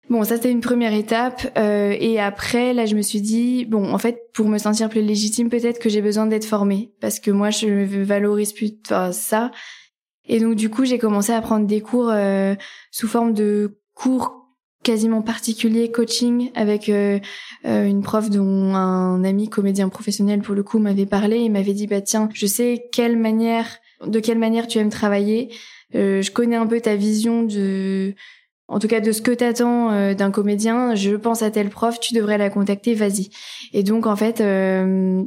Bon, 0.10 0.24
ça 0.24 0.38
c'était 0.38 0.52
une 0.52 0.62
première 0.62 0.94
étape. 0.94 1.52
Euh, 1.58 1.96
et 2.00 2.20
après, 2.20 2.74
là, 2.74 2.88
je 2.88 2.96
me 2.96 3.02
suis 3.02 3.22
dit, 3.22 3.66
bon, 3.66 3.94
en 3.94 3.98
fait, 4.00 4.32
pour 4.34 4.48
me 4.48 4.58
sentir 4.58 4.90
plus 4.90 5.04
légitime, 5.04 5.50
peut-être 5.50 5.80
que 5.80 5.90
j'ai 5.90 6.02
besoin 6.02 6.26
d'être 6.26 6.46
formée. 6.46 6.92
Parce 7.00 7.20
que 7.20 7.30
moi, 7.30 7.52
je 7.52 7.68
valorise 8.04 8.54
plus 8.54 8.74
ça. 9.12 9.52
Et 10.26 10.40
donc, 10.40 10.56
du 10.56 10.70
coup, 10.70 10.86
j'ai 10.86 10.98
commencé 10.98 11.32
à 11.32 11.42
prendre 11.42 11.68
des 11.68 11.82
cours 11.82 12.10
euh, 12.10 12.56
sous 12.92 13.08
forme 13.08 13.34
de 13.34 13.80
cours 13.94 14.40
quasiment 14.84 15.22
particuliers, 15.22 15.92
coaching, 15.92 16.52
avec 16.56 16.90
euh, 16.90 17.20
une 17.64 18.02
prof 18.02 18.30
dont 18.30 18.74
un 18.74 19.24
ami 19.24 19.50
comédien 19.50 19.90
professionnel, 19.90 20.42
pour 20.42 20.56
le 20.56 20.64
coup, 20.64 20.80
m'avait 20.80 21.06
parlé. 21.06 21.38
Il 21.38 21.52
m'avait 21.52 21.74
dit, 21.74 21.86
bah 21.86 22.02
tiens, 22.02 22.30
je 22.34 22.48
sais 22.48 22.88
quelle 22.92 23.18
manière 23.18 23.68
de 24.06 24.20
quelle 24.20 24.38
manière 24.38 24.68
tu 24.68 24.78
aimes 24.80 24.90
travailler. 24.90 25.54
Euh, 25.96 26.22
je 26.22 26.32
connais 26.32 26.56
un 26.56 26.68
peu 26.68 26.80
ta 26.80 26.96
vision 26.96 27.44
de, 27.44 28.14
en 28.68 28.80
tout 28.80 28.88
cas 28.88 29.00
de 29.00 29.12
ce 29.12 29.22
que 29.22 29.32
t'attends 29.32 29.92
euh, 29.92 30.14
d'un 30.14 30.32
comédien. 30.32 30.96
Je 30.96 31.16
pense 31.16 31.42
à 31.42 31.52
tel 31.52 31.70
prof, 31.70 32.00
tu 32.00 32.14
devrais 32.14 32.38
la 32.38 32.50
contacter, 32.50 32.94
vas-y. 32.94 33.30
Et 33.74 33.84
donc 33.84 34.06
en 34.06 34.16
fait, 34.16 34.42
euh, 34.42 35.24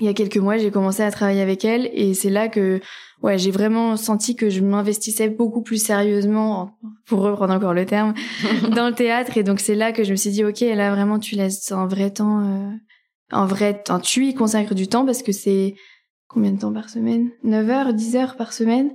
il 0.00 0.06
y 0.06 0.08
a 0.08 0.14
quelques 0.14 0.36
mois, 0.36 0.58
j'ai 0.58 0.70
commencé 0.70 1.02
à 1.02 1.10
travailler 1.10 1.40
avec 1.40 1.64
elle 1.64 1.90
et 1.92 2.14
c'est 2.14 2.30
là 2.30 2.48
que 2.48 2.80
ouais, 3.22 3.38
j'ai 3.38 3.50
vraiment 3.50 3.96
senti 3.96 4.36
que 4.36 4.48
je 4.48 4.60
m'investissais 4.60 5.28
beaucoup 5.28 5.62
plus 5.62 5.82
sérieusement, 5.82 6.78
pour 7.06 7.20
reprendre 7.20 7.52
encore 7.52 7.74
le 7.74 7.84
terme, 7.84 8.14
dans 8.76 8.88
le 8.88 8.94
théâtre. 8.94 9.36
Et 9.36 9.42
donc 9.42 9.60
c'est 9.60 9.74
là 9.74 9.92
que 9.92 10.04
je 10.04 10.12
me 10.12 10.16
suis 10.16 10.30
dit, 10.30 10.44
ok, 10.44 10.60
là 10.60 10.92
vraiment 10.92 11.18
tu 11.18 11.34
laisses 11.34 11.72
un 11.72 11.86
vrai 11.86 12.10
temps, 12.10 12.40
euh, 12.40 12.70
un 13.30 13.46
vrai 13.46 13.82
temps, 13.82 13.98
tu 13.98 14.26
y 14.26 14.34
consacres 14.34 14.74
du 14.74 14.86
temps 14.86 15.04
parce 15.04 15.22
que 15.22 15.32
c'est 15.32 15.74
combien 16.28 16.52
de 16.52 16.58
temps 16.58 16.72
par 16.72 16.88
semaine? 16.88 17.30
9 17.42 17.70
heures, 17.70 17.94
10 17.94 18.16
heures 18.16 18.36
par 18.36 18.52
semaine? 18.52 18.90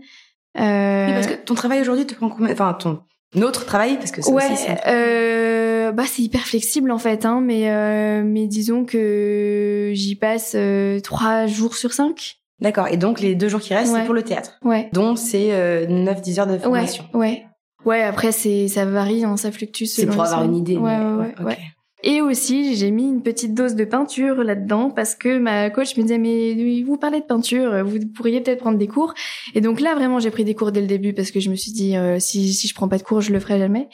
Euh... 0.60 1.08
Oui, 1.08 1.14
parce 1.14 1.28
que 1.28 1.34
ton 1.34 1.56
travail 1.56 1.82
aujourd'hui 1.82 2.06
te 2.06 2.14
prend 2.14 2.30
combien? 2.30 2.52
Enfin, 2.54 2.74
ton 2.74 3.02
autre 3.42 3.66
travail, 3.66 3.98
parce 3.98 4.12
que 4.12 4.22
ça 4.22 4.32
ouais, 4.32 4.52
aussi, 4.52 4.68
euh, 4.88 5.92
bah 5.92 6.04
c'est 6.06 6.22
hyper 6.22 6.42
flexible 6.42 6.92
en 6.92 7.00
fait, 7.00 7.26
hein, 7.26 7.42
mais 7.42 7.72
euh, 7.72 8.24
mais 8.24 8.46
disons 8.46 8.86
que 8.86 9.92
j'y 9.94 10.16
passe 10.16 10.54
euh, 10.56 11.00
trois 11.00 11.48
jours 11.48 11.76
sur 11.76 11.94
cinq. 11.94 12.38
D'accord. 12.60 12.88
Et 12.90 12.98
donc 12.98 13.20
les 13.20 13.34
deux 13.36 13.50
jours 13.50 13.60
qui 13.60 13.74
restent, 13.74 13.94
c'est 13.94 14.06
pour 14.06 14.14
le 14.14 14.24
théâtre. 14.24 14.60
Ouais. 14.64 14.90
Donc 14.94 15.18
c'est 15.18 15.52
euh, 15.52 15.88
9-10 15.88 16.40
heures 16.40 16.48
de 16.48 16.58
formation. 16.60 17.06
Ouais. 17.14 17.20
Ouais. 17.20 17.46
Ouais. 17.86 18.02
Après 18.04 18.32
c'est 18.32 18.68
ça 18.68 18.86
varie, 18.86 19.24
hein, 19.24 19.36
ça 19.36 19.52
fluctue. 19.52 19.86
C'est 19.86 20.06
pour 20.06 20.24
avoir 20.24 20.44
une 20.44 20.56
idée. 20.56 20.78
Ouais, 20.78 20.98
ouais, 20.98 21.44
ouais. 21.44 21.58
Et 22.06 22.22
aussi, 22.22 22.76
j'ai 22.76 22.92
mis 22.92 23.08
une 23.08 23.24
petite 23.24 23.54
dose 23.54 23.76
de 23.76 23.86
peinture 23.86 24.44
là-dedans 24.44 24.90
parce 24.90 25.16
que 25.16 25.38
ma 25.38 25.70
coach 25.70 25.96
me 25.96 26.02
disait 26.02 26.18
mais 26.18 26.84
vous 26.84 26.98
parlez 26.98 27.22
de 27.22 27.26
peinture, 27.26 27.86
vous 27.86 28.00
pourriez 28.14 28.42
peut-être 28.42 28.60
prendre 28.60 28.78
des 28.78 28.88
cours. 28.88 29.14
Et 29.56 29.62
donc 29.62 29.80
là 29.80 29.96
vraiment 29.96 30.20
j'ai 30.20 30.30
pris 30.30 30.44
des 30.44 30.54
cours 30.54 30.74
dès 30.74 30.82
le 30.82 30.88
début 30.88 31.14
parce 31.14 31.32
que 31.32 31.40
je 31.40 31.50
me 31.50 31.56
suis 31.56 31.72
dit 31.72 31.96
euh, 31.96 32.20
si 32.20 32.54
si 32.54 32.68
je 32.68 32.76
prends 32.76 32.90
pas 32.90 32.98
de 32.98 33.04
cours 33.04 33.22
je 33.22 33.32
le 33.32 33.40
ferai 33.40 33.58
jamais. 33.58 33.88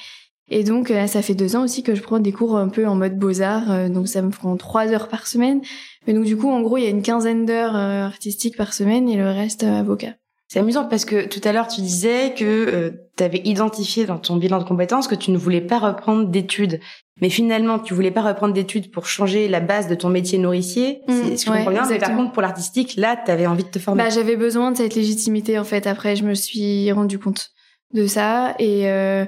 Et 0.50 0.63
donc 0.63 0.89
euh, 0.89 1.06
ça 1.06 1.22
fait 1.22 1.36
deux 1.36 1.56
ans 1.56 1.63
aussi 1.63 1.84
que 1.84 1.93
je 1.93 2.02
prends 2.02 2.19
des 2.19 2.32
cours 2.32 2.58
un 2.58 2.69
peu 2.69 2.88
en 2.88 2.95
mode 2.95 3.19
beaux 3.19 3.41
arts, 3.41 3.72
euh, 3.72 3.89
donc 3.89 4.08
ça 4.08 4.24
me 4.24 4.32
prend 4.32 4.58
trois 4.58 4.88
heures 4.88 5.08
par 5.08 5.28
semaine. 5.28 5.62
Mais 6.08 6.13
donc 6.13 6.26
du 6.26 6.36
coup 6.36 6.50
en 6.50 6.62
gros 6.62 6.78
il 6.78 6.86
y 6.86 6.88
a 6.88 6.89
une 6.89 7.04
quinzaine 7.04 7.45
d'heures 7.45 7.76
artistiques 7.76 8.58
par 8.58 8.74
semaine 8.74 9.08
et 9.08 9.17
le 9.17 9.30
reste 9.30 9.62
avocat. 9.62 10.18
C'est 10.49 10.57
amusant 10.57 10.85
parce 10.85 11.05
que 11.05 11.27
tout 11.27 11.41
à 11.43 11.53
l'heure 11.53 11.67
tu 11.67 11.79
disais 11.79 12.33
que 12.35 12.91
tu 13.15 13.23
avais 13.23 13.39
identifié 13.45 14.07
dans 14.07 14.17
ton 14.17 14.35
bilan 14.35 14.57
de 14.57 14.63
compétences 14.63 15.07
que 15.07 15.13
tu 15.13 15.29
ne 15.29 15.38
voulais 15.38 15.62
pas 15.62 15.77
reprendre 15.77 16.27
d'études. 16.27 16.79
Mais 17.21 17.29
finalement, 17.29 17.77
tu 17.77 17.93
voulais 17.93 18.09
pas 18.09 18.23
reprendre 18.23 18.55
d'études 18.55 18.89
pour 18.89 19.05
changer 19.05 19.47
la 19.47 19.59
base 19.59 19.88
de 19.88 19.93
ton 19.93 20.09
métier 20.09 20.39
nourricier. 20.39 21.01
Mmh, 21.07 21.13
je 21.38 21.45
comprends 21.45 21.69
bien? 21.69 21.85
Mais 21.88 21.99
par 21.99 22.15
contre, 22.15 22.31
pour 22.31 22.41
l'artistique, 22.41 22.95
là, 22.95 23.15
tu 23.23 23.29
avais 23.29 23.45
envie 23.45 23.63
de 23.63 23.69
te 23.69 23.77
former. 23.77 24.01
Bah, 24.01 24.09
j'avais 24.09 24.38
besoin 24.38 24.71
de 24.71 24.77
cette 24.77 24.95
légitimité, 24.95 25.59
en 25.59 25.63
fait. 25.63 25.85
Après, 25.85 26.15
je 26.15 26.23
me 26.23 26.33
suis 26.33 26.91
rendu 26.91 27.19
compte 27.19 27.51
de 27.93 28.07
ça. 28.07 28.55
Et, 28.57 28.89
euh... 28.89 29.25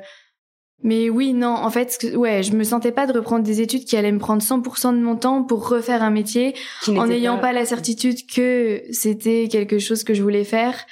mais 0.81 1.09
oui, 1.09 1.33
non, 1.33 1.53
en 1.53 1.69
fait, 1.69 2.13
ouais, 2.15 2.41
je 2.41 2.53
me 2.53 2.63
sentais 2.63 2.93
pas 2.93 3.05
de 3.05 3.13
reprendre 3.13 3.43
des 3.43 3.61
études 3.61 3.85
qui 3.85 3.95
allaient 3.95 4.11
me 4.11 4.19
prendre 4.19 4.41
100% 4.41 4.95
de 4.95 5.01
mon 5.01 5.17
temps 5.17 5.43
pour 5.43 5.67
refaire 5.67 6.01
un 6.01 6.11
métier 6.11 6.55
en 6.87 7.05
n'ayant 7.05 7.35
pas... 7.35 7.47
pas 7.47 7.53
la 7.53 7.65
certitude 7.65 8.25
que 8.25 8.81
c'était 8.91 9.49
quelque 9.51 9.77
chose 9.77 10.03
que 10.03 10.15
je 10.15 10.23
voulais 10.23 10.45
faire. 10.45 10.85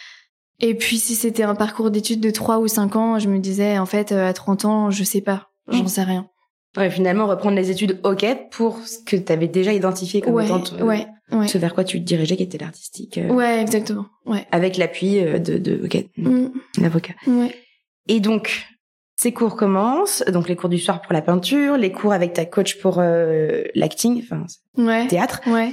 Et 0.62 0.76
puis, 0.76 0.98
si 0.98 1.16
c'était 1.16 1.44
un 1.44 1.56
parcours 1.56 1.90
d'études 1.90 2.20
de 2.20 2.32
3 2.32 2.60
ou 2.60 2.68
5 2.68 2.96
ans, 2.96 3.20
je 3.20 3.30
me 3.30 3.40
disais, 3.40 3.78
en 3.78 3.86
fait, 3.86 4.12
euh, 4.12 4.28
à 4.28 4.34
30 4.34 4.66
ans, 4.66 4.92
je 4.92 5.04
sais 5.04 5.22
pas. 5.22 5.50
J'en 5.70 5.84
mmh. 5.84 5.88
sais 5.88 6.04
rien. 6.04 6.30
Ouais, 6.78 6.90
finalement, 6.92 7.28
reprendre 7.28 7.56
les 7.56 7.72
études, 7.72 8.00
ok, 8.04 8.26
pour 8.52 8.80
ce 8.80 9.00
que 9.00 9.16
tu 9.16 9.32
avais 9.32 9.48
déjà 9.48 9.74
identifié 9.74 10.22
comme 10.22 10.40
étant 10.40 10.62
euh, 10.74 10.84
ouais, 10.84 11.08
ouais. 11.32 11.48
ce 11.48 11.58
vers 11.58 11.74
quoi 11.74 11.84
tu 11.84 12.00
te 12.00 12.06
dirigeais, 12.06 12.36
qui 12.36 12.44
était 12.44 12.58
l'artistique. 12.58 13.18
Euh, 13.18 13.30
ouais, 13.30 13.62
exactement. 13.62 14.06
Ouais. 14.26 14.46
Avec 14.52 14.78
l'appui 14.78 15.22
de, 15.22 15.58
de 15.58 15.82
ok, 15.86 16.06
mm. 16.18 16.48
l'avocat. 16.80 17.14
Ouais. 17.26 17.56
Et 18.08 18.20
donc, 18.20 18.66
ces 19.16 19.32
cours 19.32 19.56
commencent, 19.56 20.24
donc 20.28 20.48
les 20.50 20.56
cours 20.56 20.70
du 20.70 20.78
soir 20.78 21.02
pour 21.02 21.14
la 21.14 21.22
peinture, 21.22 21.78
les 21.78 21.92
cours 21.92 22.14
avec 22.14 22.34
ta 22.34 22.46
coach 22.46 22.80
pour 22.80 23.02
l'acting, 23.76 24.22
enfin, 24.24 24.46
ouais. 24.78 25.08
théâtre. 25.08 25.42
Ouais. 25.48 25.72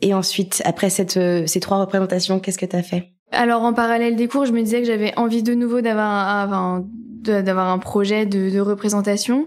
Et 0.00 0.14
ensuite, 0.14 0.62
après 0.64 0.90
cette, 0.90 1.18
ces 1.46 1.60
trois 1.60 1.78
représentations, 1.78 2.40
qu'est-ce 2.40 2.58
que 2.58 2.66
tu 2.66 2.76
as 2.76 2.82
fait? 2.82 3.13
Alors, 3.34 3.62
en 3.62 3.72
parallèle 3.72 4.16
des 4.16 4.28
cours, 4.28 4.46
je 4.46 4.52
me 4.52 4.62
disais 4.62 4.80
que 4.80 4.86
j'avais 4.86 5.16
envie 5.18 5.42
de 5.42 5.54
nouveau 5.54 5.80
d'avoir 5.80 6.52
un, 6.52 6.84
d'avoir 7.22 7.68
un 7.68 7.78
projet 7.78 8.26
de, 8.26 8.60
représentation. 8.60 9.46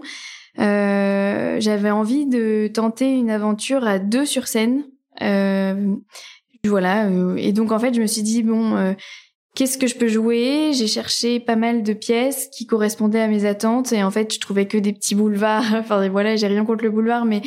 Euh, 0.58 1.56
j'avais 1.60 1.90
envie 1.90 2.26
de 2.26 2.68
tenter 2.72 3.12
une 3.12 3.30
aventure 3.30 3.86
à 3.86 3.98
deux 3.98 4.26
sur 4.26 4.48
scène. 4.48 4.84
Euh, 5.22 5.94
voilà. 6.64 7.06
Euh, 7.06 7.36
et 7.36 7.52
donc 7.52 7.72
en 7.72 7.78
fait, 7.78 7.94
je 7.94 8.00
me 8.00 8.06
suis 8.06 8.22
dit 8.22 8.42
bon, 8.42 8.76
euh, 8.76 8.92
qu'est-ce 9.58 9.76
que 9.76 9.88
je 9.88 9.96
peux 9.96 10.06
jouer? 10.06 10.70
J'ai 10.72 10.86
cherché 10.86 11.40
pas 11.40 11.56
mal 11.56 11.82
de 11.82 11.92
pièces 11.92 12.48
qui 12.52 12.64
correspondaient 12.64 13.20
à 13.20 13.26
mes 13.26 13.44
attentes 13.44 13.92
et 13.92 14.04
en 14.04 14.10
fait, 14.12 14.32
je 14.32 14.38
trouvais 14.38 14.66
que 14.66 14.78
des 14.78 14.92
petits 14.92 15.16
boulevards. 15.16 15.74
enfin 15.74 16.08
voilà, 16.08 16.36
j'ai 16.36 16.46
rien 16.46 16.64
contre 16.64 16.84
le 16.84 16.90
boulevard, 16.90 17.24
mais 17.24 17.42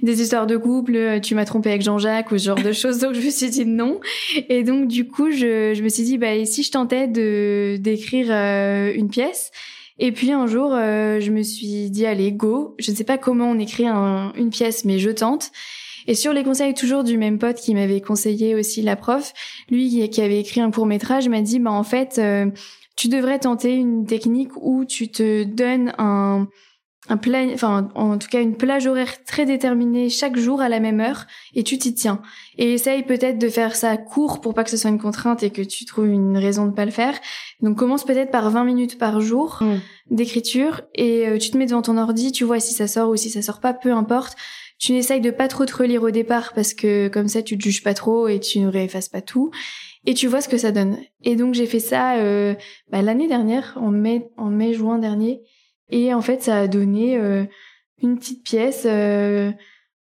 des 0.00 0.22
histoires 0.22 0.46
de 0.46 0.56
couple. 0.56 1.20
Tu 1.20 1.34
m'as 1.34 1.44
trompé 1.44 1.68
avec 1.68 1.82
Jean-Jacques 1.82 2.32
ou 2.32 2.38
ce 2.38 2.44
genre 2.46 2.62
de 2.62 2.72
choses. 2.72 2.98
Donc 2.98 3.12
je 3.12 3.20
me 3.20 3.30
suis 3.30 3.50
dit 3.50 3.66
non. 3.66 4.00
Et 4.48 4.64
donc 4.64 4.88
du 4.88 5.06
coup, 5.06 5.30
je, 5.30 5.74
je 5.74 5.82
me 5.82 5.90
suis 5.90 6.04
dit 6.04 6.16
bah 6.16 6.34
et 6.34 6.46
si 6.46 6.62
je 6.62 6.70
tentais 6.70 7.06
de 7.06 7.76
d'écrire 7.78 8.30
une 8.30 9.10
pièce? 9.10 9.50
Et 10.02 10.12
puis 10.12 10.32
un 10.32 10.46
jour, 10.46 10.72
euh, 10.72 11.20
je 11.20 11.30
me 11.30 11.42
suis 11.42 11.90
dit 11.90 12.06
allez 12.06 12.32
go. 12.32 12.74
Je 12.78 12.90
ne 12.90 12.96
sais 12.96 13.04
pas 13.04 13.18
comment 13.18 13.50
on 13.50 13.58
écrit 13.58 13.84
une 13.86 14.48
pièce, 14.50 14.86
mais 14.86 14.98
je 14.98 15.10
tente. 15.10 15.52
Et 16.10 16.16
sur 16.16 16.32
les 16.32 16.42
conseils 16.42 16.74
toujours 16.74 17.04
du 17.04 17.16
même 17.16 17.38
pote 17.38 17.54
qui 17.54 17.72
m'avait 17.72 18.00
conseillé 18.00 18.56
aussi 18.56 18.82
la 18.82 18.96
prof, 18.96 19.32
lui 19.70 20.10
qui 20.10 20.20
avait 20.20 20.40
écrit 20.40 20.60
un 20.60 20.72
court 20.72 20.86
métrage 20.86 21.28
m'a 21.28 21.40
dit 21.40 21.60
bah 21.60 21.70
en 21.70 21.84
fait 21.84 22.18
euh, 22.18 22.46
tu 22.96 23.06
devrais 23.06 23.38
tenter 23.38 23.76
une 23.76 24.04
technique 24.04 24.50
où 24.56 24.84
tu 24.84 25.12
te 25.12 25.44
donnes 25.44 25.92
un 25.98 26.48
un 27.08 27.16
plan, 27.16 27.48
enfin 27.54 27.88
en 27.94 28.18
tout 28.18 28.26
cas 28.28 28.42
une 28.42 28.56
plage 28.56 28.88
horaire 28.88 29.24
très 29.24 29.46
déterminée 29.46 30.10
chaque 30.10 30.36
jour 30.36 30.60
à 30.60 30.68
la 30.68 30.80
même 30.80 30.98
heure 30.98 31.26
et 31.54 31.62
tu 31.62 31.78
t'y 31.78 31.94
tiens. 31.94 32.22
Et 32.58 32.74
essaye 32.74 33.04
peut-être 33.04 33.38
de 33.38 33.48
faire 33.48 33.76
ça 33.76 33.96
court 33.96 34.40
pour 34.40 34.52
pas 34.52 34.64
que 34.64 34.70
ce 34.70 34.76
soit 34.76 34.90
une 34.90 35.00
contrainte 35.00 35.44
et 35.44 35.50
que 35.50 35.62
tu 35.62 35.84
trouves 35.84 36.08
une 36.08 36.36
raison 36.36 36.66
de 36.66 36.72
pas 36.72 36.84
le 36.84 36.90
faire. 36.90 37.14
Donc 37.60 37.78
commence 37.78 38.04
peut-être 38.04 38.32
par 38.32 38.50
20 38.50 38.64
minutes 38.64 38.98
par 38.98 39.20
jour 39.20 39.58
mm. 39.60 39.78
d'écriture 40.10 40.82
et 40.94 41.28
euh, 41.28 41.38
tu 41.38 41.52
te 41.52 41.56
mets 41.56 41.66
devant 41.66 41.82
ton 41.82 41.96
ordi, 41.98 42.32
tu 42.32 42.42
vois 42.42 42.58
si 42.58 42.74
ça 42.74 42.88
sort 42.88 43.10
ou 43.10 43.16
si 43.16 43.30
ça 43.30 43.42
sort 43.42 43.60
pas, 43.60 43.74
peu 43.74 43.92
importe. 43.92 44.36
Tu 44.80 44.92
n'essayes 44.92 45.20
de 45.20 45.30
pas 45.30 45.46
trop 45.46 45.66
te 45.66 45.76
relire 45.76 46.02
au 46.02 46.10
départ 46.10 46.52
parce 46.54 46.74
que 46.74 47.08
comme 47.08 47.28
ça 47.28 47.42
tu 47.42 47.56
te 47.56 47.62
juges 47.62 47.82
pas 47.82 47.94
trop 47.94 48.26
et 48.26 48.40
tu 48.40 48.58
ne 48.58 48.68
réeffaces 48.68 49.08
pas 49.08 49.20
tout 49.20 49.50
et 50.06 50.14
tu 50.14 50.26
vois 50.26 50.40
ce 50.40 50.48
que 50.48 50.58
ça 50.58 50.72
donne. 50.72 50.98
Et 51.22 51.36
donc 51.36 51.54
j'ai 51.54 51.66
fait 51.66 51.80
ça 51.80 52.16
euh, 52.16 52.54
bah, 52.90 53.02
l'année 53.02 53.28
dernière 53.28 53.76
en 53.80 53.90
mai 53.90 54.30
en 54.36 54.50
mai 54.50 54.72
juin 54.72 54.98
dernier 54.98 55.42
et 55.90 56.14
en 56.14 56.22
fait, 56.22 56.42
ça 56.42 56.60
a 56.60 56.68
donné 56.68 57.16
euh, 57.16 57.44
une 58.02 58.18
petite 58.18 58.44
pièce 58.44 58.84
euh, 58.86 59.50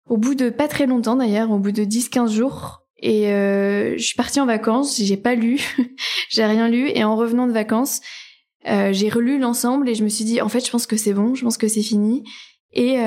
au 0.07 0.17
bout 0.17 0.35
de 0.35 0.49
pas 0.49 0.67
très 0.67 0.85
longtemps 0.85 1.15
d'ailleurs, 1.15 1.51
au 1.51 1.59
bout 1.59 1.71
de 1.71 1.83
10-15 1.83 2.31
jours. 2.31 2.83
Et 3.01 3.31
euh, 3.31 3.97
je 3.97 4.03
suis 4.03 4.15
partie 4.15 4.39
en 4.39 4.45
vacances, 4.45 4.97
j'ai 5.01 5.17
pas 5.17 5.35
lu, 5.35 5.59
j'ai 6.29 6.45
rien 6.45 6.69
lu. 6.69 6.89
Et 6.93 7.03
en 7.03 7.15
revenant 7.15 7.47
de 7.47 7.53
vacances, 7.53 8.01
j'ai 8.65 9.09
relu 9.09 9.39
l'ensemble 9.39 9.89
et 9.89 9.95
je 9.95 10.03
me 10.03 10.09
suis 10.09 10.25
dit, 10.25 10.41
en 10.41 10.49
fait, 10.49 10.63
je 10.63 10.69
pense 10.69 10.85
que 10.85 10.97
c'est 10.97 11.13
bon, 11.13 11.33
je 11.33 11.43
pense 11.43 11.57
que 11.57 11.67
c'est 11.67 11.81
fini. 11.81 12.23
Et 12.73 12.97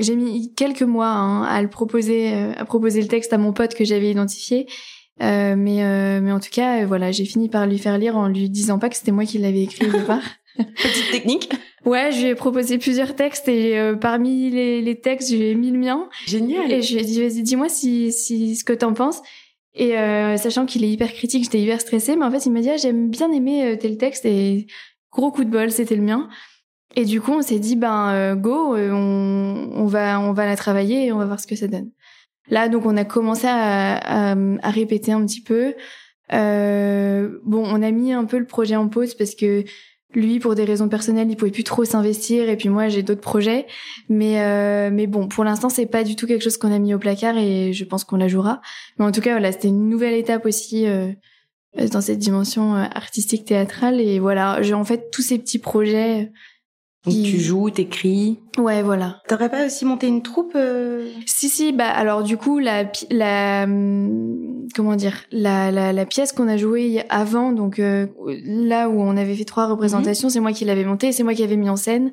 j'ai 0.00 0.16
mis 0.16 0.54
quelques 0.54 0.82
mois 0.82 1.08
hein, 1.08 1.42
à 1.42 1.60
le 1.60 1.68
proposer, 1.68 2.32
à 2.56 2.64
proposer 2.64 3.02
le 3.02 3.08
texte 3.08 3.32
à 3.32 3.38
mon 3.38 3.52
pote 3.52 3.74
que 3.74 3.84
j'avais 3.84 4.10
identifié. 4.10 4.66
mais 5.18 6.20
mais 6.20 6.32
en 6.32 6.38
tout 6.38 6.50
cas, 6.52 6.84
voilà, 6.86 7.10
j'ai 7.10 7.24
fini 7.24 7.48
par 7.48 7.66
lui 7.66 7.78
faire 7.78 7.98
lire 7.98 8.16
en 8.16 8.28
lui 8.28 8.48
disant 8.48 8.78
pas 8.78 8.88
que 8.88 8.96
c'était 8.96 9.12
moi 9.12 9.24
qui 9.24 9.38
l'avais 9.38 9.62
écrit 9.62 9.88
au 9.88 9.92
départ. 9.98 10.22
Petite 10.56 11.10
technique. 11.10 11.50
Ouais, 11.84 12.12
je 12.12 12.20
lui 12.20 12.26
ai 12.28 12.34
proposé 12.34 12.78
plusieurs 12.78 13.14
textes 13.14 13.48
et 13.48 13.78
euh, 13.78 13.94
parmi 13.94 14.50
les, 14.50 14.80
les, 14.80 15.00
textes, 15.00 15.30
je 15.30 15.36
lui 15.36 15.44
ai 15.48 15.54
mis 15.54 15.70
le 15.70 15.78
mien. 15.78 16.08
Génial. 16.26 16.72
Et 16.72 16.80
je 16.80 16.94
lui 16.94 17.00
ai 17.00 17.04
dit, 17.04 17.20
vas-y, 17.20 17.42
dis-moi 17.42 17.68
si, 17.68 18.10
si 18.10 18.56
ce 18.56 18.64
que 18.64 18.72
t'en 18.72 18.94
penses. 18.94 19.20
Et 19.74 19.98
euh, 19.98 20.36
sachant 20.36 20.66
qu'il 20.66 20.84
est 20.84 20.88
hyper 20.88 21.12
critique, 21.12 21.44
j'étais 21.44 21.60
hyper 21.60 21.80
stressée, 21.80 22.16
mais 22.16 22.24
en 22.24 22.30
fait, 22.30 22.46
il 22.46 22.52
m'a 22.52 22.60
dit, 22.60 22.70
ah, 22.70 22.76
j'aime 22.76 23.10
bien 23.10 23.30
aimer 23.32 23.66
euh, 23.66 23.76
tel 23.76 23.98
texte 23.98 24.24
et 24.24 24.66
gros 25.12 25.30
coup 25.30 25.44
de 25.44 25.50
bol, 25.50 25.70
c'était 25.70 25.96
le 25.96 26.02
mien. 26.02 26.28
Et 26.96 27.04
du 27.04 27.20
coup, 27.20 27.32
on 27.32 27.42
s'est 27.42 27.58
dit, 27.58 27.76
ben 27.76 28.36
go, 28.36 28.76
on, 28.76 29.70
on 29.74 29.86
va 29.86 30.20
on 30.20 30.32
va 30.32 30.46
la 30.46 30.56
travailler 30.56 31.06
et 31.06 31.12
on 31.12 31.18
va 31.18 31.26
voir 31.26 31.40
ce 31.40 31.46
que 31.46 31.56
ça 31.56 31.66
donne. 31.66 31.90
Là, 32.48 32.68
donc, 32.68 32.86
on 32.86 32.96
a 32.96 33.04
commencé 33.04 33.46
à, 33.46 33.96
à, 33.96 34.36
à 34.62 34.70
répéter 34.70 35.12
un 35.12 35.24
petit 35.24 35.42
peu. 35.42 35.74
bon, 36.30 37.64
on 37.66 37.82
a 37.82 37.90
mis 37.90 38.12
un 38.12 38.24
peu 38.24 38.38
le 38.38 38.46
projet 38.46 38.76
en 38.76 38.88
pause 38.88 39.14
parce 39.14 39.34
que 39.34 39.64
lui, 40.14 40.38
pour 40.38 40.54
des 40.54 40.64
raisons 40.64 40.88
personnelles, 40.88 41.30
il 41.30 41.36
pouvait 41.36 41.50
plus 41.50 41.64
trop 41.64 41.84
s'investir, 41.84 42.48
et 42.48 42.56
puis 42.56 42.68
moi, 42.68 42.88
j'ai 42.88 43.02
d'autres 43.02 43.20
projets. 43.20 43.66
Mais 44.08 44.40
euh, 44.40 44.90
mais 44.92 45.06
bon, 45.06 45.28
pour 45.28 45.44
l'instant, 45.44 45.68
c'est 45.68 45.86
pas 45.86 46.04
du 46.04 46.16
tout 46.16 46.26
quelque 46.26 46.42
chose 46.42 46.56
qu'on 46.56 46.72
a 46.72 46.78
mis 46.78 46.94
au 46.94 46.98
placard, 46.98 47.36
et 47.36 47.72
je 47.72 47.84
pense 47.84 48.04
qu'on 48.04 48.16
la 48.16 48.28
jouera. 48.28 48.60
Mais 48.98 49.04
en 49.04 49.12
tout 49.12 49.20
cas, 49.20 49.32
voilà, 49.32 49.52
c'était 49.52 49.68
une 49.68 49.88
nouvelle 49.88 50.14
étape 50.14 50.46
aussi 50.46 50.86
euh, 50.86 51.12
dans 51.92 52.00
cette 52.00 52.18
dimension 52.18 52.74
euh, 52.74 52.84
artistique 52.94 53.44
théâtrale. 53.44 54.00
Et 54.00 54.18
voilà, 54.18 54.62
j'ai 54.62 54.74
en 54.74 54.84
fait 54.84 55.10
tous 55.10 55.22
ces 55.22 55.38
petits 55.38 55.58
projets 55.58 56.30
donc 57.04 57.22
tu 57.22 57.38
joues, 57.38 57.68
t'écris. 57.68 58.38
Ouais, 58.56 58.82
voilà. 58.82 59.20
T'aurais 59.28 59.50
pas 59.50 59.66
aussi 59.66 59.84
monté 59.84 60.06
une 60.06 60.22
troupe 60.22 60.52
euh? 60.56 61.10
Si, 61.26 61.50
si. 61.50 61.72
Bah 61.72 61.88
alors 61.88 62.22
du 62.22 62.38
coup, 62.38 62.58
la, 62.58 62.90
la 63.10 63.64
hum, 63.64 64.66
comment 64.74 64.96
dire, 64.96 65.24
la, 65.30 65.70
la, 65.70 65.92
la 65.92 66.06
pièce 66.06 66.32
qu'on 66.32 66.48
a 66.48 66.56
jouée 66.56 67.02
avant, 67.10 67.52
donc 67.52 67.78
euh, 67.78 68.06
là 68.44 68.88
où 68.88 69.00
on 69.00 69.16
avait 69.18 69.34
fait 69.34 69.44
trois 69.44 69.66
représentations, 69.66 70.28
mhm. 70.28 70.32
c'est 70.32 70.40
moi 70.40 70.52
qui 70.52 70.64
l'avais 70.64 70.84
montée, 70.84 71.12
c'est 71.12 71.24
moi 71.24 71.34
qui 71.34 71.42
avais 71.42 71.56
mis 71.56 71.68
en 71.68 71.76
scène. 71.76 72.12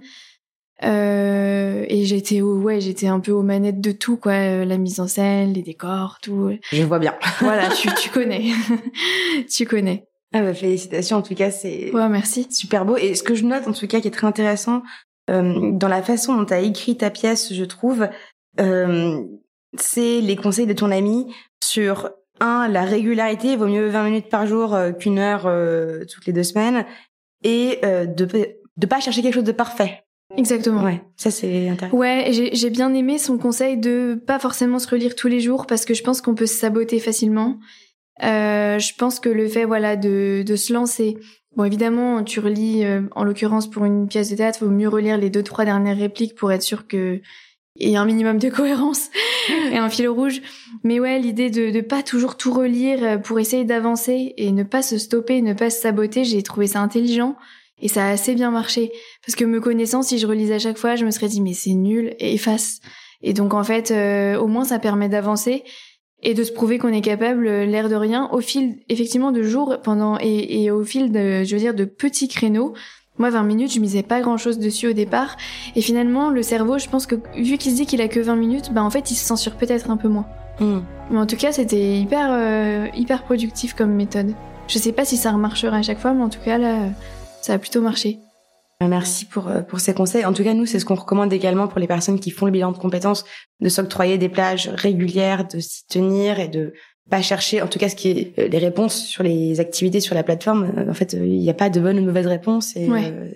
Euh, 0.84 1.86
et 1.88 2.06
j'étais 2.06 2.42
ouais, 2.42 2.82
j'étais 2.82 3.08
un 3.08 3.20
peu 3.20 3.32
aux 3.32 3.44
manettes 3.44 3.82
de 3.82 3.92
tout 3.92 4.18
quoi, 4.18 4.32
euh, 4.34 4.66
la 4.66 4.78
mise 4.78 5.00
en 5.00 5.08
scène, 5.08 5.54
les 5.54 5.62
décors, 5.62 6.18
tout. 6.22 6.52
Je 6.72 6.84
vois 6.84 7.00
bien. 7.00 7.14
voilà, 7.40 7.70
tu, 7.70 7.88
tu 7.96 8.10
connais, 8.14 8.52
tu 9.50 9.66
connais. 9.66 10.08
Ah 10.34 10.42
bah 10.42 10.54
félicitations 10.54 11.18
en 11.18 11.22
tout 11.22 11.36
cas 11.36 11.52
c'est 11.52 11.92
ouais, 11.94 12.10
merci. 12.10 12.48
super 12.50 12.86
beau 12.86 12.96
et 12.96 13.16
ce 13.16 13.24
que 13.24 13.36
je 13.36 13.44
note 13.44 13.68
en 13.68 13.74
tout 13.74 13.88
cas 13.88 14.00
qui 14.00 14.08
est 14.08 14.12
très 14.12 14.28
intéressant 14.28 14.82
euh, 15.30 15.72
dans 15.72 15.90
la 15.90 16.02
façon 16.02 16.36
dont 16.36 16.46
tu 16.46 16.54
as 16.54 16.62
écrit 16.62 16.96
ta 16.96 17.10
pièce 17.10 17.54
je 17.54 17.64
trouve 17.66 18.08
euh, 18.60 19.22
c'est 19.78 20.22
les 20.22 20.36
conseils 20.38 20.68
de 20.68 20.74
ton 20.74 20.90
ami 20.90 21.34
sur 21.62 22.12
un 22.40 22.70
la 22.70 22.84
régularité 22.84 23.58
vaut 23.58 23.68
mieux 23.68 23.90
20 23.90 24.04
minutes 24.04 24.30
par 24.30 24.48
jour 24.48 24.74
euh, 24.74 24.94
qu'une 24.94 25.20
heure 25.20 25.44
toutes 26.08 26.26
les 26.26 26.34
deux 26.34 26.44
semaines 26.44 26.86
et 27.44 27.80
de 27.84 28.26
de 28.78 28.88
pas 28.88 29.02
chercher 29.02 29.22
quelque 29.22 29.36
chose 29.36 29.44
de 29.44 29.52
parfait 29.52 30.04
Exactement. 30.38 30.84
Ouais, 30.84 31.02
ça 31.18 31.30
c'est 31.30 31.68
intéressant. 31.68 31.98
Ouais, 31.98 32.30
j'ai 32.54 32.70
bien 32.70 32.94
aimé 32.94 33.18
son 33.18 33.38
conseil 33.38 33.78
de 33.78 34.20
pas 34.26 34.40
forcément 34.40 34.80
se 34.80 34.88
relire 34.88 35.16
tous 35.16 35.28
les 35.28 35.42
jours 35.42 35.66
parce 35.68 35.86
que 35.86 35.94
je 35.94 36.04
pense 36.04 36.22
qu'on 36.22 36.36
peut 36.36 36.46
se 36.46 36.56
saboter 36.56 37.00
facilement 37.00 37.60
euh, 38.24 38.80
je 38.80 38.94
pense 38.96 39.20
que 39.20 39.30
le 39.30 39.48
fait 39.48 39.66
voilà 39.66 39.96
de, 39.96 40.44
de 40.46 40.56
se 40.56 40.74
lancer 40.74 41.18
Bon, 41.58 41.66
évidemment, 41.66 42.24
tu 42.24 42.40
relis, 42.40 42.86
euh, 42.86 43.02
en 43.14 43.26
l'occurrence 43.26 43.70
pour 43.70 43.84
une 43.84 44.08
pièce 44.08 44.30
de 44.30 44.38
théâtre, 44.38 44.60
il 44.62 44.66
vaut 44.66 44.72
mieux 44.72 44.88
relire 44.88 45.18
les 45.18 45.30
deux, 45.30 45.44
trois 45.44 45.66
dernières 45.66 45.98
répliques 45.98 46.36
pour 46.36 46.52
être 46.52 46.62
sûr 46.62 46.88
que 46.88 47.22
y 47.78 47.96
a 47.96 48.02
un 48.02 48.06
minimum 48.06 48.38
de 48.38 48.50
cohérence 48.56 49.10
et 49.70 49.78
un 49.78 49.90
fil 49.90 50.08
rouge. 50.08 50.42
Mais 50.86 51.02
ouais, 51.02 51.20
l'idée 51.20 51.50
de 51.50 51.70
ne 51.70 51.82
pas 51.82 52.04
toujours 52.04 52.38
tout 52.38 52.54
relire 52.54 53.04
euh, 53.04 53.18
pour 53.18 53.38
essayer 53.38 53.66
d'avancer 53.66 54.34
et 54.38 54.52
ne 54.54 54.64
pas 54.64 54.82
se 54.82 54.98
stopper, 54.98 55.42
ne 55.42 55.54
pas 55.54 55.70
se 55.70 55.82
saboter, 55.82 56.24
j'ai 56.24 56.42
trouvé 56.42 56.68
ça 56.68 56.80
intelligent 56.80 57.36
et 57.82 57.90
ça 57.90 58.06
a 58.06 58.12
assez 58.12 58.34
bien 58.34 58.52
marché. 58.52 58.94
Parce 59.26 59.36
que 59.36 59.44
me 59.44 59.60
connaissant, 59.60 60.04
si 60.04 60.20
je 60.20 60.28
relisais 60.28 60.54
à 60.54 60.60
chaque 60.60 60.78
fois, 60.78 60.96
je 60.96 61.04
me 61.04 61.12
serais 61.12 61.28
dit 61.28 61.42
mais 61.42 61.54
c'est 61.54 61.74
nul 61.74 62.16
et 62.20 62.34
efface. 62.34 62.80
Et 63.24 63.34
donc 63.34 63.54
en 63.54 63.64
fait, 63.64 63.92
au 64.40 64.48
moins 64.48 64.64
ça 64.64 64.80
permet 64.80 65.10
d'avancer 65.10 65.64
et 66.24 66.34
de 66.34 66.44
se 66.44 66.52
prouver 66.52 66.78
qu'on 66.78 66.94
est 66.94 67.02
capable, 67.02 67.48
euh, 67.48 67.66
l'air 67.66 67.90
de 67.90 67.96
rien, 67.96 68.30
au 68.32 68.42
fil 68.42 68.78
effectivement 68.90 69.32
de 69.32 69.44
jours 69.44 69.78
pendant 69.84 70.18
et, 70.20 70.64
et, 70.64 70.72
au 70.72 70.84
fil 70.84 71.12
de, 71.12 71.44
je 71.44 71.56
veux 71.56 71.62
dire, 71.62 71.74
de 71.74 71.86
petits 71.86 72.28
créneaux. 72.28 72.74
Moi, 73.18 73.30
20 73.30 73.44
minutes, 73.44 73.74
je 73.74 73.80
misais 73.80 74.04
pas 74.04 74.22
grand 74.22 74.38
chose 74.38 74.58
dessus 74.58 74.88
au 74.88 74.94
départ. 74.94 75.36
Et 75.76 75.82
finalement, 75.82 76.30
le 76.30 76.42
cerveau, 76.42 76.80
je 76.80 76.88
pense 76.88 77.06
que 77.06 77.16
vu 77.36 77.58
qu'il 77.58 77.72
se 77.72 77.78
dit 77.78 77.86
qu'il 77.86 78.02
a 78.02 78.08
que 78.08 78.20
20 78.20 78.36
minutes, 78.36 78.72
bah 78.74 78.84
en 78.84 78.90
fait, 78.90 79.12
il 79.12 79.16
se 79.16 79.26
censure 79.26 79.56
peut-être 79.56 79.90
un 79.90 79.98
peu 79.98 80.08
moins. 80.08 80.26
Hmm. 80.60 80.80
Mais 81.10 81.20
en 81.20 81.26
tout 81.26 81.36
cas, 81.36 81.52
c'était 81.52 82.00
hyper, 82.00 82.30
euh, 82.32 82.88
hyper 82.96 83.24
productif 83.24 83.74
comme 83.74 83.94
méthode. 83.94 84.34
Je 84.68 84.78
sais 84.78 84.92
pas 84.92 85.06
si 85.06 85.18
ça 85.18 85.32
remarchera 85.32 85.78
à 85.78 85.82
chaque 85.82 86.00
fois, 86.00 86.14
mais 86.14 86.24
en 86.24 86.30
tout 86.30 86.40
cas, 86.44 86.58
là, 86.58 86.90
ça 87.42 87.54
a 87.54 87.58
plutôt 87.58 87.82
marché. 87.82 88.20
Euh, 88.82 88.88
merci 88.88 89.26
pour, 89.26 89.48
euh, 89.48 89.62
pour 89.62 89.80
ces 89.80 89.94
conseils. 89.94 90.26
En 90.26 90.34
tout 90.34 90.44
cas, 90.44 90.54
nous, 90.54 90.66
c'est 90.66 90.80
ce 90.80 90.86
qu'on 90.86 90.96
recommande 90.96 91.32
également 91.32 91.68
pour 91.68 91.80
les 91.80 91.88
personnes 91.88 92.20
qui 92.20 92.32
font 92.32 92.46
le 92.46 92.52
bilan 92.52 92.72
de 92.72 92.78
compétences, 92.78 93.26
de 93.60 93.70
s'octroyer 93.70 94.18
des 94.18 94.30
plages 94.30 94.70
régulières, 94.70 95.48
de 95.48 95.60
s'y 95.60 95.86
tenir 95.88 96.40
et 96.40 96.48
de 96.48 96.74
pas 97.10 97.22
chercher, 97.22 97.62
en 97.62 97.68
tout 97.68 97.78
cas, 97.78 97.90
ce 97.90 97.96
qui 97.96 98.10
est 98.10 98.40
euh, 98.40 98.48
les 98.48 98.58
réponses 98.58 99.04
sur 99.06 99.24
les 99.24 99.60
activités 99.60 100.00
sur 100.00 100.16
la 100.16 100.24
plateforme. 100.24 100.72
En 100.90 100.94
fait, 100.94 101.14
il 101.14 101.40
n'y 101.40 101.50
a 101.50 101.54
pas 101.54 101.70
de 101.70 101.80
bonne 101.80 101.98
ou 101.98 102.02
de 102.02 102.06
mauvaise 102.06 102.28
réponse 102.28 102.76
et 102.76 102.88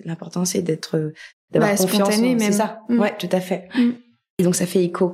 l'important, 0.06 0.46
c'est 0.46 0.62
d'être, 0.62 1.12
d'avoir 1.52 1.72
bah, 1.72 1.78
confiance. 1.78 2.16
C'est 2.16 2.52
ça. 2.52 2.80
Mm. 2.90 3.00
Ouais, 3.00 3.14
tout 3.18 3.30
à 3.32 3.40
fait. 3.40 3.68
Mm. 3.76 3.92
Et 4.40 4.44
donc, 4.44 4.56
ça 4.56 4.66
fait 4.66 4.84
écho. 4.84 5.14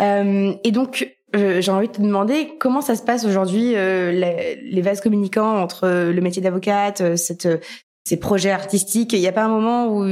Euh, 0.00 0.54
et 0.64 0.72
donc, 0.72 1.14
j'ai 1.34 1.70
envie 1.70 1.88
de 1.88 1.92
te 1.92 2.00
demander 2.00 2.52
comment 2.58 2.80
ça 2.80 2.96
se 2.96 3.02
passe 3.02 3.26
aujourd'hui, 3.26 3.72
les, 3.72 4.58
les, 4.62 4.80
vases 4.80 5.02
communicants 5.02 5.60
entre 5.60 6.10
le 6.10 6.20
métier 6.22 6.40
d'avocate, 6.40 7.16
cette 7.16 7.46
ces 8.08 8.16
projets 8.16 8.50
artistiques. 8.50 9.12
Il 9.12 9.20
n'y 9.20 9.28
a 9.28 9.32
pas 9.32 9.44
un 9.44 9.48
moment 9.48 9.94
où 9.94 10.06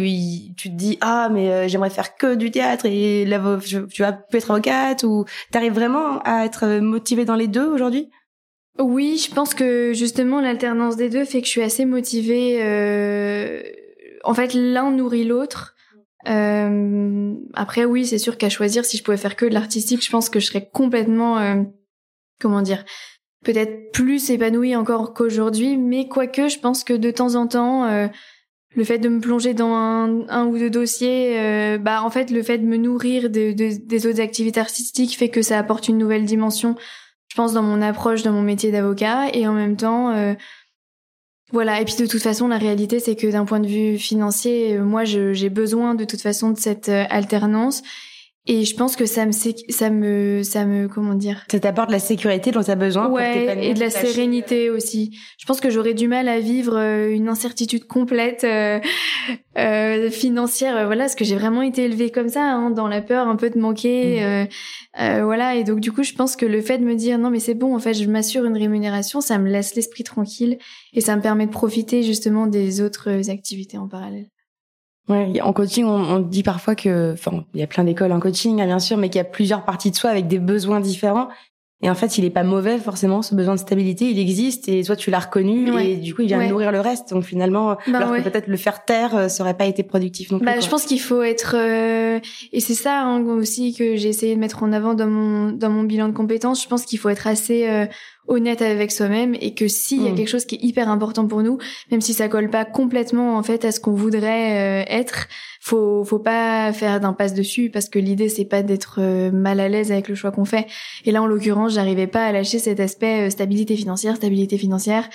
tu 0.56 0.70
te 0.70 0.74
dis 0.74 0.98
ah 1.00 1.30
mais 1.32 1.50
euh, 1.50 1.68
j'aimerais 1.68 1.90
faire 1.90 2.16
que 2.16 2.34
du 2.34 2.50
théâtre 2.50 2.84
et 2.84 3.24
là 3.24 3.58
tu 3.62 4.02
vas 4.02 4.20
être 4.32 4.50
avocate 4.50 5.02
ou 5.02 5.24
t'arrives 5.50 5.72
vraiment 5.72 6.20
à 6.24 6.44
être 6.44 6.80
motivée 6.80 7.24
dans 7.24 7.36
les 7.36 7.48
deux 7.48 7.66
aujourd'hui? 7.66 8.10
Oui, 8.78 9.16
je 9.16 9.34
pense 9.34 9.54
que 9.54 9.94
justement 9.94 10.42
l'alternance 10.42 10.96
des 10.96 11.08
deux 11.08 11.24
fait 11.24 11.40
que 11.40 11.46
je 11.46 11.52
suis 11.52 11.62
assez 11.62 11.86
motivée. 11.86 12.58
Euh... 12.62 13.62
En 14.24 14.34
fait, 14.34 14.52
l'un 14.52 14.90
nourrit 14.90 15.24
l'autre. 15.24 15.74
Euh... 16.28 17.32
Après, 17.54 17.86
oui, 17.86 18.04
c'est 18.04 18.18
sûr 18.18 18.36
qu'à 18.36 18.50
choisir, 18.50 18.84
si 18.84 18.98
je 18.98 19.02
pouvais 19.02 19.16
faire 19.16 19.36
que 19.36 19.46
de 19.46 19.54
l'artistique, 19.54 20.04
je 20.04 20.10
pense 20.10 20.28
que 20.28 20.40
je 20.40 20.46
serais 20.46 20.68
complètement, 20.70 21.38
euh, 21.38 21.62
comment 22.38 22.60
dire, 22.60 22.84
peut-être 23.46 23.92
plus 23.92 24.30
épanouie 24.30 24.74
encore 24.74 25.14
qu'aujourd'hui, 25.14 25.76
mais 25.76 26.08
quoique 26.08 26.48
je 26.48 26.58
pense 26.58 26.82
que 26.82 26.92
de 26.92 27.12
temps 27.12 27.36
en 27.36 27.46
temps, 27.46 27.84
euh, 27.84 28.08
le 28.74 28.82
fait 28.82 28.98
de 28.98 29.08
me 29.08 29.20
plonger 29.20 29.54
dans 29.54 29.72
un, 29.72 30.46
ou 30.46 30.58
deux 30.58 30.68
dossiers, 30.68 31.38
euh, 31.38 31.78
bah 31.78 32.02
en 32.02 32.10
fait 32.10 32.32
le 32.32 32.42
fait 32.42 32.58
de 32.58 32.66
me 32.66 32.76
nourrir 32.76 33.30
de, 33.30 33.52
des 33.52 34.06
autres 34.08 34.20
activités 34.20 34.58
artistiques 34.58 35.16
fait 35.16 35.28
que 35.28 35.42
ça 35.42 35.60
apporte 35.60 35.86
une 35.86 35.96
nouvelle 35.96 36.24
dimension, 36.24 36.74
je 37.28 37.36
pense 37.36 37.52
dans 37.52 37.62
mon 37.62 37.80
approche, 37.82 38.24
dans 38.24 38.32
mon 38.32 38.42
métier 38.42 38.72
d'avocat, 38.72 39.28
et 39.32 39.46
en 39.46 39.52
même 39.52 39.76
temps, 39.76 40.10
euh, 40.10 40.34
voilà. 41.52 41.80
Et 41.80 41.84
puis 41.84 41.94
de 41.94 42.06
toute 42.06 42.22
façon, 42.22 42.48
la 42.48 42.58
réalité 42.58 42.98
c'est 42.98 43.14
que 43.14 43.28
d'un 43.28 43.44
point 43.44 43.60
de 43.60 43.68
vue 43.68 43.96
financier, 43.96 44.76
moi 44.78 45.04
j'ai 45.04 45.50
besoin 45.50 45.94
de 45.94 46.04
toute 46.04 46.20
façon 46.20 46.50
de 46.50 46.58
cette 46.58 46.88
alternance. 46.88 47.84
Et 48.48 48.64
je 48.64 48.76
pense 48.76 48.94
que 48.94 49.06
ça 49.06 49.26
me, 49.26 49.32
ça 49.32 49.90
me, 49.90 50.42
ça 50.42 50.64
me, 50.64 50.86
comment 50.86 51.14
dire? 51.14 51.44
Ça 51.50 51.58
t'apporte 51.58 51.90
la 51.90 51.98
sécurité 51.98 52.52
dont 52.52 52.62
tu 52.62 52.70
as 52.70 52.76
besoin. 52.76 53.08
Ouais, 53.08 53.68
et 53.68 53.74
de 53.74 53.80
la 53.80 53.90
sérénité 53.90 54.70
aussi. 54.70 55.18
Je 55.38 55.46
pense 55.46 55.60
que 55.60 55.68
j'aurais 55.68 55.94
du 55.94 56.06
mal 56.06 56.28
à 56.28 56.38
vivre 56.38 56.76
euh, 56.76 57.10
une 57.10 57.28
incertitude 57.28 57.86
complète 57.86 58.44
euh, 58.44 58.78
euh, 59.58 60.10
financière. 60.10 60.86
Voilà, 60.86 61.04
parce 61.04 61.16
que 61.16 61.24
j'ai 61.24 61.34
vraiment 61.34 61.62
été 61.62 61.84
élevée 61.84 62.10
comme 62.10 62.28
ça, 62.28 62.44
hein, 62.44 62.70
dans 62.70 62.86
la 62.86 63.02
peur 63.02 63.26
un 63.26 63.36
peu 63.36 63.50
de 63.50 63.58
manquer. 63.58 64.20
Mmh. 64.20 64.48
Euh, 65.00 65.24
voilà, 65.24 65.56
et 65.56 65.64
donc 65.64 65.80
du 65.80 65.92
coup, 65.92 66.02
je 66.02 66.14
pense 66.14 66.36
que 66.36 66.46
le 66.46 66.62
fait 66.62 66.78
de 66.78 66.84
me 66.84 66.94
dire 66.94 67.18
non, 67.18 67.30
mais 67.30 67.40
c'est 67.40 67.54
bon, 67.54 67.74
en 67.74 67.80
fait, 67.80 67.94
je 67.94 68.08
m'assure 68.08 68.44
une 68.44 68.56
rémunération, 68.56 69.20
ça 69.20 69.38
me 69.38 69.50
laisse 69.50 69.74
l'esprit 69.74 70.04
tranquille 70.04 70.58
et 70.94 71.00
ça 71.00 71.16
me 71.16 71.20
permet 71.20 71.46
de 71.46 71.50
profiter 71.50 72.02
justement 72.02 72.46
des 72.46 72.80
autres 72.80 73.28
activités 73.30 73.76
en 73.76 73.88
parallèle. 73.88 74.28
Ouais, 75.08 75.40
en 75.40 75.52
coaching, 75.52 75.84
on, 75.84 76.16
on 76.16 76.18
dit 76.18 76.42
parfois 76.42 76.74
que, 76.74 77.12
enfin, 77.12 77.44
il 77.54 77.60
y 77.60 77.62
a 77.62 77.66
plein 77.66 77.84
d'écoles 77.84 78.12
en 78.12 78.20
coaching, 78.20 78.60
hein, 78.60 78.66
bien 78.66 78.80
sûr, 78.80 78.96
mais 78.96 79.08
qu'il 79.08 79.18
y 79.18 79.20
a 79.20 79.24
plusieurs 79.24 79.64
parties 79.64 79.90
de 79.90 79.96
soi 79.96 80.10
avec 80.10 80.26
des 80.26 80.38
besoins 80.38 80.80
différents. 80.80 81.28
Et 81.82 81.90
en 81.90 81.94
fait, 81.94 82.16
il 82.16 82.24
est 82.24 82.30
pas 82.30 82.42
mauvais 82.42 82.78
forcément 82.78 83.20
ce 83.20 83.34
besoin 83.34 83.54
de 83.54 83.60
stabilité, 83.60 84.06
il 84.06 84.18
existe 84.18 84.66
et 84.66 84.82
toi 84.82 84.96
tu 84.96 85.10
l'as 85.10 85.18
reconnu 85.18 85.78
et 85.78 85.96
du 85.96 86.14
coup 86.14 86.22
il 86.22 86.28
vient 86.28 86.48
nourrir 86.48 86.72
le 86.72 86.80
reste. 86.80 87.10
Donc 87.10 87.24
finalement, 87.24 87.76
bah 87.86 87.98
alors 87.98 88.16
que 88.16 88.22
peut-être 88.22 88.46
le 88.46 88.56
faire 88.56 88.86
taire, 88.86 89.14
euh, 89.14 89.28
ça 89.28 89.42
aurait 89.42 89.58
pas 89.58 89.66
été 89.66 89.82
productif 89.82 90.30
non 90.32 90.38
plus. 90.38 90.46
Bah, 90.46 90.58
je 90.58 90.68
pense 90.70 90.86
qu'il 90.86 91.00
faut 91.00 91.20
être 91.20 91.54
euh, 91.54 92.18
et 92.52 92.60
c'est 92.60 92.74
ça 92.74 93.02
hein, 93.02 93.22
aussi 93.26 93.74
que 93.74 93.94
j'ai 93.94 94.08
essayé 94.08 94.34
de 94.34 94.40
mettre 94.40 94.62
en 94.62 94.72
avant 94.72 94.94
dans 94.94 95.06
mon 95.06 95.52
dans 95.52 95.68
mon 95.68 95.82
bilan 95.82 96.08
de 96.08 96.14
compétences. 96.14 96.62
Je 96.62 96.68
pense 96.68 96.86
qu'il 96.86 96.98
faut 96.98 97.10
être 97.10 97.26
assez 97.26 97.68
euh, 97.68 97.84
honnête 98.28 98.62
avec 98.62 98.90
soi-même 98.90 99.36
et 99.40 99.54
que 99.54 99.68
s'il 99.68 100.02
y 100.02 100.08
a 100.08 100.12
mm. 100.12 100.14
quelque 100.14 100.28
chose 100.28 100.44
qui 100.44 100.56
est 100.56 100.62
hyper 100.62 100.88
important 100.88 101.26
pour 101.26 101.42
nous, 101.42 101.58
même 101.90 102.00
si 102.00 102.14
ça 102.14 102.28
colle 102.28 102.50
pas 102.50 102.64
complètement 102.64 103.36
en 103.36 103.42
fait 103.42 103.64
à 103.64 103.72
ce 103.72 103.80
qu'on 103.80 103.92
voudrait 103.92 104.82
euh, 104.82 104.84
être, 104.88 105.28
faut 105.60 106.04
faut 106.04 106.18
pas 106.18 106.72
faire 106.72 107.00
d'impasse 107.00 107.34
dessus 107.34 107.70
parce 107.70 107.88
que 107.88 107.98
l'idée 107.98 108.28
c'est 108.28 108.44
pas 108.44 108.62
d'être 108.62 108.98
euh, 109.00 109.30
mal 109.30 109.60
à 109.60 109.68
l'aise 109.68 109.92
avec 109.92 110.08
le 110.08 110.14
choix 110.14 110.30
qu'on 110.30 110.44
fait. 110.44 110.66
Et 111.04 111.12
là 111.12 111.22
en 111.22 111.26
l'occurrence, 111.26 111.74
j'arrivais 111.74 112.06
pas 112.06 112.26
à 112.26 112.32
lâcher 112.32 112.58
cet 112.58 112.80
aspect 112.80 113.26
euh, 113.26 113.30
stabilité 113.30 113.76
financière, 113.76 114.16
stabilité 114.16 114.58
financière. 114.58 115.08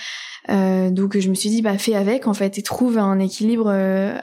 donc 0.48 1.18
je 1.18 1.30
me 1.30 1.36
suis 1.36 1.50
dit 1.50 1.62
bah 1.62 1.78
fais 1.78 1.96
avec 1.96 2.28
en 2.28 2.34
fait 2.34 2.58
et 2.58 2.64
trouve 2.64 2.98
un 2.98 3.20
équilibre 3.20 3.70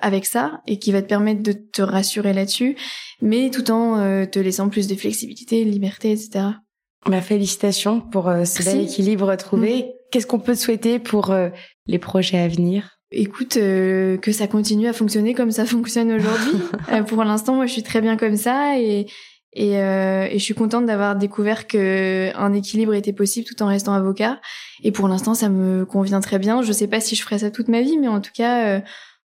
avec 0.02 0.26
ça 0.26 0.60
et 0.66 0.78
qui 0.78 0.90
va 0.92 1.00
te 1.00 1.06
permettre 1.06 1.42
de 1.42 1.52
te 1.52 1.82
rassurer 1.82 2.32
là-dessus, 2.32 2.76
mais 3.22 3.50
tout 3.50 3.70
en 3.70 4.26
te 4.26 4.38
laissant 4.38 4.68
plus 4.68 4.88
de 4.88 4.96
flexibilité, 4.96 5.64
de 5.64 5.70
liberté, 5.70 6.10
etc. 6.10 6.58
Ma 7.06 7.20
félicitations 7.20 8.00
pour 8.00 8.28
euh, 8.28 8.44
ce 8.44 8.62
bel 8.62 8.82
équilibre 8.82 9.34
trouvé. 9.36 9.82
Mm. 9.82 9.86
Qu'est-ce 10.10 10.26
qu'on 10.26 10.40
peut 10.40 10.54
te 10.54 10.58
souhaiter 10.58 10.98
pour 10.98 11.30
euh, 11.30 11.48
les 11.86 11.98
projets 11.98 12.38
à 12.38 12.48
venir? 12.48 12.98
Écoute, 13.10 13.56
euh, 13.56 14.18
que 14.18 14.32
ça 14.32 14.46
continue 14.46 14.86
à 14.88 14.92
fonctionner 14.92 15.32
comme 15.34 15.50
ça 15.50 15.64
fonctionne 15.66 16.12
aujourd'hui. 16.12 16.58
pour 17.06 17.24
l'instant, 17.24 17.54
moi, 17.54 17.66
je 17.66 17.72
suis 17.72 17.82
très 17.82 18.00
bien 18.00 18.16
comme 18.16 18.36
ça 18.36 18.78
et 18.78 19.06
et, 19.54 19.72
et 19.72 20.38
je 20.38 20.44
suis 20.44 20.54
contente 20.54 20.84
d'avoir 20.86 21.16
découvert 21.16 21.66
que 21.66 22.30
un 22.36 22.52
équilibre 22.52 22.94
était 22.94 23.14
possible 23.14 23.46
tout 23.46 23.60
en 23.62 23.66
restant 23.66 23.94
avocat. 23.94 24.40
Et 24.84 24.92
pour 24.92 25.08
l'instant, 25.08 25.34
ça 25.34 25.48
me 25.48 25.84
convient 25.84 26.20
très 26.20 26.38
bien. 26.38 26.62
Je 26.62 26.70
sais 26.70 26.86
pas 26.86 27.00
si 27.00 27.16
je 27.16 27.22
ferai 27.22 27.38
ça 27.38 27.50
toute 27.50 27.66
ma 27.66 27.80
vie, 27.80 27.96
mais 27.96 28.06
en 28.06 28.20
tout 28.20 28.30
cas, 28.32 28.82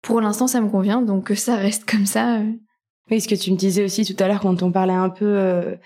pour 0.03 0.19
l'instant, 0.21 0.45
ça 0.45 0.59
me 0.61 0.69
convient. 0.69 1.01
Donc 1.01 1.23
que 1.23 1.35
ça 1.35 1.55
reste 1.55 1.89
comme 1.89 2.05
ça. 2.05 2.41
Oui, 3.09 3.21
ce 3.21 3.29
que 3.29 3.33
tu 3.33 3.49
me 3.51 3.55
disais 3.55 3.83
aussi 3.83 4.05
tout 4.05 4.21
à 4.21 4.27
l'heure 4.27 4.41
quand 4.41 4.61
on 4.61 4.71
parlait 4.71 4.93
un 4.93 5.09
peu 5.09 5.77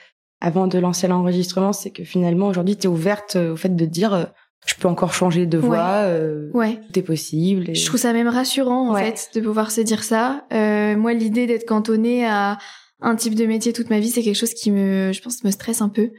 avant 0.43 0.67
de 0.67 0.77
lancer 0.77 1.07
l'enregistrement, 1.07 1.71
c'est 1.71 1.89
que 1.89 2.03
finalement 2.03 2.47
aujourd'hui 2.47 2.75
tu 2.75 2.83
es 2.83 2.89
ouverte 2.89 3.37
euh, 3.37 3.53
au 3.53 3.55
fait 3.55 3.75
de 3.75 3.85
dire 3.85 4.13
euh, 4.13 4.25
je 4.65 4.75
peux 4.75 4.87
encore 4.87 5.13
changer 5.13 5.45
de 5.45 5.57
voix, 5.57 6.03
euh, 6.03 6.49
ouais. 6.53 6.79
tout 6.87 6.99
est 6.99 7.03
possible. 7.03 7.75
Je 7.75 7.85
trouve 7.85 7.99
ça 7.99 8.13
même 8.13 8.27
rassurant 8.27 8.91
en 8.91 8.95
fait 8.95 9.29
de 9.33 9.41
pouvoir 9.41 9.71
se 9.71 9.81
dire 9.81 10.03
ça. 10.03 10.45
Euh, 10.53 10.95
moi, 10.95 11.13
l'idée 11.13 11.47
d'être 11.47 11.67
cantonnée 11.67 12.25
à 12.25 12.57
un 13.01 13.15
type 13.15 13.35
de 13.35 13.45
métier 13.45 13.73
toute 13.73 13.89
ma 13.89 13.99
vie, 13.99 14.09
c'est 14.09 14.21
quelque 14.21 14.37
chose 14.37 14.53
qui 14.53 14.71
me, 14.71 15.11
je 15.11 15.21
pense, 15.21 15.43
me 15.43 15.51
stresse 15.51 15.81
un 15.81 15.89
peu. 15.89 16.11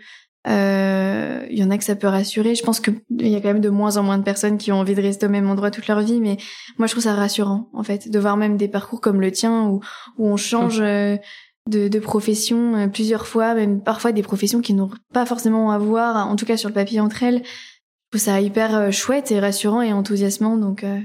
Il 0.47 0.53
euh, 0.53 1.47
y 1.49 1.64
en 1.64 1.70
a 1.70 1.79
que 1.79 1.85
ça 1.85 1.97
peut 1.97 2.07
rassurer. 2.07 2.55
Je 2.55 2.62
pense 2.62 2.81
qu'il 2.81 3.01
y 3.11 3.35
a 3.35 3.41
quand 3.41 3.49
même 3.49 3.62
de 3.62 3.70
moins 3.70 3.97
en 3.97 4.03
moins 4.03 4.18
de 4.18 4.25
personnes 4.25 4.59
qui 4.59 4.72
ont 4.72 4.81
envie 4.81 4.95
de 4.95 5.01
rester 5.01 5.25
au 5.25 5.31
même 5.31 5.49
endroit 5.49 5.70
toute 5.70 5.87
leur 5.87 6.03
vie, 6.03 6.20
mais 6.20 6.37
moi 6.77 6.87
je 6.87 6.93
trouve 6.93 7.05
ça 7.05 7.14
rassurant 7.14 7.70
en 7.72 7.83
fait 7.83 8.11
de 8.11 8.18
voir 8.18 8.37
même 8.37 8.59
des 8.59 8.68
parcours 8.68 9.01
comme 9.01 9.22
le 9.22 9.33
tien 9.33 9.68
où 9.68 9.81
où 10.18 10.29
on 10.29 10.37
change 10.37 10.81
hum 10.81 11.18
de, 11.71 11.89
de 11.89 11.99
professions 11.99 12.77
euh, 12.77 12.87
plusieurs 12.89 13.27
fois, 13.27 13.55
même 13.55 13.81
parfois 13.81 14.12
des 14.12 14.23
professions 14.23 14.61
qui 14.61 14.75
n'ont 14.75 14.91
pas 15.12 15.27
forcément 15.27 15.71
à 15.71 15.79
voir, 15.79 16.29
en 16.29 16.37
tout 16.37 16.47
cas 16.47 16.57
sur 16.57 16.69
le 16.69 16.75
papier 16.75 17.01
entre 17.01 17.23
elles. 17.23 17.43
Je 17.43 18.19
trouve 18.19 18.21
ça 18.21 18.41
hyper 18.41 18.77
euh, 18.77 18.91
chouette 18.91 19.33
et 19.33 19.41
rassurant 19.41 19.83
et 19.83 19.93
enthousiasmant, 19.93 20.57
donc 20.57 20.85
euh, 20.85 21.01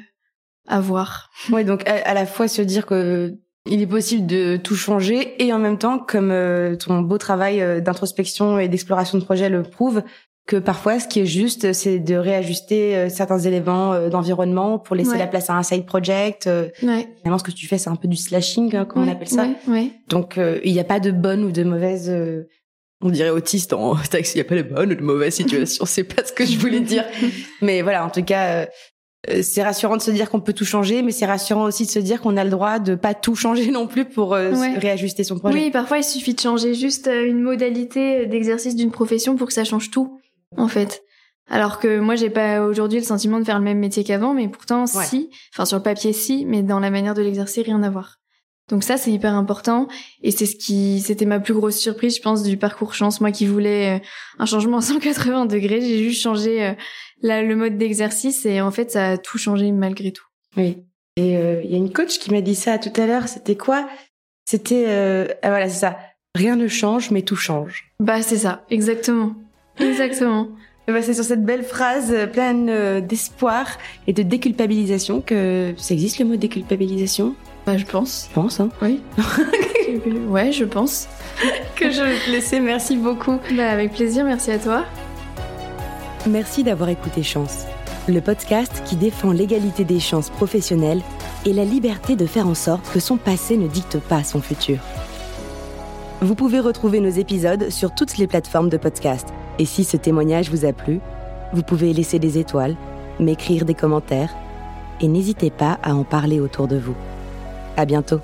à 0.68 0.82
voir. 0.82 1.30
Ouais, 1.52 1.64
donc 1.64 1.88
à, 1.88 2.14
la 2.14 2.26
fois 2.26 2.48
se 2.48 2.62
dire 2.62 2.86
que 2.86 3.36
il 3.66 3.82
est 3.82 3.88
possible 3.88 4.26
de 4.26 4.58
tout 4.58 4.76
changer 4.76 5.44
et 5.44 5.54
en 5.54 5.60
même 5.60 5.78
temps, 5.78 6.00
comme 6.00 6.34
ton 6.80 7.02
beau 7.02 7.18
travail 7.18 7.82
d'introspection 7.84 8.58
et 8.58 8.68
d'exploration 8.68 9.20
de 9.20 9.24
projet 9.24 9.50
le 9.50 9.62
prouve, 9.62 10.02
que 10.50 10.56
parfois 10.56 11.00
ce 11.00 11.08
qui 11.08 11.20
est 11.20 11.28
juste 11.28 11.74
c'est 11.74 12.00
de 12.00 12.16
réajuster 12.16 12.96
euh, 12.96 13.10
certains 13.10 13.38
éléments 13.38 13.94
euh, 13.94 14.10
d'environnement 14.10 14.80
pour 14.80 14.96
laisser 14.96 15.16
la 15.16 15.28
place 15.28 15.52
à 15.52 15.54
un 15.54 15.62
side 15.62 15.86
project 15.86 16.48
euh. 16.48 16.70
ouais. 16.82 17.08
finalement 17.20 17.38
ce 17.38 17.44
que 17.44 17.52
tu 17.52 17.68
fais 17.68 17.78
c'est 17.78 17.92
un 17.92 17.96
peu 17.96 18.08
du 18.08 18.18
slashing 18.18 18.76
hein, 18.76 18.86
comme 18.86 19.08
on 19.08 19.12
appelle 19.12 19.30
ça 19.30 19.48
donc 20.08 20.40
il 20.64 20.74
n'y 20.74 20.80
a 20.80 20.84
pas 20.84 21.00
de 21.00 21.12
bonne 21.12 21.44
ou 21.44 21.52
de 21.52 21.64
mauvaise 21.64 22.12
on 23.02 23.10
dirait 23.10 23.30
autiste 23.30 23.74
en 23.74 23.96
taxi 24.10 24.34
il 24.34 24.42
n'y 24.42 24.48
a 24.48 24.50
pas 24.50 24.56
de 24.56 24.64
bonne 24.64 24.92
ou 24.92 24.96
de 24.96 25.04
mauvaise 25.04 25.36
situation 25.36 25.86
c'est 25.86 26.04
pas 26.04 26.26
ce 26.26 26.34
que 26.34 26.46
je 26.46 26.58
voulais 26.58 26.80
dire 26.80 27.06
mais 27.62 27.84
voilà 27.84 28.04
en 28.04 28.10
tout 28.10 28.24
cas 28.24 28.68
c'est 29.44 29.62
rassurant 29.62 29.98
de 29.98 30.02
se 30.02 30.12
dire 30.12 30.30
qu'on 30.30 30.40
peut 30.40 30.54
tout 30.54 30.64
changer, 30.64 31.02
mais 31.02 31.12
c'est 31.12 31.26
rassurant 31.26 31.66
aussi 31.66 31.86
de 31.86 31.92
se 31.92 32.00
dire 32.00 32.22
qu'on 32.22 32.38
a 32.38 32.46
le 32.46 32.50
droit 32.50 32.80
de 32.80 32.96
pas 32.96 33.14
tout 33.14 33.36
changer 33.36 33.70
non 33.70 33.86
plus 33.86 34.06
pour 34.06 34.32
réajuster 34.32 35.26
son 35.26 35.38
projet. 35.38 35.60
Oui, 35.60 35.72
parfois 35.72 35.98
il 35.98 36.06
suffit 36.06 36.34
de 36.34 36.40
changer 36.40 36.74
juste 36.74 37.08
une 37.08 37.42
modalité 37.42 38.28
d'exercice 38.28 38.78
d'une 38.78 38.92
profession 38.92 39.36
pour 39.36 39.48
que 39.48 39.54
ça 39.54 39.66
change 39.66 39.92
tout 39.92 40.20
en 40.58 40.68
fait. 40.68 41.04
Alors 41.50 41.80
que 41.80 42.00
moi, 42.00 42.16
j'ai 42.16 42.30
pas 42.30 42.62
aujourd'hui 42.62 43.00
le 43.00 43.06
sentiment 43.06 43.40
de 43.40 43.44
faire 43.44 43.58
le 43.58 43.64
même 43.64 43.80
métier 43.80 44.04
qu'avant, 44.04 44.34
mais 44.34 44.48
pourtant, 44.48 44.86
si. 44.86 45.32
Enfin, 45.54 45.66
sur 45.66 45.78
le 45.78 45.84
papier, 45.84 46.14
si, 46.14 46.46
mais 46.46 46.62
dans 46.62 46.80
la 46.80 46.92
manière 46.92 47.16
de 47.16 47.24
l'exercer, 47.24 47.64
rien 47.64 47.82
à 47.82 47.90
voir. 47.90 48.20
Donc 48.70 48.84
ça, 48.84 48.98
c'est 48.98 49.12
hyper 49.12 49.34
important. 49.34 49.88
Et 50.22 50.32
c'est 50.32 50.46
ce 50.46 50.56
qui, 50.56 51.02
c'était 51.02 51.26
ma 51.26 51.40
plus 51.40 51.54
grosse 51.54 51.78
surprise, 51.78 52.16
je 52.16 52.22
pense, 52.22 52.44
du 52.44 52.56
parcours 52.56 52.94
chance. 52.94 53.20
Moi 53.20 53.32
qui 53.32 53.46
voulais 53.46 53.98
euh, 53.98 54.06
un 54.38 54.46
changement 54.46 54.78
à 54.80 54.82
180 54.82 55.48
degrés, 55.48 55.82
j'ai 55.82 56.04
juste 56.04 56.22
changé 56.22 56.64
euh, 56.64 56.74
le 57.24 57.56
mode 57.56 57.78
d'exercice 57.78 58.46
et 58.46 58.62
en 58.62 58.72
fait, 58.72 58.92
ça 58.92 59.10
a 59.10 59.18
tout 59.18 59.38
changé 59.38 59.72
malgré 59.72 60.12
tout. 60.12 60.26
Oui. 60.56 60.78
Et 61.18 61.36
euh, 61.36 61.62
il 61.64 61.72
y 61.72 61.74
a 61.74 61.78
une 61.78 61.92
coach 61.92 62.20
qui 62.20 62.32
m'a 62.32 62.42
dit 62.42 62.56
ça 62.56 62.78
tout 62.78 62.94
à 63.02 63.06
l'heure. 63.08 63.28
C'était 63.28 63.58
quoi? 63.58 63.90
C'était, 64.46 64.86
ah, 65.42 65.50
voilà, 65.50 65.68
c'est 65.68 65.80
ça. 65.80 66.00
Rien 66.36 66.56
ne 66.56 66.68
change, 66.68 67.12
mais 67.12 67.24
tout 67.24 67.36
change. 67.36 67.92
Bah, 68.00 68.22
c'est 68.22 68.38
ça, 68.38 68.66
exactement. 68.70 69.36
Exactement. 69.80 70.48
Ben 70.88 71.04
c'est 71.04 71.14
sur 71.14 71.24
cette 71.24 71.46
belle 71.46 71.64
phrase 71.64 72.16
pleine 72.34 72.68
euh, 72.70 73.00
d'espoir 73.00 73.68
et 74.08 74.14
de 74.14 74.24
déculpabilisation 74.24 75.22
que 75.22 75.74
ça 75.78 75.94
existe 75.94 76.18
le 76.18 76.26
mot 76.26 76.36
déculpabilisation? 76.36 77.36
Bah 77.68 77.78
je 77.78 77.86
pense. 77.86 78.28
Je 78.30 78.34
pense, 78.34 78.60
hein 78.60 78.70
Oui. 78.82 79.00
ouais, 80.30 80.52
je 80.52 80.66
pense. 80.66 81.08
que 81.76 81.92
je 81.92 82.02
vais 82.02 82.18
te 82.26 82.32
laisser. 82.32 82.60
Merci 82.60 82.96
beaucoup. 82.96 83.38
Bah 83.56 83.70
avec 83.70 83.94
plaisir, 83.94 84.26
merci 84.26 84.50
à 84.52 84.58
toi. 84.58 84.86
Merci 86.28 86.64
d'avoir 86.64 86.90
écouté 86.90 87.22
Chance, 87.22 87.66
le 88.08 88.20
podcast 88.20 88.82
qui 88.86 88.96
défend 88.96 89.32
l'égalité 89.32 89.84
des 89.84 90.00
chances 90.00 90.30
professionnelles 90.32 91.02
et 91.46 91.54
la 91.54 91.66
liberté 91.66 92.16
de 92.16 92.26
faire 92.26 92.48
en 92.48 92.56
sorte 92.56 92.92
que 92.92 93.00
son 93.00 93.18
passé 93.18 93.58
ne 93.58 93.68
dicte 93.68 94.00
pas 94.00 94.24
son 94.24 94.42
futur. 94.42 94.80
Vous 96.22 96.36
pouvez 96.36 96.60
retrouver 96.60 97.00
nos 97.00 97.10
épisodes 97.10 97.70
sur 97.70 97.94
toutes 97.94 98.18
les 98.18 98.28
plateformes 98.28 98.70
de 98.70 98.78
podcast 98.78 99.30
et 99.60 99.66
si 99.66 99.84
ce 99.84 99.98
témoignage 99.98 100.50
vous 100.50 100.66
a 100.66 100.74
plu, 100.74 101.00
vous 101.54 101.64
pouvez 101.64 101.94
laisser 101.94 102.18
des 102.18 102.38
étoiles, 102.38 102.76
m'écrire 103.20 103.66
des 103.66 103.74
commentaires 103.74 104.34
et 105.02 105.08
n'hésitez 105.08 105.52
pas 105.52 105.78
à 105.84 105.94
en 105.94 106.04
parler 106.04 106.40
autour 106.40 106.68
de 106.68 106.78
vous. 106.78 106.96
À 107.78 107.86
bientôt! 107.86 108.22